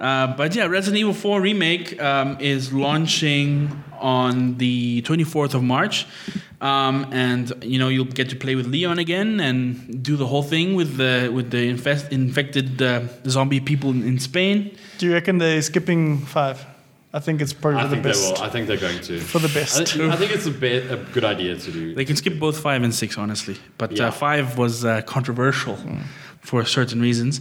Uh, 0.00 0.34
but 0.36 0.54
yeah, 0.54 0.64
Resident 0.66 0.98
Evil 0.98 1.12
4 1.12 1.40
remake 1.42 2.00
um, 2.00 2.38
is 2.40 2.72
launching 2.72 3.82
on 4.00 4.56
the 4.56 5.02
24th 5.02 5.52
of 5.52 5.62
March, 5.62 6.06
um, 6.62 7.06
and 7.12 7.52
you 7.62 7.78
know 7.78 7.88
you'll 7.88 8.06
get 8.06 8.30
to 8.30 8.36
play 8.36 8.54
with 8.54 8.66
Leon 8.66 8.98
again 8.98 9.40
and 9.40 10.02
do 10.02 10.16
the 10.16 10.26
whole 10.26 10.42
thing 10.42 10.74
with 10.74 10.96
the 10.96 11.30
with 11.34 11.50
the 11.50 11.68
infest, 11.68 12.10
infected 12.12 12.80
uh, 12.80 13.02
zombie 13.28 13.60
people 13.60 13.90
in, 13.90 14.02
in 14.02 14.18
Spain. 14.18 14.74
Do 14.98 15.06
you 15.06 15.12
reckon 15.12 15.36
they're 15.38 15.60
skipping 15.62 16.18
five? 16.24 16.64
I 17.12 17.18
think 17.18 17.40
it's 17.42 17.52
probably 17.52 17.80
I 17.80 17.82
for 17.82 17.88
the 17.88 17.94
think 17.96 18.04
they 18.04 18.10
best. 18.10 18.32
will. 18.38 18.42
I 18.42 18.48
think 18.48 18.68
they're 18.68 18.76
going 18.88 19.00
to. 19.00 19.18
For 19.20 19.40
the 19.40 19.48
best. 19.48 19.80
I, 19.80 19.84
thi- 19.84 20.08
I 20.08 20.16
think 20.16 20.30
it's 20.32 20.46
a, 20.46 20.50
bit, 20.52 20.90
a 20.92 20.96
good 20.96 21.24
idea 21.24 21.56
to 21.56 21.72
do. 21.72 21.92
They 21.94 22.04
can 22.04 22.14
skip 22.16 22.38
both 22.38 22.60
five 22.60 22.82
and 22.84 22.94
six, 22.94 23.18
honestly. 23.18 23.56
But 23.78 23.92
Yeah. 23.92 24.06
uh, 24.08 24.10
five 24.12 24.56
was 24.56 24.84
uh, 24.84 25.02
controversial 25.02 25.76
for 26.40 26.64
certain 26.64 27.00
reasons. 27.02 27.40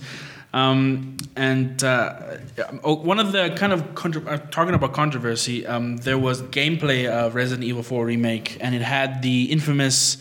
Um, 0.53 1.17
and 1.35 1.83
uh, 1.83 2.37
oh, 2.83 2.95
one 2.95 3.19
of 3.19 3.31
the 3.31 3.53
kind 3.55 3.71
of 3.71 3.93
contro- 3.95 4.25
uh, 4.25 4.37
talking 4.37 4.73
about 4.73 4.93
controversy, 4.93 5.65
um, 5.65 5.97
there 5.97 6.17
was 6.17 6.41
gameplay 6.41 7.07
of 7.07 7.35
Resident 7.35 7.63
Evil 7.63 7.83
4 7.83 8.05
remake, 8.05 8.57
and 8.59 8.73
it 8.73 8.81
had 8.81 9.21
the 9.21 9.45
infamous. 9.51 10.17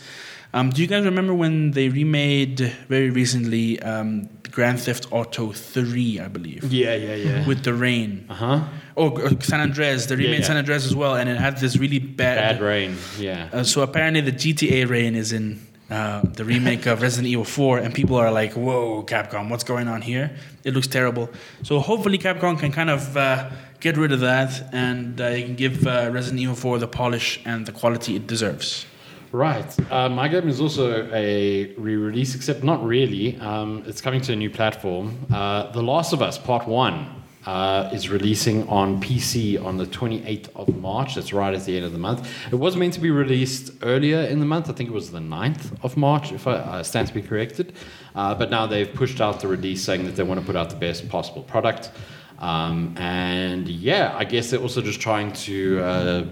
Um, 0.53 0.69
do 0.69 0.81
you 0.81 0.87
guys 0.87 1.05
remember 1.05 1.33
when 1.33 1.71
they 1.71 1.89
remade 1.89 2.59
very 2.87 3.09
recently 3.09 3.81
um, 3.81 4.29
Grand 4.51 4.79
Theft 4.79 5.07
Auto 5.11 5.51
3, 5.51 6.19
I 6.19 6.27
believe, 6.27 6.71
yeah, 6.71 6.95
yeah, 6.95 7.15
yeah. 7.15 7.47
with 7.47 7.63
the 7.63 7.73
rain? 7.73 8.25
uh 8.29 8.33
huh. 8.33 8.63
Oh, 8.97 9.39
San 9.39 9.61
Andreas. 9.61 10.07
They 10.07 10.15
remade 10.15 10.39
yeah. 10.41 10.45
San 10.45 10.57
Andreas 10.57 10.85
as 10.85 10.95
well, 10.95 11.15
and 11.15 11.29
it 11.29 11.37
had 11.37 11.57
this 11.57 11.77
really 11.77 11.99
bad. 11.99 12.57
Bad 12.57 12.61
rain. 12.61 12.97
Yeah. 13.17 13.49
uh, 13.53 13.63
so 13.63 13.81
apparently 13.81 14.21
the 14.21 14.33
GTA 14.33 14.89
rain 14.89 15.15
is 15.15 15.31
in 15.31 15.59
uh, 15.89 16.21
the 16.21 16.45
remake 16.45 16.85
of 16.85 17.01
Resident 17.01 17.27
Evil 17.27 17.45
4, 17.45 17.79
and 17.79 17.93
people 17.93 18.15
are 18.15 18.31
like, 18.31 18.53
"Whoa, 18.53 19.03
Capcom, 19.03 19.49
what's 19.49 19.63
going 19.63 19.87
on 19.87 20.01
here? 20.01 20.31
It 20.63 20.73
looks 20.73 20.87
terrible." 20.87 21.29
So 21.63 21.79
hopefully 21.79 22.17
Capcom 22.17 22.59
can 22.59 22.71
kind 22.71 22.89
of 22.89 23.17
uh, 23.17 23.49
get 23.79 23.97
rid 23.97 24.11
of 24.11 24.19
that, 24.19 24.69
and 24.71 25.19
uh, 25.19 25.27
you 25.29 25.45
can 25.45 25.55
give 25.55 25.87
uh, 25.87 26.09
Resident 26.11 26.41
Evil 26.41 26.55
4 26.55 26.79
the 26.79 26.87
polish 26.87 27.39
and 27.45 27.65
the 27.65 27.71
quality 27.71 28.15
it 28.15 28.27
deserves. 28.27 28.85
Right. 29.31 29.91
Uh, 29.91 30.09
my 30.09 30.27
game 30.27 30.47
is 30.47 30.59
also 30.59 31.07
a 31.13 31.73
re-release, 31.75 32.33
except 32.33 32.63
not 32.63 32.83
really. 32.83 33.37
Um, 33.39 33.83
it's 33.85 34.01
coming 34.01 34.21
to 34.21 34.33
a 34.33 34.35
new 34.35 34.49
platform. 34.49 35.25
The 35.29 35.83
Last 35.83 36.13
of 36.13 36.21
Us 36.21 36.37
Part 36.37 36.67
One 36.67 37.19
uh, 37.49 37.89
is 37.91 38.09
releasing 38.09 38.67
on 38.69 39.01
PC 39.01 39.59
on 39.65 39.77
the 39.77 39.85
28th 39.87 40.49
of 40.55 40.67
March. 40.77 41.15
That's 41.15 41.33
right 41.33 41.51
at 41.51 41.65
the 41.65 41.75
end 41.77 41.83
of 41.83 41.91
the 41.91 41.97
month. 41.97 42.29
It 42.51 42.57
was 42.57 42.75
meant 42.75 42.93
to 42.93 42.99
be 42.99 43.09
released 43.09 43.71
earlier 43.81 44.21
in 44.21 44.39
the 44.39 44.45
month. 44.45 44.69
I 44.69 44.73
think 44.73 44.87
it 44.87 44.93
was 44.93 45.09
the 45.09 45.19
9th 45.19 45.83
of 45.83 45.97
March, 45.97 46.31
if 46.31 46.45
I 46.45 46.51
uh, 46.51 46.83
stand 46.83 47.07
to 47.07 47.13
be 47.13 47.23
corrected. 47.23 47.73
Uh, 48.13 48.35
but 48.35 48.51
now 48.51 48.67
they've 48.67 48.93
pushed 48.93 49.19
out 49.19 49.39
the 49.39 49.47
release, 49.47 49.83
saying 49.83 50.05
that 50.05 50.15
they 50.15 50.21
want 50.21 50.39
to 50.39 50.45
put 50.45 50.55
out 50.55 50.69
the 50.69 50.75
best 50.75 51.09
possible 51.09 51.41
product. 51.41 51.89
Um, 52.37 52.95
and 52.97 53.67
yeah, 53.67 54.13
I 54.15 54.25
guess 54.25 54.51
they're 54.51 54.61
also 54.61 54.81
just 54.83 55.01
trying 55.01 55.33
to 55.47 55.79
uh, 55.79 56.25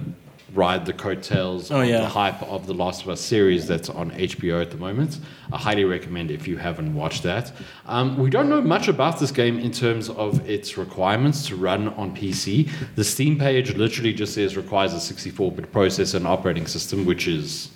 ride 0.53 0.85
the 0.85 0.93
coattails 0.93 1.71
Oh, 1.71 1.81
of 1.81 1.87
yeah. 1.89 1.99
the 1.99 2.07
hype 2.07 2.41
of 2.43 2.67
the 2.67 2.73
Last 2.73 3.03
of 3.03 3.09
Us 3.09 3.19
series 3.21 3.67
that's 3.67 3.89
on 3.89 4.11
HBO 4.11 4.61
at 4.61 4.71
the 4.71 4.77
moment. 4.77 5.19
I 5.51 5.57
highly 5.57 5.83
recommend 5.83 6.31
if 6.31 6.47
you 6.47 6.57
haven't 6.57 6.93
watched 6.95 7.23
that. 7.23 7.51
Um, 7.85 8.17
we 8.17 8.29
don't 8.29 8.47
know 8.49 8.61
much 8.61 8.87
about 8.87 9.19
this 9.19 9.31
game 9.31 9.59
in 9.59 9.71
terms 9.71 10.09
of 10.09 10.47
its 10.49 10.77
requirements 10.77 11.45
to 11.47 11.55
run 11.57 11.89
on 11.89 12.15
PC. 12.15 12.69
The 12.95 13.03
Steam 13.03 13.37
page 13.37 13.75
literally 13.75 14.13
just 14.13 14.33
says 14.35 14.55
requires 14.55 14.93
a 14.93 14.97
64-bit 15.13 15.71
processor 15.73 16.15
and 16.15 16.25
operating 16.27 16.65
system, 16.65 17.05
which 17.05 17.27
is 17.27 17.71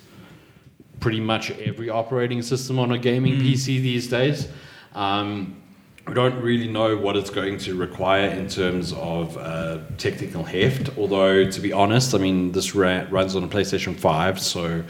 pretty 1.00 1.20
much 1.20 1.50
every 1.58 1.90
operating 1.90 2.40
system 2.42 2.78
on 2.78 2.92
a 2.92 2.98
gaming 2.98 3.34
PC 3.34 3.66
these 3.82 4.08
days. 4.08 4.48
Um, 4.94 5.61
we 6.06 6.14
don't 6.14 6.40
really 6.42 6.68
know 6.68 6.96
what 6.96 7.16
it's 7.16 7.30
going 7.30 7.58
to 7.58 7.74
require 7.76 8.26
in 8.26 8.48
terms 8.48 8.92
of 8.94 9.36
uh, 9.38 9.78
technical 9.98 10.42
heft. 10.42 10.90
Although, 10.98 11.48
to 11.48 11.60
be 11.60 11.72
honest, 11.72 12.14
I 12.14 12.18
mean 12.18 12.52
this 12.52 12.74
ra- 12.74 13.06
runs 13.10 13.36
on 13.36 13.44
a 13.44 13.48
PlayStation 13.48 13.96
Five, 13.96 14.40
so 14.40 14.82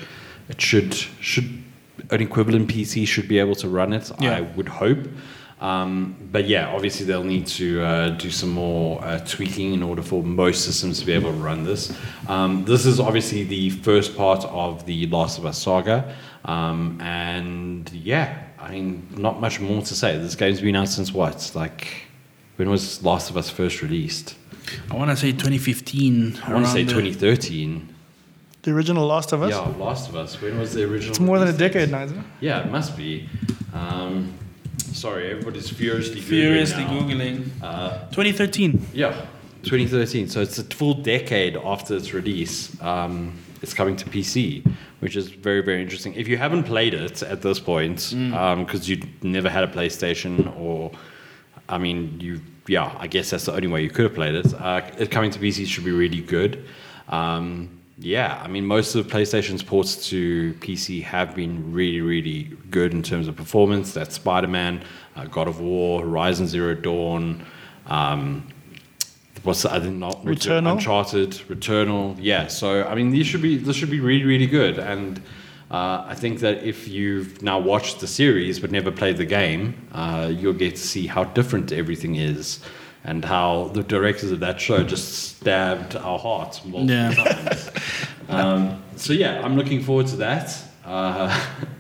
it 0.49 0.61
should 0.61 0.95
should 0.95 1.63
an 2.11 2.21
equivalent 2.21 2.69
PC 2.69 3.07
should 3.07 3.29
be 3.29 3.39
able 3.39 3.55
to 3.57 3.69
run 3.69 3.93
it. 3.93 4.11
Yeah. 4.21 4.37
I 4.37 4.41
would 4.41 4.69
hope. 4.69 5.07
Um, 5.61 6.17
but 6.33 6.49
yeah, 6.49 6.75
obviously 6.75 7.07
they'll 7.07 7.23
need 7.23 7.47
to 7.49 7.83
uh, 7.83 8.09
do 8.11 8.31
some 8.33 8.51
more 8.51 9.03
uh, 9.05 9.21
tweaking 9.21 9.75
in 9.75 9.83
order 9.85 10.03
for 10.03 10.21
most 10.21 10.65
systems 10.65 10.99
to 10.99 11.07
be 11.07 11.13
able 11.13 11.31
to 11.31 11.39
run 11.39 11.63
this. 11.63 11.97
Um, 12.27 12.65
this 12.65 12.85
is 12.85 12.99
obviously 12.99 13.45
the 13.45 13.71
first 13.71 14.17
part 14.17 14.45
of 14.47 14.85
the 14.87 15.07
Last 15.07 15.39
of 15.39 15.47
Us 15.47 15.63
saga, 15.63 16.17
um, 16.45 17.01
and 17.01 17.89
yeah, 17.93 18.43
I 18.63 18.71
mean, 18.71 19.07
not 19.17 19.41
much 19.41 19.61
more 19.61 19.83
to 19.83 19.95
say. 19.95 20.17
This 20.19 20.35
game's 20.37 20.61
been 20.61 20.77
out 20.77 20.89
since 20.89 21.13
what? 21.13 21.51
Like, 21.55 22.07
when 22.57 22.71
was 22.71 23.03
Last 23.05 23.29
of 23.31 23.37
Us 23.37 23.51
first 23.51 23.83
released? 23.83 24.37
I 24.91 24.95
want 24.95 25.11
to 25.11 25.17
say 25.17 25.33
2015. 25.33 26.39
I 26.45 26.53
want 26.55 26.65
to 26.67 26.71
say 26.71 26.85
2013. 26.85 27.89
The 28.63 28.71
original 28.71 29.07
Last 29.07 29.33
of 29.33 29.43
Us. 29.43 29.51
Yeah, 29.51 29.59
Last 29.85 30.09
of 30.09 30.15
Us. 30.17 30.41
When 30.41 30.59
was 30.59 30.73
the 30.75 30.85
original? 30.85 31.11
It's 31.11 31.21
more 31.21 31.39
than 31.41 31.49
a 31.49 31.53
decade 31.53 31.91
now, 31.91 32.05
isn't 32.05 32.17
it? 32.19 32.25
Yeah, 32.41 32.65
it 32.65 32.71
must 32.71 32.97
be. 32.97 33.29
Um, 33.75 34.33
sorry, 34.79 35.31
everybody's 35.33 35.69
furiously 35.69 36.21
Googling 36.21 36.25
Furiously 36.25 36.85
now. 36.85 37.01
googling. 37.01 37.49
Uh, 37.61 37.99
2013. 38.11 38.87
Yeah, 38.95 39.11
2013. 39.65 40.29
So 40.29 40.41
it's 40.41 40.59
a 40.59 40.65
full 40.65 40.95
decade 40.95 41.57
after 41.57 41.97
its 41.97 42.15
release. 42.15 42.81
Um, 42.81 43.37
it's 43.63 43.75
coming 43.75 43.97
to 43.97 44.05
PC, 44.09 44.65
which 45.03 45.17
is 45.17 45.27
very, 45.31 45.63
very 45.63 45.83
interesting. 45.83 46.15
If 46.15 46.29
you 46.29 46.37
haven't 46.37 46.63
played 46.63 46.95
it 46.95 47.25
at 47.25 47.43
this 47.43 47.59
point, 47.59 48.15
because 48.15 48.89
you 48.89 49.03
never 49.21 49.51
had 49.51 49.65
a 49.65 49.67
PlayStation, 49.67 50.57
or 50.57 50.93
I 51.69 51.79
mean, 51.79 52.21
you, 52.21 52.41
yeah, 52.69 52.95
I 53.01 53.09
guess 53.09 53.31
that's 53.31 53.47
the 53.47 53.53
only 53.53 53.67
way 53.67 53.83
you 53.83 53.91
could 53.91 54.05
have 54.05 54.15
played 54.15 54.37
it. 54.37 54.55
Uh, 54.55 54.81
it 54.99 55.11
coming 55.11 55.33
to 55.33 55.41
PC 55.41 55.67
should 55.67 55.85
be 55.85 55.91
really 55.91 56.21
good. 56.21 56.65
Um, 57.09 57.81
yeah, 57.99 58.41
I 58.45 58.47
mean, 58.47 58.65
most 58.65 58.95
of 58.95 59.05
the 59.05 59.13
PlayStation's 59.13 59.61
ports 59.65 60.09
to 60.11 60.55
PC 60.61 61.03
have 61.03 61.35
been 61.35 61.73
really, 61.73 62.01
really 62.01 62.57
good 62.71 62.93
in 62.93 63.03
terms 63.03 63.27
of 63.27 63.35
performance. 63.35 63.93
That's 63.93 64.15
Spider 64.15 64.47
Man, 64.47 64.85
uh, 65.17 65.25
God 65.25 65.49
of 65.49 65.61
War, 65.61 66.03
Horizon 66.03 66.47
Zero 66.47 66.77
Dawn. 66.77 67.45
Um, 67.89 68.47
what's 69.45 69.63
the 69.63 69.73
other 69.73 69.91
not 69.91 70.25
Returnal? 70.25 70.73
Uncharted, 70.73 71.31
Returnal. 71.49 72.17
Yeah, 72.21 72.47
so 72.49 72.85
I 72.85 72.95
mean, 72.95 73.11
these 73.11 73.27
should 73.27 73.43
be 73.43 73.57
this 73.57 73.77
should 73.77 73.91
be 73.91 74.01
really, 74.01 74.25
really 74.25 74.47
good. 74.47 74.79
And 74.79 75.19
uh, 75.71 76.05
I 76.07 76.15
think 76.15 76.41
that 76.41 76.63
if 76.65 76.87
you've 76.89 77.43
now 77.43 77.59
watched 77.59 78.01
the 78.01 78.07
series 78.07 78.61
but 78.61 78.71
never 78.71 78.91
played 78.91 79.17
the 79.17 79.25
game, 79.27 79.75
uh, 79.93 80.31
you'll 80.35 80.53
get 80.53 80.77
to 80.77 80.83
see 80.83 81.07
how 81.07 81.25
different 81.25 81.73
everything 81.73 82.17
is. 82.17 82.61
And 83.05 83.25
how 83.25 83.73
the 83.75 83.83
directors 83.83 84.31
of 84.31 84.39
that 84.41 84.61
show 84.61 84.85
just 84.85 85.13
stabbed 85.37 85.97
our 85.97 86.21
hearts 86.21 86.65
multiple 86.65 86.89
Yeah. 86.89 87.13
times. 87.13 87.71
Um, 88.29 88.81
so 88.97 89.13
yeah, 89.13 89.43
I'm 89.45 89.57
looking 89.57 89.83
forward 89.83 90.07
to 90.07 90.17
that. 90.19 90.57
Uh, 90.87 91.29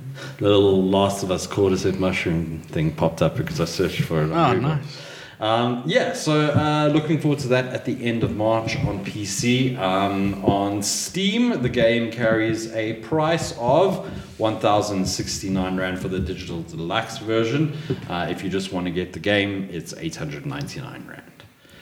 the 0.38 0.44
little 0.48 0.82
Last 0.82 1.22
of 1.22 1.30
Us 1.30 1.46
cordyceps 1.46 1.98
mushroom 1.98 2.60
thing 2.62 2.90
popped 2.92 3.22
up 3.22 3.36
because 3.36 3.60
I 3.60 3.64
searched 3.66 4.02
for 4.02 4.22
it. 4.22 4.30
Oh, 4.32 4.52
Google. 4.54 4.70
nice. 4.70 5.02
Um, 5.42 5.82
yeah, 5.86 6.12
so 6.12 6.50
uh, 6.52 6.88
looking 6.94 7.18
forward 7.20 7.40
to 7.40 7.48
that 7.48 7.64
at 7.74 7.84
the 7.84 8.04
end 8.04 8.22
of 8.22 8.36
March 8.36 8.76
on 8.76 9.04
PC. 9.04 9.76
Um, 9.76 10.44
on 10.44 10.84
Steam, 10.84 11.60
the 11.62 11.68
game 11.68 12.12
carries 12.12 12.72
a 12.72 12.92
price 13.02 13.52
of 13.58 14.06
1,069 14.38 15.76
Rand 15.76 15.98
for 15.98 16.06
the 16.06 16.20
digital 16.20 16.62
deluxe 16.62 17.18
version. 17.18 17.76
Uh, 18.08 18.28
if 18.30 18.44
you 18.44 18.50
just 18.50 18.72
want 18.72 18.86
to 18.86 18.92
get 18.92 19.12
the 19.12 19.18
game, 19.18 19.68
it's 19.72 19.92
899 19.94 21.06
Rand. 21.08 21.22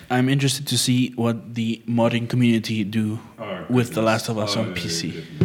I'm 0.09 0.31
interested 0.31 0.67
to 0.69 0.79
see 0.79 1.13
what 1.17 1.55
the 1.55 1.83
modding 1.87 2.29
community 2.31 2.83
do 2.83 3.19
with 3.69 3.93
The 3.93 4.01
Last 4.03 4.29
of 4.31 4.39
Us 4.39 4.57
on 4.57 4.71
Oh, 4.71 4.75
PC. 4.75 5.13
goodness. 5.13 5.40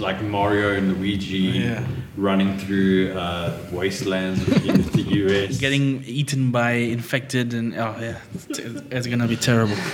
Like 0.00 0.22
Mario 0.22 0.74
and 0.76 0.96
Luigi 0.98 1.38
Yeah. 1.58 1.84
running 2.16 2.56
through 2.58 3.12
uh, 3.12 3.52
wastelands 3.72 4.40
in 4.64 4.82
the 4.92 5.02
US. 5.24 5.58
Getting 5.66 6.02
eaten 6.04 6.50
by 6.50 6.72
infected 6.72 7.52
and 7.54 7.74
oh 7.74 7.94
yeah, 8.00 8.18
it's, 8.34 8.58
it's 8.90 9.06
gonna 9.06 9.26
be 9.28 9.36
terrible. 9.36 9.76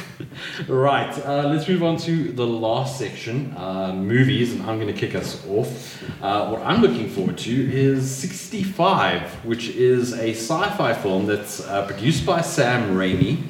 Right, 0.69 1.13
uh, 1.25 1.49
let's 1.49 1.69
move 1.69 1.83
on 1.85 1.97
to 1.99 2.33
the 2.33 2.47
last 2.47 2.99
section, 2.99 3.55
uh, 3.57 3.93
movies, 3.93 4.53
and 4.53 4.63
I'm 4.63 4.81
going 4.81 4.93
to 4.93 4.99
kick 5.07 5.15
us 5.15 5.41
off. 5.47 6.03
Uh, 6.21 6.49
what 6.51 6.61
I'm 6.63 6.81
looking 6.83 7.09
forward 7.09 7.39
to 7.39 7.53
is 7.73 8.11
65, 8.11 9.23
which 9.45 9.69
is 9.69 10.13
a 10.13 10.31
sci-fi 10.35 10.93
film 10.95 11.27
that's 11.27 11.61
uh, 11.61 11.87
produced 11.87 12.27
by 12.27 12.41
Sam 12.41 12.97
Raimi. 12.97 13.43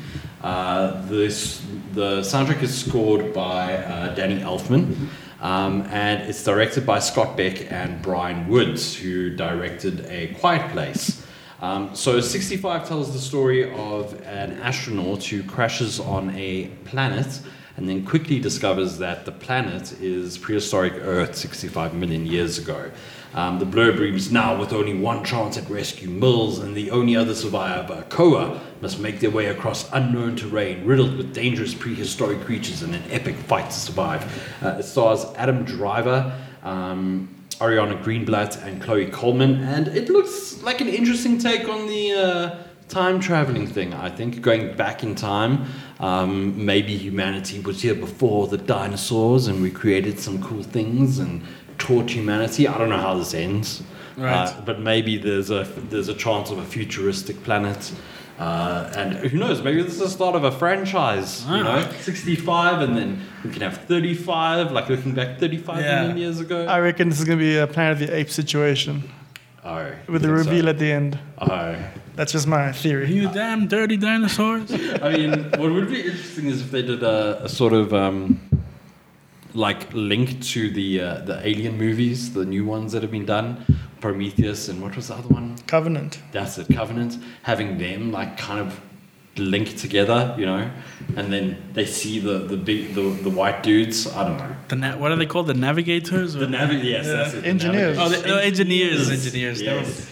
Uh, 0.42 1.00
this 1.06 1.64
the 1.94 2.20
soundtrack 2.20 2.62
is 2.62 2.74
scored 2.84 3.32
by 3.32 3.76
uh, 3.78 4.14
Danny 4.14 4.40
Elfman, 4.40 5.08
um, 5.40 5.82
and 5.90 6.22
it's 6.28 6.42
directed 6.44 6.86
by 6.86 6.98
Scott 6.98 7.36
Beck 7.36 7.70
and 7.72 8.00
Bryan 8.02 8.48
Woods, 8.48 8.96
who 8.96 9.34
directed 9.34 10.06
A 10.06 10.34
Quiet 10.34 10.70
Place. 10.72 11.24
Um, 11.60 11.94
so 11.94 12.20
65 12.20 12.86
tells 12.86 13.12
the 13.12 13.18
story 13.18 13.72
of 13.72 14.20
an 14.26 14.52
astronaut 14.60 15.24
who 15.24 15.42
crashes 15.42 15.98
on 15.98 16.34
a 16.36 16.66
planet 16.84 17.40
and 17.76 17.88
then 17.88 18.04
quickly 18.04 18.38
discovers 18.38 18.98
that 18.98 19.24
the 19.24 19.32
planet 19.32 19.92
is 20.00 20.38
prehistoric 20.38 20.94
Earth 20.94 21.34
65 21.34 21.94
million 21.94 22.26
years 22.26 22.58
ago. 22.58 22.90
Um, 23.34 23.58
the 23.58 23.66
blurb 23.66 23.98
reads 23.98 24.30
now 24.30 24.56
with 24.58 24.72
only 24.72 24.94
one 24.94 25.24
chance 25.24 25.58
at 25.58 25.68
rescue, 25.68 26.08
Mills 26.08 26.60
and 26.60 26.76
the 26.76 26.92
only 26.92 27.16
other 27.16 27.34
survivor, 27.34 28.04
Koa, 28.08 28.60
must 28.80 29.00
make 29.00 29.18
their 29.18 29.30
way 29.30 29.46
across 29.46 29.90
unknown 29.92 30.36
terrain 30.36 30.84
riddled 30.84 31.16
with 31.16 31.34
dangerous 31.34 31.74
prehistoric 31.74 32.40
creatures 32.42 32.82
in 32.82 32.94
an 32.94 33.02
epic 33.10 33.34
fight 33.34 33.70
to 33.70 33.76
survive. 33.76 34.22
Uh, 34.62 34.76
it 34.78 34.84
stars 34.84 35.26
Adam 35.36 35.64
Driver. 35.64 36.32
Um, 36.62 37.28
Ariana 37.58 38.02
Greenblatt 38.02 38.64
and 38.64 38.82
Chloe 38.82 39.06
Coleman, 39.06 39.62
and 39.62 39.86
it 39.88 40.08
looks 40.08 40.60
like 40.62 40.80
an 40.80 40.88
interesting 40.88 41.38
take 41.38 41.68
on 41.68 41.86
the 41.86 42.12
uh, 42.12 42.58
time 42.88 43.20
traveling 43.20 43.66
thing. 43.66 43.94
I 43.94 44.10
think 44.10 44.42
going 44.42 44.76
back 44.76 45.04
in 45.04 45.14
time, 45.14 45.66
um, 46.00 46.64
maybe 46.64 46.96
humanity 46.96 47.60
was 47.60 47.80
here 47.80 47.94
before 47.94 48.48
the 48.48 48.58
dinosaurs, 48.58 49.46
and 49.46 49.62
we 49.62 49.70
created 49.70 50.18
some 50.18 50.42
cool 50.42 50.64
things 50.64 51.20
and 51.20 51.42
taught 51.84 52.10
humanity. 52.10 52.66
I 52.66 52.76
don't 52.78 52.88
know 52.88 53.00
how 53.08 53.14
this 53.14 53.34
ends, 53.34 53.82
Right. 54.16 54.32
uh, 54.48 54.60
but 54.64 54.80
maybe 54.80 55.16
there's 55.18 55.50
a 55.50 55.64
there's 55.90 56.08
a 56.08 56.14
chance 56.14 56.50
of 56.50 56.58
a 56.58 56.64
futuristic 56.64 57.36
planet. 57.44 57.92
Uh, 58.36 58.90
and 58.96 59.12
who 59.30 59.38
knows? 59.38 59.62
Maybe 59.62 59.80
this 59.82 59.92
is 59.92 60.00
the 60.00 60.08
start 60.08 60.34
of 60.34 60.42
a 60.42 60.50
franchise. 60.50 61.44
You 61.48 61.62
know, 61.62 61.88
65, 62.00 62.80
and 62.80 62.96
then 62.96 63.20
we 63.44 63.50
can 63.50 63.62
have 63.62 63.76
35. 63.86 64.72
Like 64.72 64.88
looking 64.88 65.14
back 65.14 65.38
35 65.38 65.80
Yeah. 65.80 66.00
million 66.00 66.16
years 66.18 66.40
ago. 66.40 66.66
I 66.66 66.80
reckon 66.80 67.08
this 67.10 67.20
is 67.20 67.24
going 67.26 67.38
to 67.38 67.44
be 67.44 67.56
a 67.58 67.66
Planet 67.68 67.92
of 68.02 68.08
the 68.08 68.16
Apes 68.16 68.34
situation 68.34 69.04
Oh, 69.64 69.86
with 70.08 70.22
the 70.22 70.32
reveal 70.32 70.64
so? 70.64 70.70
at 70.70 70.78
the 70.78 70.90
end. 70.90 71.18
Oh, 71.38 71.76
That's 72.16 72.32
just 72.32 72.46
my 72.48 72.72
theory. 72.72 73.12
You 73.12 73.28
damn 73.32 73.68
dirty 73.68 73.96
dinosaurs. 73.96 74.72
I 75.02 75.08
mean, 75.16 75.32
what 75.60 75.70
would 75.72 75.88
be 75.88 76.00
interesting 76.00 76.46
is 76.46 76.60
if 76.60 76.70
they 76.72 76.82
did 76.82 77.02
a, 77.04 77.44
a 77.44 77.48
sort 77.48 77.72
of 77.72 77.94
um, 77.94 78.40
like 79.54 79.92
link 79.94 80.42
to 80.42 80.70
the 80.70 81.00
uh, 81.00 81.14
the 81.20 81.46
Alien 81.46 81.78
movies, 81.78 82.32
the 82.34 82.44
new 82.44 82.64
ones 82.64 82.92
that 82.92 83.02
have 83.02 83.10
been 83.12 83.26
done, 83.26 83.64
Prometheus, 84.00 84.68
and 84.68 84.82
what 84.82 84.96
was 84.96 85.08
the 85.08 85.14
other 85.14 85.28
one? 85.28 85.56
Covenant. 85.66 86.18
That's 86.32 86.58
it, 86.58 86.68
Covenant. 86.74 87.18
Having 87.42 87.78
them 87.78 88.12
like 88.12 88.36
kind 88.36 88.60
of 88.60 88.80
linked 89.36 89.78
together, 89.78 90.34
you 90.38 90.46
know, 90.46 90.70
and 91.16 91.32
then 91.32 91.56
they 91.72 91.86
see 91.86 92.18
the 92.18 92.38
the 92.38 92.56
big 92.56 92.94
the, 92.94 93.02
the 93.22 93.30
white 93.30 93.62
dudes. 93.62 94.06
I 94.06 94.24
don't 94.28 94.38
know. 94.38 94.56
The 94.68 94.76
na- 94.76 94.96
what 94.96 95.12
are 95.12 95.16
they 95.16 95.26
called? 95.26 95.46
The 95.46 95.54
navigators? 95.54 96.34
The 96.34 96.46
navi- 96.46 96.82
yes, 96.84 97.06
that's 97.06 97.34
it. 97.34 97.42
the 97.42 97.48
Engineers. 97.48 97.98
Oh, 97.98 98.08
the, 98.08 98.34
oh, 98.34 98.38
engineers. 98.38 99.10
Engineers. 99.10 99.62
never 99.62 99.76
mind. 99.80 99.88
Yes. 99.88 100.10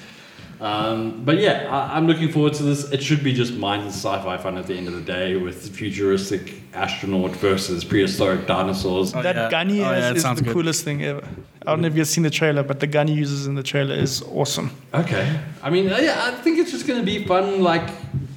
Um, 0.62 1.24
but 1.24 1.38
yeah, 1.38 1.66
I, 1.70 1.96
I'm 1.96 2.06
looking 2.06 2.30
forward 2.30 2.54
to 2.54 2.62
this. 2.62 2.90
It 2.92 3.02
should 3.02 3.24
be 3.24 3.32
just 3.32 3.52
mindless 3.54 3.94
sci-fi 3.96 4.38
fun 4.38 4.56
at 4.56 4.66
the 4.68 4.74
end 4.76 4.86
of 4.86 4.94
the 4.94 5.00
day 5.00 5.34
with 5.36 5.74
futuristic 5.74 6.54
astronaut 6.72 7.32
versus 7.32 7.82
prehistoric 7.82 8.46
dinosaurs. 8.46 9.12
Oh, 9.12 9.22
that 9.22 9.34
yeah. 9.34 9.50
gun 9.50 9.68
he 9.68 9.80
Oh, 9.80 9.84
has 9.86 9.94
yeah, 9.94 10.00
that 10.10 10.16
is 10.16 10.22
sounds 10.22 10.38
the 10.38 10.44
good. 10.44 10.52
coolest 10.54 10.84
thing 10.84 11.02
ever. 11.02 11.26
I 11.62 11.64
don't 11.72 11.80
know 11.80 11.88
if 11.88 11.96
you've 11.96 12.06
seen 12.06 12.22
the 12.22 12.30
trailer, 12.30 12.62
but 12.62 12.78
the 12.78 12.86
gun 12.86 13.08
he 13.08 13.14
uses 13.14 13.48
in 13.48 13.56
the 13.56 13.62
trailer 13.64 13.94
is 13.96 14.22
awesome. 14.22 14.70
Okay. 14.94 15.40
I 15.64 15.70
mean, 15.70 15.86
yeah, 15.86 16.22
I 16.26 16.30
think 16.42 16.58
it's 16.60 16.70
just 16.70 16.86
going 16.86 17.00
to 17.00 17.06
be 17.06 17.24
fun, 17.26 17.60
like 17.60 17.88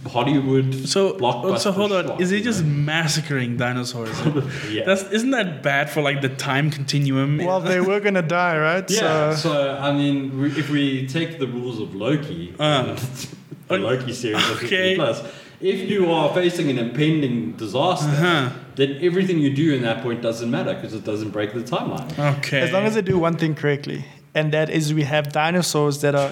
Hollywood. 0.06 0.88
So, 0.88 1.14
blockbuster 1.14 1.60
so 1.60 1.72
hold 1.72 1.92
on. 1.92 2.06
schlock, 2.06 2.22
Is 2.22 2.30
he 2.30 2.42
just 2.42 2.64
know? 2.64 2.70
massacring 2.70 3.58
dinosaurs? 3.58 4.16
Yeah. 4.72 4.84
That's 4.86 5.04
isn't 5.04 5.32
that 5.32 5.64
bad 5.64 5.90
for 5.90 6.02
like 6.02 6.22
the 6.22 6.30
time 6.30 6.70
continuum? 6.72 7.38
Well, 7.38 7.60
they 7.62 7.80
were 7.80 8.00
going 8.00 8.14
to 8.16 8.22
die, 8.22 8.58
right? 8.58 8.90
Yeah. 8.90 9.34
So, 9.36 9.50
So, 9.50 9.78
I 9.78 9.92
mean, 9.94 10.40
we, 10.40 10.48
if 10.52 10.70
we 10.70 11.08
take 11.08 11.40
the 11.40 11.48
rules 11.48 11.80
of 11.80 11.96
Loki, 11.96 12.54
Uh. 12.60 12.64
and 12.64 12.98
the 13.68 13.78
Loki 13.78 14.14
series 14.14 14.44
Okay. 14.52 14.96
Plus, 14.96 15.22
if 15.62 15.90
you 15.90 16.12
are 16.12 16.34
facing 16.34 16.70
an 16.70 16.78
impending 16.78 17.54
disaster, 17.54 18.08
Uh-huh. 18.10 18.50
then 18.76 18.98
everything 19.02 19.40
you 19.40 19.54
do 19.56 19.74
in 19.74 19.82
that 19.84 20.04
point 20.04 20.22
doesn't 20.22 20.52
matter 20.52 20.74
because 20.76 20.94
it 20.94 21.04
doesn't 21.06 21.32
break 21.32 21.54
the 21.54 21.62
timeline. 21.62 22.10
Okay. 22.38 22.62
as 22.62 22.72
long 22.72 22.84
as 22.86 22.94
they 22.96 23.02
do 23.02 23.18
one 23.18 23.36
thing 23.38 23.56
correctly, 23.56 24.06
and 24.36 24.52
that 24.52 24.70
is 24.70 24.94
we 24.94 25.04
have 25.04 25.32
dinosaurs 25.32 26.02
that 26.02 26.14
are 26.14 26.30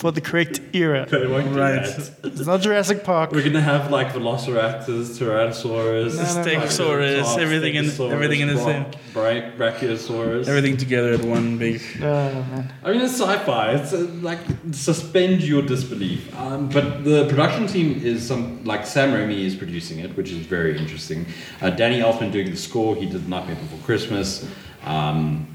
for 0.00 0.10
the 0.10 0.20
correct 0.20 0.60
era. 0.72 1.06
They 1.10 1.26
won't 1.26 1.52
do 1.52 1.60
Right. 1.60 1.84
that. 1.84 2.10
It's 2.24 2.46
not 2.46 2.60
Jurassic 2.62 3.04
Park. 3.04 3.30
We're 3.32 3.44
gonna 3.44 3.60
have 3.60 3.90
like 3.90 4.08
Velociraptors, 4.18 5.06
Tyrannosaurus, 5.18 6.16
No, 6.16 6.22
no, 6.22 6.32
no. 6.34 6.42
Stegosaurus, 6.42 7.18
Triceratops, 7.20 7.38
everything 7.38 7.74
in 7.80 7.86
everything 8.16 8.40
in 8.40 8.48
the 8.48 8.58
same. 8.58 8.84
Bra- 9.12 9.50
Brachiosaurus. 9.58 10.48
Everything 10.48 10.76
together 10.76 11.12
at 11.12 11.22
one 11.24 11.58
big. 11.58 11.80
Oh, 12.00 12.02
man. 12.02 12.72
I 12.84 12.92
mean, 12.92 13.00
it's 13.02 13.12
sci-fi. 13.20 13.72
It's 13.78 13.92
uh, 13.92 13.98
like 14.30 14.40
suspend 14.72 15.42
your 15.42 15.62
disbelief. 15.62 16.20
Um, 16.38 16.68
but 16.76 17.04
the 17.04 17.26
production 17.28 17.66
team 17.66 18.00
is 18.02 18.26
some 18.26 18.64
like 18.64 18.86
Sam 18.86 19.08
Raimi 19.12 19.40
is 19.44 19.54
producing 19.54 19.98
it, 20.04 20.16
which 20.16 20.30
is 20.36 20.38
very 20.56 20.72
interesting. 20.82 21.26
Uh, 21.60 21.70
Danny 21.70 22.00
Elfman 22.00 22.32
doing 22.32 22.50
the 22.50 22.56
score. 22.68 22.96
He 22.96 23.06
did 23.06 23.28
Nightmare 23.28 23.56
Before 23.56 23.78
Christmas, 23.84 24.46
um, 24.84 25.46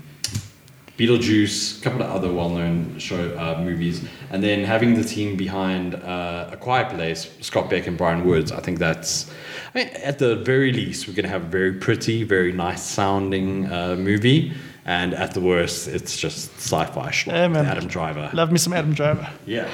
Beetlejuice, 0.98 1.80
a 1.80 1.84
couple 1.84 2.02
of 2.02 2.10
other 2.10 2.34
well-known 2.34 2.98
show 2.98 3.38
uh, 3.38 3.62
movies, 3.62 4.04
and 4.32 4.43
then 4.43 4.64
having 4.64 4.95
the 4.95 5.04
team 5.04 5.38
behind 5.38 5.93
uh, 5.93 6.50
A 6.52 6.58
Quiet 6.58 6.89
Place, 6.89 7.30
Scott 7.41 7.70
Beck 7.70 7.86
and 7.86 7.98
Bryan 7.98 8.26
Woods. 8.26 8.52
I 8.52 8.60
think 8.60 8.80
that's. 8.80 9.30
I 9.76 9.78
mean, 9.78 9.88
at 9.89 10.18
the 10.18 10.38
very 10.38 10.74
least, 10.74 11.08
we're 11.08 11.14
going 11.14 11.26
to 11.26 11.30
have 11.30 11.43
a 11.43 11.48
very 11.48 11.74
pretty, 11.74 12.24
very 12.24 12.52
nice 12.52 12.82
sounding 12.82 13.72
uh, 13.72 13.95
movie. 13.95 14.54
And 14.86 15.14
at 15.14 15.34
the 15.34 15.41
worst, 15.41 15.89
it's 15.89 16.18
just 16.18 16.56
sci-fi 16.56 17.12
schlock 17.12 17.52
man. 17.52 17.66
Adam 17.66 17.88
Driver. 17.88 18.32
Love 18.34 18.52
me 18.52 18.58
some 18.58 18.74
Adam 18.74 18.93
Driver. 18.93 19.30
Yeah. 19.45 19.70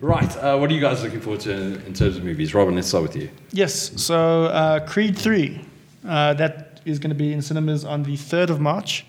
Right. 0.00 0.36
Uh, 0.36 0.58
what 0.58 0.70
are 0.70 0.74
you 0.74 0.82
guys 0.82 1.02
looking 1.02 1.20
forward 1.20 1.40
to 1.40 1.52
in, 1.52 1.74
in 1.86 1.94
terms 1.94 2.18
of 2.18 2.24
movies? 2.24 2.54
Robin, 2.54 2.74
let's 2.74 2.88
start 2.88 3.02
with 3.04 3.16
you. 3.16 3.30
Yes. 3.52 3.90
So 4.00 4.44
uh, 4.44 4.86
Creed 4.86 5.16
3, 5.16 5.60
uh, 6.06 6.34
that 6.34 6.82
is 6.84 6.98
going 6.98 7.08
to 7.08 7.16
be 7.16 7.32
in 7.32 7.40
cinemas 7.40 7.84
on 7.86 8.02
the 8.02 8.16
3rd 8.16 8.50
of 8.50 8.60
March. 8.60 9.06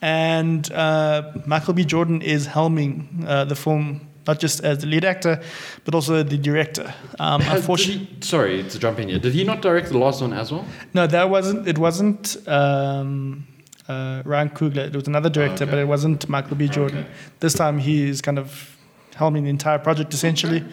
And 0.00 0.70
uh, 0.72 1.32
Michael 1.46 1.74
B. 1.74 1.84
Jordan 1.84 2.22
is 2.22 2.46
helming 2.46 3.24
uh, 3.26 3.44
the 3.44 3.56
film, 3.56 4.08
not 4.26 4.38
just 4.38 4.62
as 4.64 4.78
the 4.78 4.86
lead 4.86 5.04
actor, 5.04 5.40
but 5.84 5.94
also 5.94 6.22
the 6.22 6.38
director. 6.38 6.94
Um, 7.18 7.42
unfortunately, 7.46 8.04
he- 8.04 8.22
sorry 8.22 8.62
to 8.62 8.78
jump 8.78 8.98
in 9.00 9.08
here. 9.08 9.18
Did 9.18 9.34
he 9.34 9.44
not 9.44 9.62
direct 9.62 9.88
the 9.88 9.98
last 9.98 10.20
one 10.20 10.32
as 10.32 10.52
well? 10.52 10.64
no, 10.94 11.06
that 11.06 11.30
wasn't. 11.30 11.66
It 11.66 11.78
wasn't 11.78 12.36
um, 12.46 13.46
uh, 13.88 14.22
Ryan 14.24 14.50
Coogler. 14.50 14.86
It 14.86 14.94
was 14.94 15.08
another 15.08 15.30
director, 15.30 15.64
okay. 15.64 15.70
but 15.70 15.78
it 15.78 15.88
wasn't 15.88 16.28
Michael 16.28 16.56
B. 16.56 16.68
Jordan. 16.68 17.00
Okay. 17.00 17.08
This 17.40 17.54
time 17.54 17.78
he 17.78 18.08
is 18.08 18.20
kind 18.20 18.38
of 18.38 18.76
helming 19.14 19.42
the 19.44 19.50
entire 19.50 19.78
project 19.78 20.14
essentially. 20.14 20.64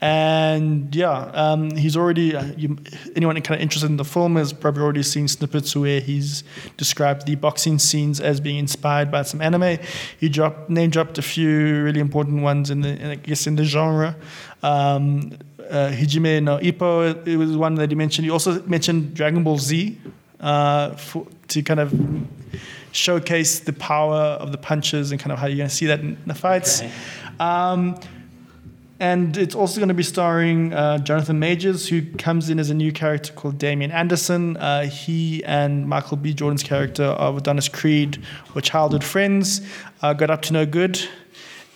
And 0.00 0.94
yeah, 0.94 1.30
um, 1.32 1.70
he's 1.70 1.96
already, 1.96 2.36
uh, 2.36 2.44
you, 2.56 2.76
anyone 3.14 3.40
kind 3.40 3.58
of 3.58 3.62
interested 3.62 3.90
in 3.90 3.96
the 3.96 4.04
film 4.04 4.36
has 4.36 4.52
probably 4.52 4.82
already 4.82 5.02
seen 5.02 5.26
snippets 5.26 5.74
where 5.74 6.00
he's 6.00 6.44
described 6.76 7.26
the 7.26 7.34
boxing 7.34 7.78
scenes 7.78 8.20
as 8.20 8.38
being 8.38 8.58
inspired 8.58 9.10
by 9.10 9.22
some 9.22 9.40
anime. 9.40 9.78
He 10.20 10.28
dropped, 10.28 10.68
name 10.68 10.90
dropped 10.90 11.16
a 11.16 11.22
few 11.22 11.82
really 11.82 12.00
important 12.00 12.42
ones 12.42 12.70
in 12.70 12.82
the, 12.82 12.90
in, 12.90 13.10
I 13.10 13.14
guess, 13.14 13.46
in 13.46 13.56
the 13.56 13.64
genre. 13.64 14.16
Um, 14.62 15.38
uh, 15.70 15.90
Hajime 15.90 16.42
no 16.42 16.58
Ippo, 16.58 17.26
it 17.26 17.36
was 17.36 17.56
one 17.56 17.74
that 17.76 17.90
he 17.90 17.96
mentioned. 17.96 18.26
He 18.26 18.30
also 18.30 18.62
mentioned 18.64 19.14
Dragon 19.14 19.42
Ball 19.44 19.58
Z 19.58 19.98
uh, 20.40 20.90
for, 20.90 21.26
to 21.48 21.62
kind 21.62 21.80
of 21.80 21.94
showcase 22.92 23.60
the 23.60 23.72
power 23.72 24.14
of 24.14 24.52
the 24.52 24.58
punches 24.58 25.10
and 25.10 25.20
kind 25.20 25.32
of 25.32 25.38
how 25.38 25.46
you're 25.46 25.56
going 25.56 25.68
to 25.68 25.74
see 25.74 25.86
that 25.86 26.00
in 26.00 26.18
the 26.26 26.34
fights. 26.34 26.82
Okay. 26.82 26.92
Um, 27.40 27.98
and 28.98 29.36
it's 29.36 29.54
also 29.54 29.78
going 29.78 29.88
to 29.88 29.94
be 29.94 30.02
starring 30.02 30.72
uh, 30.72 30.98
Jonathan 30.98 31.38
Majors, 31.38 31.86
who 31.88 32.02
comes 32.12 32.48
in 32.48 32.58
as 32.58 32.70
a 32.70 32.74
new 32.74 32.92
character 32.92 33.32
called 33.32 33.58
Damian 33.58 33.90
Anderson. 33.90 34.56
Uh, 34.56 34.86
he 34.86 35.44
and 35.44 35.86
Michael 35.86 36.16
B. 36.16 36.32
Jordan's 36.32 36.62
character 36.62 37.04
of 37.04 37.36
Adonis 37.36 37.68
Creed 37.68 38.22
were 38.54 38.62
childhood 38.62 39.04
friends, 39.04 39.60
uh, 40.00 40.14
got 40.14 40.30
up 40.30 40.42
to 40.42 40.54
no 40.54 40.64
good, 40.64 40.98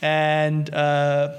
and 0.01 0.73
uh, 0.73 1.35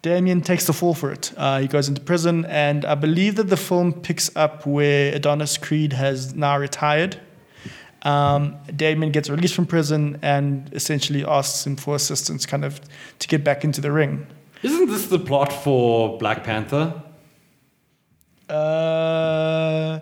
Damian 0.00 0.40
takes 0.40 0.66
the 0.66 0.72
fall 0.72 0.94
for 0.94 1.12
it. 1.12 1.30
Uh, 1.36 1.60
he 1.60 1.68
goes 1.68 1.88
into 1.88 2.00
prison, 2.00 2.46
and 2.46 2.86
I 2.86 2.94
believe 2.94 3.36
that 3.36 3.48
the 3.48 3.56
film 3.56 3.92
picks 3.92 4.34
up 4.34 4.64
where 4.64 5.14
Adonis 5.14 5.58
Creed 5.58 5.92
has 5.92 6.34
now 6.34 6.56
retired. 6.58 7.20
Um, 8.00 8.56
Damian 8.74 9.12
gets 9.12 9.28
released 9.28 9.54
from 9.54 9.66
prison 9.66 10.18
and 10.22 10.72
essentially 10.72 11.24
asks 11.24 11.66
him 11.66 11.76
for 11.76 11.96
assistance, 11.96 12.46
kind 12.46 12.64
of 12.64 12.80
to 13.18 13.28
get 13.28 13.44
back 13.44 13.62
into 13.62 13.82
the 13.82 13.92
ring. 13.92 14.26
Isn't 14.62 14.86
this 14.88 15.06
the 15.06 15.18
plot 15.18 15.52
for 15.52 16.18
Black 16.18 16.42
Panther? 16.44 17.02
Uh, 18.48 20.00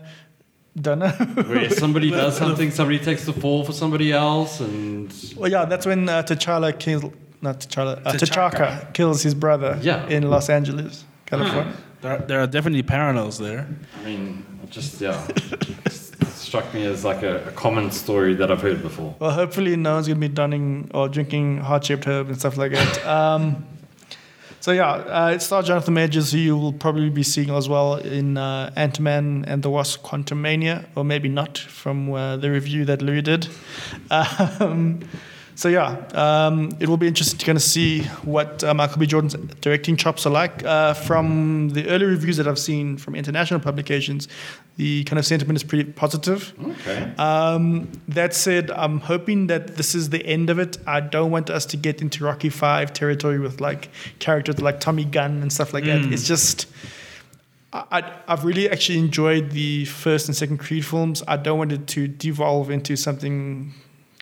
don't 0.81 0.99
know. 0.99 1.09
Where 1.47 1.71
somebody 1.71 2.11
does 2.11 2.37
something, 2.37 2.71
somebody 2.71 2.99
takes 2.99 3.25
the 3.25 3.33
fall 3.33 3.65
for 3.65 3.73
somebody 3.73 4.13
else, 4.13 4.61
and 4.61 5.13
well, 5.37 5.51
yeah, 5.51 5.65
that's 5.65 5.87
when 5.87 6.09
uh, 6.09 6.23
T'Challa 6.23 6.79
kills, 6.79 7.05
not 7.43 7.61
T'Challa, 7.61 8.01
uh, 8.05 8.13
T'Chaka. 8.13 8.51
T'Chaka 8.51 8.93
kills 8.95 9.23
his 9.23 9.35
brother 9.35 9.79
Yeah. 9.83 10.07
in 10.09 10.29
Los 10.31 10.49
Angeles, 10.51 11.05
California. 11.27 11.73
There, 12.03 12.19
there 12.19 12.41
are 12.41 12.47
definitely 12.47 12.83
parallels 12.83 13.39
there. 13.39 13.67
I 14.01 14.05
mean, 14.05 14.45
It 14.63 14.71
just 14.71 15.01
yeah, 15.01 15.27
just 15.85 16.23
struck 16.37 16.73
me 16.75 16.85
as 16.85 17.03
like 17.05 17.23
a, 17.23 17.47
a 17.49 17.53
common 17.53 17.91
story 17.91 18.35
that 18.35 18.51
I've 18.51 18.61
heard 18.61 18.83
before. 18.83 19.15
Well, 19.19 19.31
hopefully 19.31 19.75
no 19.77 19.95
one's 19.95 20.07
gonna 20.09 20.21
be 20.21 20.29
dunning 20.29 20.91
or 20.93 21.09
drinking 21.09 21.59
heart-shaped 21.59 22.05
herb 22.05 22.29
and 22.29 22.39
stuff 22.39 22.59
like 22.59 22.73
that. 22.73 23.07
Um, 23.07 23.65
so 24.65 24.73
yeah, 24.73 24.93
uh, 24.93 25.33
it 25.35 25.43
stars 25.43 25.67
Jonathan 25.67 25.93
Majors, 25.93 26.33
who 26.33 26.39
you 26.39 26.57
will 26.57 26.73
probably 26.73 27.11
be 27.11 27.23
seeing 27.23 27.51
as 27.51 27.69
well 27.69 27.97
in 27.97 28.39
uh, 28.39 28.73
Ant-Man 28.77 29.45
and 29.47 29.63
the 29.63 29.69
Wasp: 29.69 30.03
Quantumania, 30.03 30.87
or 30.97 31.05
maybe 31.05 31.29
not 31.29 31.59
from 31.59 32.11
uh, 32.11 32.39
the 32.39 32.51
review 32.51 32.87
that 32.87 33.03
Louis 33.03 33.21
did. 33.21 33.47
Um, 34.11 35.01
so 35.57 35.69
yeah, 35.69 35.97
um, 36.15 36.71
it 36.81 36.89
will 36.89 36.97
be 36.97 37.07
interesting 37.07 37.39
to 37.39 37.47
kind 37.47 37.57
of 37.57 37.63
see 37.63 38.03
what 38.25 38.63
uh, 38.65 38.75
Michael 38.75 38.99
B. 38.99 39.07
Jordan's 39.07 39.35
directing 39.61 39.97
chops 39.97 40.27
are 40.27 40.31
like. 40.31 40.65
Uh, 40.65 40.95
from 40.95 41.69
the 41.71 41.89
early 41.89 42.07
reviews 42.07 42.37
that 42.39 42.49
I've 42.49 42.59
seen 42.59 42.97
from 42.97 43.15
international 43.15 43.61
publications, 43.61 44.29
the 44.77 45.05
kind 45.05 45.19
of 45.19 45.27
sentiment 45.27 45.57
is 45.57 45.63
pretty 45.63 45.91
positive. 45.93 46.53
Okay. 46.63 47.13
Um, 47.19 47.89
that 48.09 48.35
said, 48.35 48.71
I'm 48.73 48.99
hoping 49.01 49.47
that 49.47 49.77
this 49.77 49.95
is 49.95 50.11
the 50.11 50.25
end 50.27 50.51
of 50.51 50.59
it. 50.59 50.77
I 50.87 51.01
don't 51.01 51.31
want 51.31 51.51
us 51.51 51.65
to 51.67 51.77
get 51.77 52.03
into 52.03 52.25
Rocky 52.25 52.49
Five 52.49 52.93
territory 52.93 53.39
with 53.39 53.61
like 53.61 53.91
characters 54.19 54.61
like 54.61 54.81
Tommy 54.81 55.05
Gunn 55.05 55.41
and 55.43 55.53
stuff 55.53 55.73
like 55.73 55.85
that. 55.85 56.05
It's 56.13 56.27
just. 56.27 56.67
I, 57.73 57.85
I- 57.91 58.13
I've 58.29 58.45
really 58.45 58.69
actually 58.71 58.99
enjoyed 58.99 59.51
the 59.51 59.85
first 59.85 60.29
and 60.29 60.37
second 60.37 60.59
Creed 60.59 60.85
films. 60.87 61.23
I 61.29 61.37
don't 61.37 61.59
want 61.59 61.73
it 61.73 61.87
to 61.89 62.09
devolve 62.09 62.71
into 62.71 62.97
something 62.97 63.75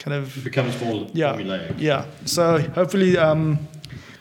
kind 0.02 0.14
of 0.16 0.36
It 0.36 0.44
becomes 0.44 0.80
more 0.80 1.06
yeah, 1.14 1.34
formulaic. 1.34 1.74
yeah. 1.78 2.04
So 2.24 2.58
hopefully, 2.74 3.16
um, 3.16 3.58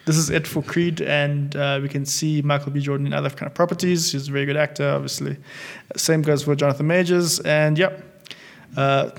this 0.06 0.18
is 0.18 0.30
it 0.30 0.48
for 0.48 0.62
Creed, 0.64 1.02
and 1.02 1.56
uh, 1.56 1.80
we 1.82 1.90
can 1.90 2.06
see 2.06 2.42
Michael 2.42 2.72
B. 2.72 2.80
Jordan 2.80 3.08
in 3.08 3.14
other 3.14 3.30
kind 3.30 3.48
of 3.48 3.54
properties. 3.54 4.12
He's 4.12 4.28
a 4.28 4.32
very 4.32 4.46
good 4.46 4.58
actor, 4.58 4.88
obviously. 4.90 5.38
Same 5.96 6.22
goes 6.22 6.44
for 6.44 6.56
Jonathan 6.56 6.88
Majors, 6.88 7.40
and 7.40 7.78
yep, 7.78 8.04
uh, 8.78 9.10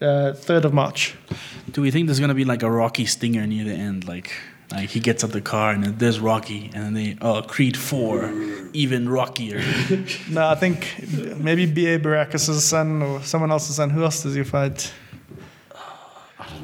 uh, 0.00 0.32
third 0.34 0.64
of 0.64 0.72
March. 0.72 1.14
Do 1.72 1.82
we 1.82 1.90
think 1.90 2.06
there's 2.06 2.20
gonna 2.20 2.34
be 2.34 2.44
like 2.44 2.62
a 2.62 2.70
Rocky 2.70 3.04
stinger 3.06 3.46
near 3.46 3.64
the 3.64 3.74
end? 3.74 4.08
Like, 4.08 4.32
like 4.72 4.88
he 4.90 5.00
gets 5.00 5.22
out 5.24 5.32
the 5.32 5.40
car 5.40 5.72
and 5.72 5.84
there's 5.98 6.18
Rocky, 6.20 6.70
and 6.74 6.84
then 6.84 6.94
they 6.94 7.16
oh 7.20 7.42
Creed 7.42 7.76
Four, 7.76 8.30
even 8.72 9.08
rockier. 9.08 9.62
No, 10.30 10.46
I 10.48 10.54
think 10.54 10.86
maybe 11.38 11.66
B.A. 11.66 11.98
Baracus' 11.98 12.60
son 12.60 13.02
or 13.02 13.22
someone 13.22 13.50
else's 13.50 13.76
son. 13.76 13.90
Who 13.90 14.02
else 14.04 14.22
does 14.22 14.34
he 14.34 14.44
fight? 14.44 14.92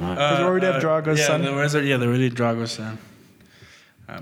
I 0.00 0.06
don't. 0.06 0.14
Because 0.14 0.38
we 0.38 0.44
already 0.44 0.66
have 0.66 0.80
Drago's 0.80 1.18
yeah, 1.18 1.26
son. 1.26 1.42
There 1.42 1.54
was, 1.54 1.74
yeah, 1.74 1.96
there 1.96 2.08
really 2.08 2.30
Drago's 2.30 2.72
son. 2.72 2.98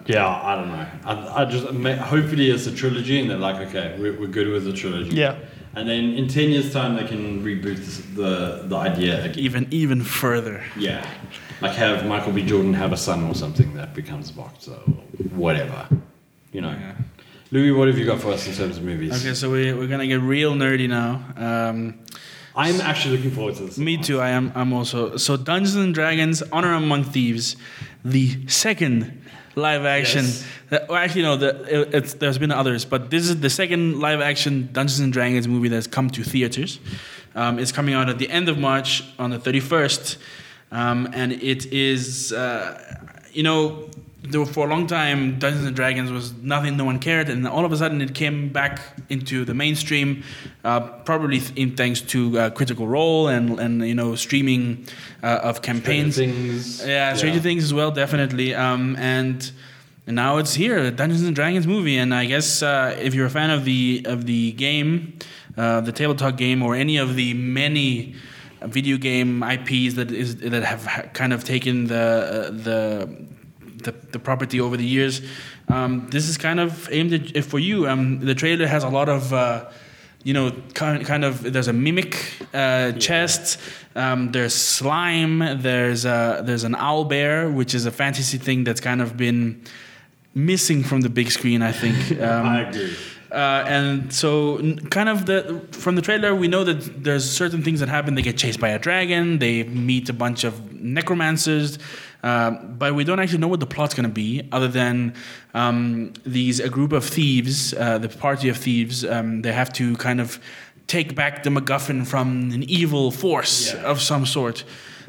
Yeah, 0.06 0.26
I 0.26 0.56
don't 0.56 0.68
know. 0.68 0.86
I, 1.04 1.42
I 1.42 1.44
just 1.44 1.66
hopefully 1.66 2.50
it's 2.50 2.66
a 2.66 2.74
trilogy, 2.74 3.20
and 3.20 3.28
they're 3.28 3.36
like, 3.36 3.68
okay, 3.68 3.96
we're, 3.98 4.18
we're 4.18 4.28
good 4.28 4.48
with 4.48 4.64
the 4.64 4.72
trilogy. 4.72 5.14
Yeah. 5.14 5.38
And 5.74 5.88
then 5.88 6.14
in 6.14 6.26
ten 6.28 6.50
years' 6.50 6.72
time, 6.72 6.96
they 6.96 7.06
can 7.06 7.42
reboot 7.44 7.76
this, 7.76 7.98
the 7.98 8.62
the 8.64 8.76
idea 8.76 9.24
again. 9.24 9.38
Even 9.38 9.68
even 9.70 10.02
further. 10.02 10.62
Yeah, 10.76 11.06
like 11.60 11.72
have 11.72 12.06
Michael 12.06 12.32
B. 12.32 12.42
Jordan 12.46 12.72
have 12.74 12.92
a 12.92 12.96
son 12.96 13.24
or 13.24 13.34
something 13.34 13.74
that 13.74 13.92
becomes 13.92 14.30
a 14.30 14.32
boxer, 14.32 14.72
or 14.72 14.94
whatever. 15.34 15.86
You 16.52 16.62
know. 16.62 16.70
Yeah. 16.70 16.94
Louis, 17.50 17.70
what 17.72 17.88
have 17.88 17.98
you 17.98 18.06
got 18.06 18.20
for 18.20 18.32
us 18.32 18.46
in 18.48 18.54
terms 18.54 18.78
of 18.78 18.84
movies? 18.84 19.12
Okay, 19.20 19.34
so 19.34 19.50
we, 19.50 19.72
we're 19.72 19.86
gonna 19.86 20.06
get 20.06 20.20
real 20.20 20.54
nerdy 20.54 20.88
now. 20.88 21.20
Um, 21.36 22.00
I'm 22.56 22.80
actually 22.80 23.16
looking 23.16 23.32
forward 23.32 23.56
to 23.56 23.64
this. 23.64 23.78
me 23.78 23.96
too. 23.96 24.20
I 24.20 24.30
am. 24.30 24.52
I'm 24.54 24.72
also. 24.72 25.16
So 25.16 25.36
Dungeons 25.36 25.74
and 25.74 25.94
Dragons: 25.94 26.42
Honor 26.52 26.72
Among 26.72 27.04
Thieves, 27.04 27.56
the 28.04 28.46
second 28.48 29.22
live 29.56 29.84
action. 29.84 30.24
Yes. 30.24 30.46
uh, 30.70 30.78
well, 30.88 30.98
actually, 30.98 31.22
no. 31.22 31.36
The, 31.36 31.80
it, 31.80 31.94
it's, 31.94 32.14
there's 32.14 32.38
been 32.38 32.52
others, 32.52 32.84
but 32.84 33.10
this 33.10 33.28
is 33.28 33.40
the 33.40 33.50
second 33.50 34.00
live 34.00 34.20
action 34.20 34.68
Dungeons 34.72 35.00
and 35.00 35.12
Dragons 35.12 35.48
movie 35.48 35.68
that's 35.68 35.86
come 35.86 36.10
to 36.10 36.22
theaters. 36.22 36.78
Um, 37.34 37.58
it's 37.58 37.72
coming 37.72 37.94
out 37.94 38.08
at 38.08 38.18
the 38.18 38.30
end 38.30 38.48
of 38.48 38.58
March 38.58 39.02
on 39.18 39.30
the 39.30 39.38
31st, 39.38 40.16
um, 40.70 41.08
and 41.12 41.32
it 41.32 41.66
is. 41.72 42.32
Uh, 42.32 43.00
you 43.32 43.42
know, 43.42 43.90
there, 44.30 44.44
for 44.46 44.66
a 44.66 44.70
long 44.70 44.86
time, 44.86 45.38
Dungeons 45.38 45.66
and 45.66 45.76
Dragons 45.76 46.10
was 46.10 46.32
nothing 46.34 46.76
no 46.76 46.84
one 46.84 46.98
cared, 46.98 47.28
and 47.28 47.46
all 47.46 47.64
of 47.64 47.72
a 47.72 47.76
sudden 47.76 48.00
it 48.00 48.14
came 48.14 48.48
back 48.52 48.80
into 49.08 49.44
the 49.44 49.54
mainstream, 49.54 50.22
uh, 50.64 50.80
probably 50.80 51.40
th- 51.40 51.52
in 51.56 51.76
thanks 51.76 52.00
to 52.00 52.38
uh, 52.38 52.50
Critical 52.50 52.86
Role 52.86 53.28
and 53.28 53.58
and 53.60 53.86
you 53.86 53.94
know 53.94 54.14
streaming 54.14 54.86
uh, 55.22 55.40
of 55.42 55.62
campaigns. 55.62 56.16
Things. 56.16 56.84
Yeah, 56.84 57.14
Stranger 57.14 57.40
Things 57.40 57.64
as 57.64 57.72
well, 57.74 57.90
definitely. 57.90 58.54
Um, 58.54 58.96
and 58.96 59.50
and 60.06 60.16
now 60.16 60.38
it's 60.38 60.54
here, 60.54 60.90
Dungeons 60.90 61.22
and 61.22 61.34
Dragons 61.34 61.66
movie. 61.66 61.96
And 61.96 62.14
I 62.14 62.24
guess 62.26 62.62
uh, 62.62 62.96
if 63.00 63.14
you're 63.14 63.26
a 63.26 63.30
fan 63.30 63.50
of 63.50 63.64
the 63.64 64.02
of 64.06 64.26
the 64.26 64.52
game, 64.52 65.18
uh, 65.56 65.80
the 65.80 65.92
tabletop 65.92 66.36
game, 66.36 66.62
or 66.62 66.74
any 66.74 66.96
of 66.96 67.14
the 67.16 67.34
many 67.34 68.14
video 68.62 68.96
game 68.96 69.42
IPs 69.42 69.94
that 69.94 70.10
is 70.10 70.36
that 70.36 70.62
have 70.64 70.86
ha- 70.86 71.02
kind 71.12 71.32
of 71.32 71.44
taken 71.44 71.86
the 71.86 71.96
uh, 71.96 72.50
the 72.50 73.26
the, 73.84 73.92
the 74.12 74.18
property 74.18 74.60
over 74.60 74.76
the 74.76 74.84
years. 74.84 75.22
Um, 75.68 76.08
this 76.10 76.28
is 76.28 76.36
kind 76.36 76.60
of 76.60 76.88
aimed 76.90 77.12
at, 77.12 77.44
for 77.44 77.58
you. 77.58 77.88
Um, 77.88 78.20
the 78.20 78.34
trailer 78.34 78.66
has 78.66 78.84
a 78.84 78.88
lot 78.88 79.08
of, 79.08 79.32
uh, 79.32 79.70
you 80.22 80.34
know, 80.34 80.52
kind, 80.74 81.04
kind 81.04 81.24
of. 81.24 81.52
There's 81.52 81.68
a 81.68 81.72
mimic 81.72 82.16
uh, 82.52 82.92
chest. 82.92 83.58
Um, 83.94 84.32
there's 84.32 84.54
slime. 84.54 85.38
There's 85.62 86.04
a, 86.04 86.42
there's 86.44 86.64
an 86.64 86.74
owl 86.74 87.04
bear, 87.04 87.50
which 87.50 87.74
is 87.74 87.86
a 87.86 87.90
fantasy 87.90 88.38
thing 88.38 88.64
that's 88.64 88.80
kind 88.80 89.00
of 89.00 89.16
been 89.16 89.62
missing 90.34 90.82
from 90.82 91.00
the 91.02 91.08
big 91.08 91.30
screen. 91.30 91.62
I 91.62 91.72
think. 91.72 91.94
Um, 92.20 92.46
I 92.46 92.60
agree. 92.68 92.96
uh, 93.30 93.64
and 93.66 94.12
so, 94.12 94.58
kind 94.90 95.08
of 95.08 95.26
the 95.26 95.60
from 95.72 95.94
the 95.96 96.02
trailer, 96.02 96.34
we 96.34 96.48
know 96.48 96.64
that 96.64 97.04
there's 97.04 97.28
certain 97.28 97.62
things 97.62 97.80
that 97.80 97.88
happen. 97.88 98.14
They 98.14 98.22
get 98.22 98.36
chased 98.38 98.60
by 98.60 98.70
a 98.70 98.78
dragon. 98.78 99.38
They 99.38 99.64
meet 99.64 100.08
a 100.08 100.12
bunch 100.12 100.44
of 100.44 100.72
necromancers, 100.72 101.78
uh, 102.24 102.50
but 102.80 102.94
we 102.94 103.04
don't 103.04 103.20
actually 103.20 103.38
know 103.38 103.48
what 103.48 103.60
the 103.60 103.66
plot's 103.76 103.94
going 103.94 104.08
to 104.08 104.14
be, 104.14 104.48
other 104.50 104.68
than 104.80 105.12
um, 105.52 106.12
these 106.24 106.58
a 106.58 106.68
group 106.68 106.92
of 106.92 107.04
thieves, 107.04 107.74
uh, 107.74 107.98
the 107.98 108.08
party 108.08 108.48
of 108.48 108.56
thieves. 108.56 109.04
Um, 109.04 109.42
they 109.42 109.52
have 109.52 109.70
to 109.74 109.94
kind 109.96 110.20
of 110.20 110.38
take 110.86 111.14
back 111.14 111.42
the 111.42 111.50
MacGuffin 111.50 112.06
from 112.06 112.28
an 112.52 112.62
evil 112.62 113.10
force 113.10 113.72
Yeah. 113.74 113.90
of 113.90 114.00
some 114.00 114.24
sort. 114.26 114.64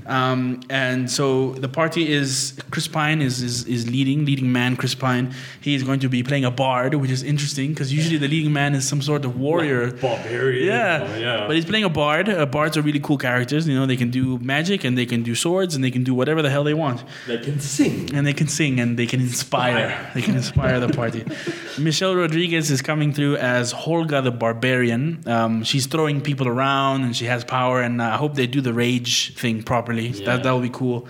Um, 0.05 0.61
and 0.69 1.09
so 1.09 1.53
the 1.53 1.69
party 1.69 2.11
is 2.11 2.57
Chris 2.71 2.87
Pine 2.87 3.21
is, 3.21 3.41
is 3.41 3.65
is 3.65 3.89
leading 3.89 4.25
leading 4.25 4.51
man 4.51 4.75
Chris 4.75 4.95
Pine. 4.95 5.33
He 5.61 5.75
is 5.75 5.83
going 5.83 5.99
to 6.01 6.09
be 6.09 6.23
playing 6.23 6.45
a 6.45 6.51
bard, 6.51 6.93
which 6.95 7.11
is 7.11 7.23
interesting 7.23 7.69
because 7.69 7.93
usually 7.93 8.17
the 8.17 8.27
leading 8.27 8.53
man 8.53 8.75
is 8.75 8.87
some 8.87 9.01
sort 9.01 9.25
of 9.25 9.39
warrior. 9.39 9.91
Barbarian. 9.91 10.67
Yeah. 10.67 11.07
Oh, 11.07 11.17
yeah. 11.17 11.47
but 11.47 11.55
he's 11.55 11.65
playing 11.65 11.85
a 11.85 11.89
bard. 11.89 12.29
Uh, 12.29 12.45
bards 12.45 12.77
are 12.77 12.81
really 12.81 12.99
cool 12.99 13.17
characters. 13.17 13.67
You 13.67 13.75
know, 13.75 13.85
they 13.85 13.97
can 13.97 14.11
do 14.11 14.37
magic 14.39 14.83
and 14.83 14.97
they 14.97 15.05
can 15.05 15.23
do 15.23 15.35
swords 15.35 15.75
and 15.75 15.83
they 15.83 15.91
can 15.91 16.03
do 16.03 16.13
whatever 16.13 16.41
the 16.41 16.49
hell 16.49 16.63
they 16.63 16.73
want. 16.73 17.03
they 17.27 17.37
can 17.37 17.59
sing. 17.59 18.13
And 18.13 18.25
they 18.27 18.33
can 18.33 18.47
sing 18.47 18.79
and 18.79 18.97
they 18.99 19.05
can 19.05 19.21
inspire. 19.21 20.11
They 20.13 20.21
can 20.21 20.35
inspire 20.35 20.79
the 20.79 20.89
party. 20.89 21.23
Michelle 21.79 22.15
Rodriguez 22.15 22.71
is 22.71 22.81
coming 22.81 23.13
through 23.13 23.37
as 23.37 23.73
Holga 23.73 24.23
the 24.23 24.31
Barbarian. 24.31 25.23
Um, 25.25 25.63
she's 25.63 25.85
throwing 25.87 26.21
people 26.21 26.47
around 26.47 27.03
and 27.03 27.15
she 27.15 27.25
has 27.25 27.43
power. 27.43 27.81
And 27.81 28.01
uh, 28.01 28.05
I 28.05 28.17
hope 28.17 28.35
they 28.35 28.47
do 28.47 28.61
the 28.61 28.73
rage 28.73 29.35
thing 29.35 29.63
properly. 29.63 29.84
Yeah. 29.93 30.25
That 30.25 30.43
that 30.43 30.51
will 30.51 30.61
be 30.61 30.69
cool. 30.69 31.07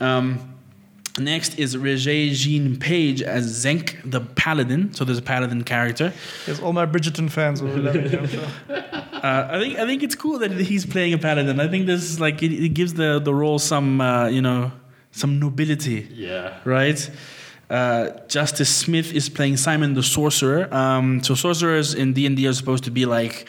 Um, 0.00 0.54
next 1.18 1.58
is 1.58 1.76
Regé 1.76 2.32
Jean 2.32 2.76
Page 2.76 3.22
as 3.22 3.64
Xenk 3.64 4.10
the 4.10 4.20
Paladin. 4.20 4.92
So 4.94 5.04
there's 5.04 5.18
a 5.18 5.22
paladin 5.22 5.62
character. 5.64 6.12
Yes, 6.46 6.60
all 6.60 6.72
my 6.72 6.86
Bridgerton 6.86 7.30
fans 7.30 7.62
will 7.62 7.76
love 7.76 7.96
it. 7.96 8.14
I'm 8.14 8.26
sure. 8.26 8.44
Uh, 8.68 9.48
I 9.52 9.58
think 9.60 9.78
I 9.78 9.86
think 9.86 10.02
it's 10.02 10.14
cool 10.14 10.38
that 10.40 10.50
he's 10.52 10.84
playing 10.84 11.14
a 11.14 11.18
paladin. 11.18 11.58
I 11.60 11.68
think 11.68 11.86
this 11.86 12.02
is 12.02 12.20
like 12.20 12.42
it, 12.42 12.52
it 12.52 12.70
gives 12.74 12.94
the 12.94 13.20
the 13.20 13.32
role 13.34 13.58
some 13.58 14.00
uh, 14.00 14.26
you 14.28 14.42
know 14.42 14.70
some 15.12 15.38
nobility 15.38 16.08
Yeah. 16.12 16.58
right? 16.64 17.10
Uh, 17.70 18.10
Justice 18.28 18.68
Smith 18.68 19.12
is 19.14 19.28
playing 19.30 19.56
Simon 19.56 19.94
the 19.94 20.02
Sorcerer. 20.02 20.68
Um, 20.74 21.22
so 21.22 21.34
sorcerers 21.34 21.94
in 21.94 22.12
D 22.12 22.26
and 22.26 22.36
D 22.36 22.46
are 22.46 22.52
supposed 22.52 22.84
to 22.84 22.90
be 22.90 23.06
like 23.06 23.46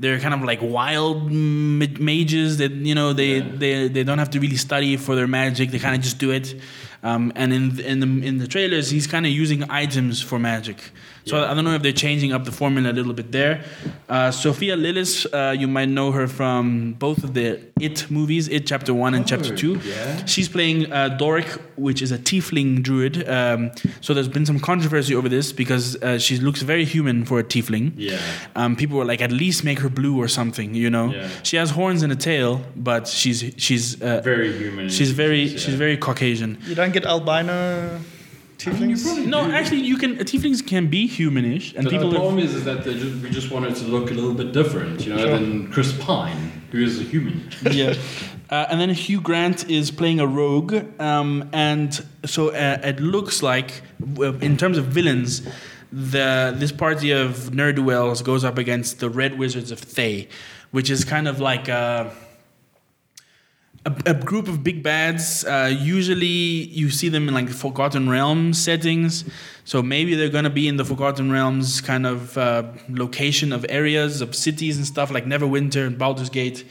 they're 0.00 0.18
kind 0.18 0.34
of 0.34 0.42
like 0.42 0.60
wild 0.62 1.30
mages 1.30 2.56
that 2.58 2.72
you 2.72 2.94
know 2.94 3.12
they, 3.12 3.36
Yeah. 3.38 3.52
they 3.62 3.88
they 3.88 4.04
don't 4.04 4.18
have 4.18 4.30
to 4.30 4.40
really 4.40 4.56
study 4.56 4.96
for 4.96 5.14
their 5.14 5.28
magic. 5.28 5.70
They 5.70 5.78
kind 5.78 5.94
of 5.94 6.02
just 6.02 6.18
do 6.18 6.30
it. 6.30 6.54
Um, 7.02 7.32
and 7.36 7.52
in 7.52 7.78
in 7.80 8.00
the 8.00 8.26
in 8.28 8.38
the 8.38 8.46
trailers, 8.46 8.90
he's 8.90 9.06
kind 9.06 9.24
of 9.26 9.32
using 9.32 9.60
items 9.70 10.20
for 10.22 10.38
magic. 10.38 10.78
So 11.24 11.36
Yeah. 11.36 11.50
I 11.50 11.54
don't 11.54 11.64
know 11.64 11.74
if 11.74 11.82
they're 11.82 11.92
changing 11.92 12.32
up 12.32 12.44
the 12.44 12.52
formula 12.52 12.90
a 12.90 12.92
little 12.92 13.12
bit 13.12 13.30
there. 13.32 13.62
Uh, 14.08 14.30
Sophia 14.30 14.76
Lillis, 14.76 15.26
uh, 15.32 15.52
you 15.52 15.68
might 15.68 15.88
know 15.88 16.10
her 16.12 16.26
from 16.26 16.94
both 16.98 17.22
of 17.24 17.34
the 17.34 17.60
It 17.80 18.10
movies, 18.10 18.48
It 18.48 18.66
Chapter 18.66 18.92
One 18.94 19.14
and 19.14 19.26
Chapter 19.26 19.54
2. 19.54 19.80
yeah. 19.84 20.24
She's 20.26 20.48
playing 20.48 20.92
uh, 20.92 21.10
Doric, 21.18 21.46
which 21.76 22.02
is 22.02 22.10
a 22.12 22.18
tiefling 22.18 22.82
druid. 22.82 23.28
Um, 23.28 23.70
so 24.00 24.12
there's 24.14 24.28
been 24.28 24.46
some 24.46 24.58
controversy 24.60 25.14
over 25.14 25.28
this 25.28 25.52
because 25.52 25.96
uh, 26.02 26.18
she 26.18 26.38
looks 26.38 26.62
very 26.62 26.84
human 26.84 27.24
for 27.24 27.38
a 27.38 27.44
tiefling. 27.44 27.92
Yeah. 27.96 28.18
Um, 28.56 28.76
people 28.76 28.96
were 28.98 29.04
like, 29.04 29.20
at 29.20 29.32
least 29.32 29.64
make 29.64 29.78
her 29.80 29.88
blue 29.88 30.18
or 30.20 30.28
something, 30.28 30.74
you 30.74 30.90
know. 30.90 31.12
Yeah. 31.12 31.28
She 31.42 31.56
has 31.56 31.70
horns 31.70 32.02
and 32.02 32.12
a 32.12 32.16
tail, 32.16 32.60
but 32.76 33.06
she's 33.08 33.44
she's 33.56 34.00
uh, 34.02 34.20
Very 34.22 34.52
human. 34.56 34.88
she's 34.88 35.10
very 35.12 35.42
yeah. 35.44 35.58
she's 35.58 35.74
very 35.74 35.96
Caucasian. 35.96 36.58
You 36.66 36.74
don't 36.74 36.92
get 36.92 37.04
albino 37.04 38.00
Tieflings? 38.60 39.26
No, 39.26 39.50
actually, 39.50 39.80
you 39.80 39.96
can. 39.96 40.16
Tieflings 40.18 40.66
can 40.66 40.88
be 40.88 41.08
humanish, 41.08 41.74
and 41.74 41.86
The, 41.86 41.90
people. 41.90 42.10
the 42.10 42.16
have- 42.16 42.22
problem 42.22 42.38
is, 42.38 42.54
is 42.54 42.64
that 42.64 42.84
they 42.84 42.94
just, 42.94 43.22
we 43.22 43.30
just 43.30 43.50
wanted 43.50 43.72
it 43.72 43.76
to 43.76 43.84
look 43.84 44.10
a 44.10 44.14
little 44.14 44.34
bit 44.34 44.52
different, 44.52 45.04
you 45.06 45.14
know, 45.14 45.18
Sure. 45.20 45.30
than 45.38 45.70
Chris 45.72 45.92
Pine, 46.04 46.52
who 46.70 46.78
is 46.82 47.00
a 47.00 47.04
human. 47.04 47.48
yeah. 47.70 47.94
Uh, 48.50 48.66
and 48.68 48.80
then 48.80 48.90
Hugh 48.90 49.20
Grant 49.20 49.70
is 49.70 49.90
playing 49.90 50.18
a 50.20 50.26
rogue, 50.26 50.74
um, 51.00 51.48
and 51.52 52.04
so 52.26 52.48
uh, 52.50 52.78
it 52.82 52.98
looks 53.00 53.42
like, 53.42 53.82
in 54.16 54.56
terms 54.56 54.76
of 54.76 54.86
villains, 54.86 55.42
the 55.92 56.52
this 56.56 56.72
party 56.72 57.10
of 57.12 57.54
ne'er 57.54 57.72
do 57.72 57.82
wells 57.82 58.22
goes 58.22 58.44
up 58.44 58.58
against 58.58 58.98
the 59.00 59.08
Red 59.08 59.38
Wizards 59.38 59.70
of 59.70 59.78
Thay, 59.80 60.28
which 60.72 60.90
is 60.90 61.04
kind 61.04 61.26
of 61.28 61.40
like 61.40 61.68
a, 61.68 62.12
a, 63.86 63.94
a 64.06 64.14
group 64.14 64.48
of 64.48 64.62
big 64.62 64.82
bads. 64.82 65.44
Uh, 65.44 65.74
usually, 65.78 66.26
you 66.26 66.90
see 66.90 67.08
them 67.08 67.28
in 67.28 67.34
like 67.34 67.48
Forgotten 67.48 68.08
Realms 68.08 68.62
settings. 68.62 69.24
So 69.64 69.82
maybe 69.82 70.14
they're 70.14 70.28
gonna 70.28 70.50
be 70.50 70.68
in 70.68 70.76
the 70.76 70.84
Forgotten 70.84 71.30
Realms 71.30 71.80
kind 71.80 72.06
of 72.06 72.36
uh, 72.36 72.64
location 72.88 73.52
of 73.52 73.64
areas 73.68 74.20
of 74.20 74.34
cities 74.34 74.76
and 74.76 74.86
stuff 74.86 75.10
like 75.10 75.24
Neverwinter 75.24 75.86
and 75.86 75.96
Baldur's 75.96 76.30
Gate. 76.30 76.64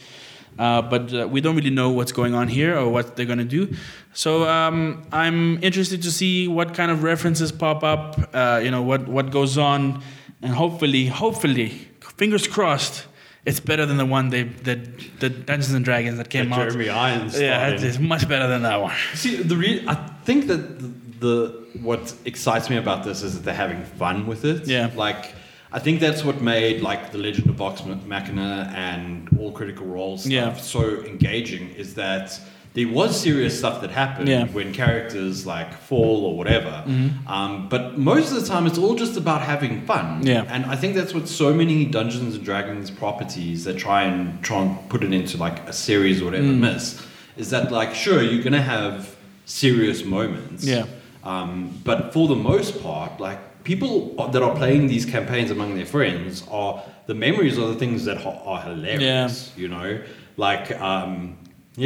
Uh, 0.58 0.82
but 0.82 1.14
uh, 1.14 1.26
we 1.26 1.40
don't 1.40 1.56
really 1.56 1.70
know 1.70 1.90
what's 1.90 2.12
going 2.12 2.34
on 2.34 2.46
here 2.46 2.76
or 2.76 2.88
what 2.90 3.16
they're 3.16 3.26
gonna 3.26 3.44
do. 3.44 3.74
So 4.12 4.48
um, 4.48 5.02
I'm 5.10 5.62
interested 5.62 6.02
to 6.02 6.10
see 6.12 6.48
what 6.48 6.74
kind 6.74 6.90
of 6.90 7.02
references 7.02 7.50
pop 7.50 7.82
up. 7.82 8.30
Uh, 8.34 8.60
you 8.62 8.70
know 8.70 8.82
what 8.82 9.08
what 9.08 9.30
goes 9.30 9.56
on, 9.58 10.02
and 10.42 10.52
hopefully, 10.52 11.06
hopefully, 11.06 11.88
fingers 12.16 12.46
crossed. 12.46 13.06
It's 13.46 13.60
better 13.60 13.86
than 13.86 13.96
the 13.96 14.06
one 14.06 14.28
they 14.28 14.42
the, 14.42 14.74
the 15.18 15.30
Dungeons 15.30 15.72
and 15.72 15.84
Dragons 15.84 16.18
that 16.18 16.28
came 16.28 16.52
out. 16.52 16.68
Jeremy 16.68 16.90
Irons. 16.90 17.40
Yeah, 17.40 17.68
it's, 17.68 17.82
it 17.82 17.86
in. 17.86 17.90
is 17.92 17.98
much 17.98 18.28
better 18.28 18.46
than 18.46 18.62
that 18.62 18.80
one. 18.82 18.94
See, 19.14 19.36
the 19.36 19.56
re- 19.56 19.84
I 19.88 19.94
think 20.24 20.46
that 20.48 20.78
the, 20.78 20.88
the 21.20 21.66
what 21.80 22.14
excites 22.26 22.68
me 22.68 22.76
about 22.76 23.04
this 23.04 23.22
is 23.22 23.34
that 23.34 23.44
they're 23.44 23.54
having 23.54 23.82
fun 23.82 24.26
with 24.26 24.44
it. 24.44 24.66
Yeah. 24.66 24.90
Like, 24.94 25.34
I 25.72 25.78
think 25.78 26.00
that's 26.00 26.22
what 26.24 26.42
made 26.42 26.82
like 26.82 27.12
the 27.12 27.18
Legend 27.18 27.48
of 27.48 27.54
Vox 27.56 27.82
Machina 27.84 28.72
and 28.76 29.28
all 29.38 29.52
Critical 29.52 29.86
Role 29.86 30.18
stuff 30.18 30.30
Yeah. 30.32 30.54
so 30.56 31.02
engaging. 31.04 31.70
Is 31.70 31.94
that 31.94 32.38
there 32.74 32.86
was 32.88 33.20
serious 33.20 33.58
stuff 33.58 33.80
that 33.80 33.90
happened 33.90 34.28
Yeah. 34.28 34.42
Mm-hmm. 34.44 34.54
when 34.54 34.72
characters 34.72 35.44
like 35.44 35.74
fall 35.74 36.24
or 36.24 36.36
whatever. 36.36 36.84
Um, 37.26 37.68
but 37.68 37.98
most 37.98 38.30
of 38.32 38.40
the 38.40 38.46
time, 38.46 38.66
it's 38.66 38.78
all 38.78 38.94
just 38.94 39.16
about 39.16 39.42
having 39.42 39.82
fun. 39.86 40.24
Yeah. 40.24 40.44
And 40.48 40.64
I 40.66 40.76
think 40.76 40.94
that's 40.94 41.12
what 41.12 41.26
so 41.28 41.52
many 41.52 41.84
Dungeons 41.84 42.36
and 42.36 42.44
Dragons 42.44 42.88
properties 42.90 43.64
that 43.64 43.76
try 43.76 44.04
and 44.04 44.40
try 44.44 44.58
and 44.62 44.88
put 44.88 45.02
it 45.02 45.12
into 45.12 45.36
like 45.36 45.58
a 45.68 45.72
series 45.72 46.22
or 46.22 46.26
whatever 46.26 46.46
Mm. 46.46 46.60
miss 46.60 47.02
is 47.36 47.50
that 47.50 47.72
like 47.72 47.94
sure 47.94 48.22
you're 48.22 48.42
gonna 48.44 48.62
have 48.62 49.16
serious 49.46 50.04
moments. 50.04 50.64
Yeah. 50.64 50.86
Um, 51.24 51.70
but 51.84 52.12
for 52.12 52.28
the 52.28 52.36
most 52.36 52.82
part, 52.82 53.20
like 53.20 53.64
people 53.64 54.14
that 54.32 54.42
are 54.42 54.54
playing 54.54 54.86
these 54.86 55.04
campaigns 55.04 55.50
among 55.50 55.74
their 55.74 55.86
friends 55.86 56.44
are 56.50 56.82
the 57.06 57.14
memories 57.14 57.58
are 57.58 57.66
the 57.68 57.74
things 57.74 58.04
that 58.04 58.24
are, 58.24 58.40
are 58.46 58.62
hilarious. 58.62 59.52
You 59.56 59.68
know, 59.68 60.00
like 60.36 60.70
um, 60.80 61.36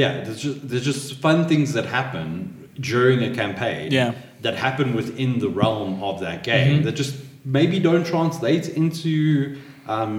yeah, 0.02 0.10
there's 0.24 0.40
just 0.46 0.68
there's 0.68 0.84
just 0.92 1.04
fun 1.26 1.38
things 1.48 1.72
that 1.76 1.86
happen 1.86 2.68
during 2.92 3.18
a 3.22 3.34
campaign. 3.42 3.92
Yeah. 3.92 4.12
That 4.42 4.56
happen 4.56 4.94
within 4.94 5.38
the 5.38 5.48
realm 5.48 6.02
of 6.02 6.20
that 6.20 6.38
game 6.44 6.68
Mm-hmm. 6.76 6.84
that 6.86 6.92
just 7.02 7.14
maybe 7.44 7.78
don't 7.88 8.06
translate 8.14 8.68
into 8.68 9.56
um, 9.86 10.14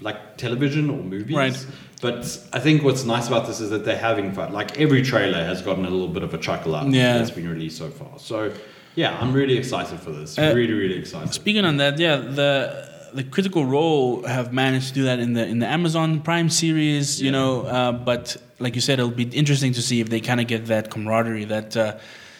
like 0.00 0.18
television 0.36 0.84
or 0.90 1.00
movies. 1.02 1.36
Right. 1.36 1.66
But 2.00 2.20
I 2.52 2.60
think 2.60 2.82
what's 2.86 3.04
nice 3.04 3.26
about 3.28 3.46
this 3.48 3.58
is 3.60 3.70
that 3.70 3.84
they're 3.84 3.98
having 4.10 4.32
fun. 4.32 4.52
Like 4.52 4.78
every 4.84 5.02
trailer 5.02 5.42
has 5.44 5.60
gotten 5.62 5.84
a 5.84 5.90
little 5.90 6.08
bit 6.16 6.22
of 6.22 6.32
a 6.34 6.38
chuckle 6.38 6.74
out 6.74 6.86
Yeah. 6.90 7.18
that's 7.18 7.30
been 7.32 7.48
released 7.48 7.76
so 7.78 7.90
far. 7.90 8.18
So 8.18 8.52
yeah, 8.94 9.16
I'm 9.20 9.32
really 9.32 9.56
excited 9.58 9.98
for 10.00 10.12
this. 10.12 10.38
Uh, 10.38 10.52
really, 10.54 10.72
really 10.72 10.98
excited. 10.98 11.32
Speaking 11.34 11.64
on 11.64 11.76
that, 11.78 11.98
yeah, 11.98 12.16
the 12.16 12.87
the 13.14 13.24
Critical 13.24 13.64
Role 13.64 14.22
have 14.26 14.52
managed 14.52 14.88
to 14.88 14.94
do 14.94 15.04
that 15.04 15.18
in 15.18 15.32
the 15.34 15.46
in 15.46 15.58
the 15.58 15.66
Amazon 15.66 16.20
Prime 16.20 16.48
series, 16.50 17.20
you 17.20 17.26
Yeah. 17.26 17.30
know. 17.32 17.62
Uh, 17.62 17.92
but 17.92 18.36
like 18.58 18.74
you 18.74 18.80
said, 18.80 18.98
it'll 18.98 19.10
be 19.10 19.24
interesting 19.24 19.72
to 19.74 19.82
see 19.82 20.00
if 20.00 20.08
they 20.08 20.20
kind 20.20 20.40
of 20.40 20.46
get 20.46 20.66
that 20.66 20.90
camaraderie, 20.90 21.44
that 21.46 21.76
uh, 21.76 21.94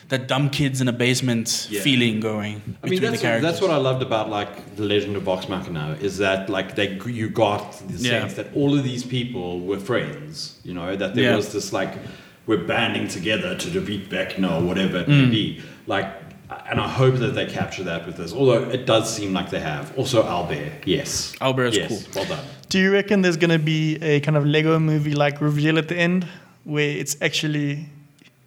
that 0.08 0.26
dumb 0.26 0.48
kids 0.50 0.80
in 0.80 0.88
a 0.88 0.92
basement 0.92 1.68
Yeah. 1.70 1.82
feeling 1.82 2.18
going 2.20 2.62
I 2.82 2.88
mean, 2.88 3.00
that's 3.02 3.16
the 3.16 3.22
characters. 3.26 3.42
that's 3.50 3.60
what 3.60 3.70
I 3.70 3.76
loved 3.76 4.02
about 4.02 4.30
like 4.30 4.74
the 4.76 4.84
Legend 4.84 5.16
of 5.16 5.22
Vox 5.24 5.48
Machina 5.50 5.98
is 6.00 6.16
that 6.18 6.48
like 6.48 6.74
they 6.76 6.98
you 7.06 7.28
got 7.28 7.62
the 7.88 7.98
Yeah. 8.02 8.20
sense 8.20 8.34
that 8.34 8.46
all 8.54 8.72
of 8.78 8.84
these 8.84 9.04
people 9.04 9.60
were 9.60 9.78
friends. 9.78 10.58
You 10.64 10.74
know 10.74 10.96
that 10.96 11.14
there 11.14 11.36
was 11.36 11.52
this 11.52 11.72
like 11.72 11.92
we're 12.46 12.64
banding 12.64 13.06
together 13.08 13.54
to 13.54 13.68
defeat 13.70 14.08
Vecna 14.08 14.48
or 14.58 14.62
whatever 14.64 14.98
it 15.00 15.08
Mm. 15.08 15.24
may 15.24 15.30
be. 15.30 15.60
Like, 15.86 16.08
and 16.68 16.80
I 16.80 16.88
hope 16.88 17.16
that 17.16 17.28
they 17.28 17.46
capture 17.46 17.82
that 17.84 18.06
with 18.06 18.16
this. 18.16 18.32
Although 18.32 18.68
it 18.70 18.84
does 18.84 19.14
seem 19.14 19.32
like 19.32 19.50
they 19.50 19.60
have. 19.60 19.96
Also, 19.96 20.24
Albert, 20.24 20.86
yes, 20.86 21.34
Albert 21.40 21.66
is 21.66 21.76
yes, 21.76 21.88
cool. 21.88 22.12
Well 22.22 22.36
done. 22.36 22.44
Do 22.68 22.78
you 22.78 22.92
reckon 22.92 23.22
there's 23.22 23.38
going 23.38 23.50
to 23.50 23.58
be 23.58 23.96
a 24.02 24.20
kind 24.20 24.36
of 24.36 24.44
Lego 24.44 24.78
movie 24.78 25.14
like 25.14 25.40
reveal 25.40 25.78
at 25.78 25.88
the 25.88 25.96
end 25.96 26.28
where 26.64 26.90
it's 26.90 27.16
actually 27.22 27.86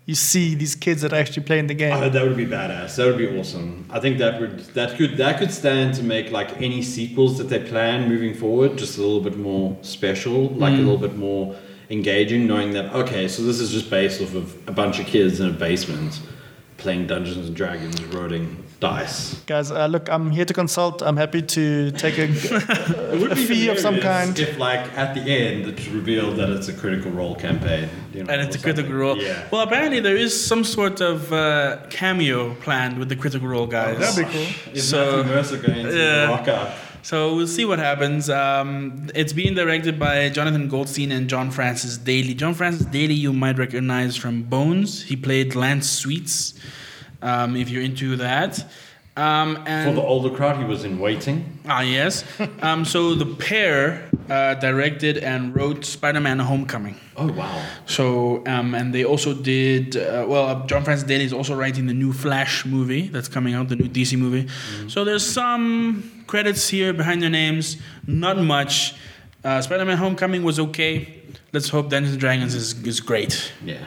you 0.05 0.13
see 0.13 0.53
these 0.53 0.75
kids 0.75 1.01
that 1.01 1.13
are 1.13 1.15
actually 1.15 1.43
playing 1.43 1.67
the 1.67 1.73
game? 1.73 1.93
Oh, 1.93 2.09
that 2.09 2.23
would 2.23 2.37
be 2.37 2.45
badass. 2.45 2.95
That 2.97 3.07
would 3.07 3.17
be 3.17 3.39
awesome. 3.39 3.85
I 3.89 3.99
think 3.99 4.19
that 4.19 4.39
would 4.39 4.59
that 4.75 4.97
could 4.97 5.17
that 5.17 5.39
could 5.39 5.51
stand 5.51 5.95
to 5.95 6.03
make 6.03 6.31
like 6.31 6.61
any 6.61 6.83
sequels 6.83 7.39
that 7.39 7.45
they 7.45 7.59
plan 7.59 8.07
moving 8.07 8.35
forward 8.35 8.77
just 8.77 8.99
a 8.99 9.01
little 9.01 9.21
bit 9.21 9.37
more 9.37 9.75
special, 9.81 10.49
like 10.49 10.73
a 10.73 10.77
mm. 10.77 10.85
little 10.85 10.97
bit 10.97 11.15
more 11.17 11.55
engaging, 11.89 12.45
knowing 12.45 12.71
that 12.73 12.93
okay, 12.93 13.27
so 13.27 13.41
this 13.41 13.59
is 13.59 13.71
just 13.71 13.89
based 13.89 14.21
off 14.21 14.35
of 14.35 14.55
a 14.67 14.71
bunch 14.71 14.99
of 14.99 15.07
kids 15.07 15.39
in 15.39 15.49
a 15.49 15.53
basement 15.53 16.21
playing 16.81 17.07
Dungeons 17.07 17.47
and 17.47 17.55
Dragons, 17.55 18.01
rolling 18.05 18.63
dice. 18.79 19.35
Guys, 19.45 19.69
uh, 19.71 19.85
look, 19.85 20.09
I'm 20.09 20.31
here 20.31 20.45
to 20.45 20.53
consult. 20.53 21.01
I'm 21.03 21.15
happy 21.17 21.41
to 21.43 21.91
take 21.91 22.17
a, 22.17 22.23
a 23.31 23.35
fee 23.35 23.69
of 23.69 23.79
some 23.79 23.99
kind. 23.99 24.37
If 24.37 24.57
like 24.57 24.81
at 24.97 25.13
the 25.13 25.21
end 25.21 25.67
it's 25.67 25.87
revealed 25.87 26.37
that 26.37 26.49
it's 26.49 26.67
a 26.67 26.73
critical 26.73 27.11
role 27.11 27.35
campaign, 27.35 27.87
you 28.13 28.23
know, 28.23 28.33
and 28.33 28.41
it's 28.41 28.55
or 28.55 28.59
a 28.59 28.61
critical 28.63 28.93
role. 28.93 29.17
Yeah. 29.17 29.47
Well, 29.51 29.61
apparently 29.61 29.99
there 29.99 30.17
is 30.17 30.33
some 30.51 30.63
sort 30.63 30.99
of 31.01 31.31
uh, 31.31 31.77
cameo 31.91 32.55
planned 32.55 32.97
with 32.97 33.09
the 33.09 33.15
critical 33.15 33.47
role 33.47 33.67
guys. 33.67 33.99
That'd 33.99 34.25
be 34.25 34.31
cool. 34.33 34.73
Is 34.73 34.89
So- 34.89 35.17
Matthew 35.23 35.33
Mercer 35.35 35.57
going 35.57 35.85
to 35.85 35.97
Yeah. 35.97 36.25
rock 36.29 36.47
up? 36.47 36.75
So 37.03 37.35
we'll 37.35 37.47
see 37.47 37.65
what 37.65 37.79
happens. 37.79 38.29
Um, 38.29 39.09
it's 39.15 39.33
being 39.33 39.55
directed 39.55 39.97
by 39.99 40.29
Jonathan 40.29 40.67
Goldstein 40.67 41.11
and 41.11 41.27
John 41.27 41.49
Francis 41.51 41.97
Daly. 41.97 42.33
John 42.33 42.53
Francis 42.53 42.85
Daly, 42.85 43.15
you 43.15 43.33
might 43.33 43.57
recognize 43.57 44.15
from 44.15 44.43
Bones. 44.43 45.03
He 45.03 45.15
played 45.15 45.55
Lance 45.55 45.89
Sweets. 45.89 46.53
Um, 47.21 47.55
if 47.55 47.69
you're 47.69 47.83
into 47.83 48.15
that. 48.17 48.65
Um, 49.17 49.57
For 49.57 49.91
the 49.93 50.01
older 50.01 50.29
crowd, 50.29 50.57
he 50.57 50.63
was 50.63 50.85
in 50.85 50.97
Waiting. 50.99 51.59
ah 51.67 51.81
yes. 51.81 52.23
um, 52.61 52.85
so 52.85 53.13
the 53.13 53.25
pair 53.25 54.09
uh, 54.29 54.53
directed 54.55 55.17
and 55.17 55.53
wrote 55.53 55.83
Spider-Man: 55.83 56.39
Homecoming. 56.39 56.95
Oh 57.17 57.27
wow! 57.31 57.61
So, 57.85 58.41
um, 58.47 58.73
and 58.73 58.95
they 58.95 59.03
also 59.03 59.33
did, 59.33 59.97
uh, 59.97 60.25
well, 60.27 60.45
uh, 60.47 60.65
John 60.65 60.83
Francis 60.85 61.05
Daly 61.05 61.25
is 61.25 61.33
also 61.33 61.55
writing 61.55 61.87
the 61.87 61.93
new 61.93 62.13
Flash 62.13 62.65
movie 62.65 63.09
that's 63.09 63.27
coming 63.27 63.53
out, 63.53 63.67
the 63.67 63.75
new 63.75 63.89
DC 63.89 64.17
movie. 64.17 64.47
So 64.87 65.03
there's 65.03 65.25
some 65.29 66.20
credits 66.31 66.69
here 66.69 66.93
behind 66.93 67.21
their 67.21 67.29
names, 67.29 67.75
not 68.07 68.37
much. 68.37 68.95
Uh, 69.43 69.61
Spider 69.61 69.83
Man 69.83 69.97
Homecoming 69.97 70.43
was 70.43 70.59
okay. 70.59 71.21
Let's 71.51 71.67
hope 71.67 71.89
Dungeons 71.89 72.13
and 72.13 72.21
Dragons 72.21 72.55
is, 72.55 72.81
is 72.87 73.01
great. 73.01 73.51
Yeah. 73.65 73.83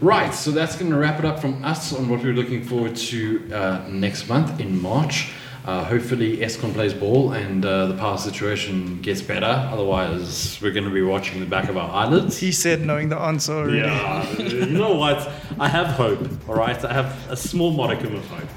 Right, 0.00 0.32
so 0.32 0.50
that's 0.50 0.76
going 0.76 0.90
to 0.90 0.96
wrap 0.96 1.18
it 1.18 1.26
up 1.26 1.38
from 1.38 1.62
us 1.62 1.92
on 1.92 2.08
what 2.08 2.22
we're 2.22 2.32
looking 2.32 2.64
forward 2.64 2.96
to 2.96 3.18
uh, 3.52 3.86
next 3.90 4.28
month 4.30 4.60
in 4.60 4.80
March. 4.80 5.30
Uh, 5.66 5.84
hopefully, 5.84 6.38
Eskom 6.38 6.72
plays 6.72 6.94
ball 6.94 7.32
and 7.32 7.66
uh, 7.66 7.86
the 7.86 7.96
power 7.98 8.16
situation 8.16 9.02
gets 9.02 9.20
better. 9.20 9.54
Otherwise, 9.74 10.58
we're 10.62 10.72
going 10.72 10.88
to 10.88 10.96
be 11.02 11.02
watching 11.02 11.38
the 11.40 11.50
back 11.56 11.68
of 11.68 11.76
our 11.76 11.90
eyelids. 11.90 12.38
He 12.38 12.52
said 12.52 12.80
knowing 12.80 13.10
the 13.10 13.18
answer 13.18 13.52
already. 13.52 13.78
Yeah, 13.78 14.38
you 14.38 14.66
know 14.66 14.94
what? 14.94 15.30
I 15.60 15.68
have 15.68 15.88
hope, 15.88 16.48
all 16.48 16.54
right? 16.54 16.82
I 16.82 16.94
have 16.94 17.30
a 17.30 17.36
small 17.36 17.72
modicum 17.72 18.14
of 18.16 18.26
hope. 18.28 18.48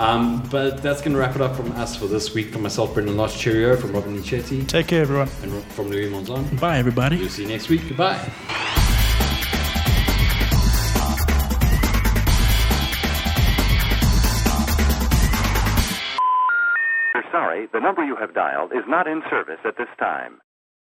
Um, 0.00 0.42
but 0.50 0.82
that's 0.82 1.02
going 1.02 1.12
to 1.12 1.18
wrap 1.18 1.34
it 1.36 1.42
up 1.42 1.54
from 1.54 1.72
us 1.72 1.94
for 1.94 2.06
this 2.06 2.32
week. 2.32 2.52
From 2.52 2.62
myself, 2.62 2.94
Brendyn 2.94 3.16
Lotz, 3.16 3.38
cheerio. 3.38 3.76
From 3.76 3.92
Robin-Leigh 3.92 4.22
Chetty 4.22 4.66
Take 4.66 4.86
care, 4.88 5.02
everyone. 5.02 5.28
and 5.42 5.62
from 5.74 5.88
Louis 5.90 6.08
Monzon. 6.10 6.58
Bye, 6.58 6.78
everybody. 6.78 7.18
We'll 7.18 7.28
see 7.28 7.42
you 7.42 7.48
next 7.48 7.68
week. 7.68 7.82
Goodbye. 7.86 8.18
We're 17.14 17.30
sorry, 17.32 17.66
the 17.72 17.80
number 17.80 18.04
you 18.04 18.16
have 18.16 18.34
dialed 18.34 18.72
is 18.72 18.84
not 18.86 19.06
in 19.06 19.22
service 19.28 19.58
at 19.64 19.76
this 19.76 19.88
time. 19.98 20.40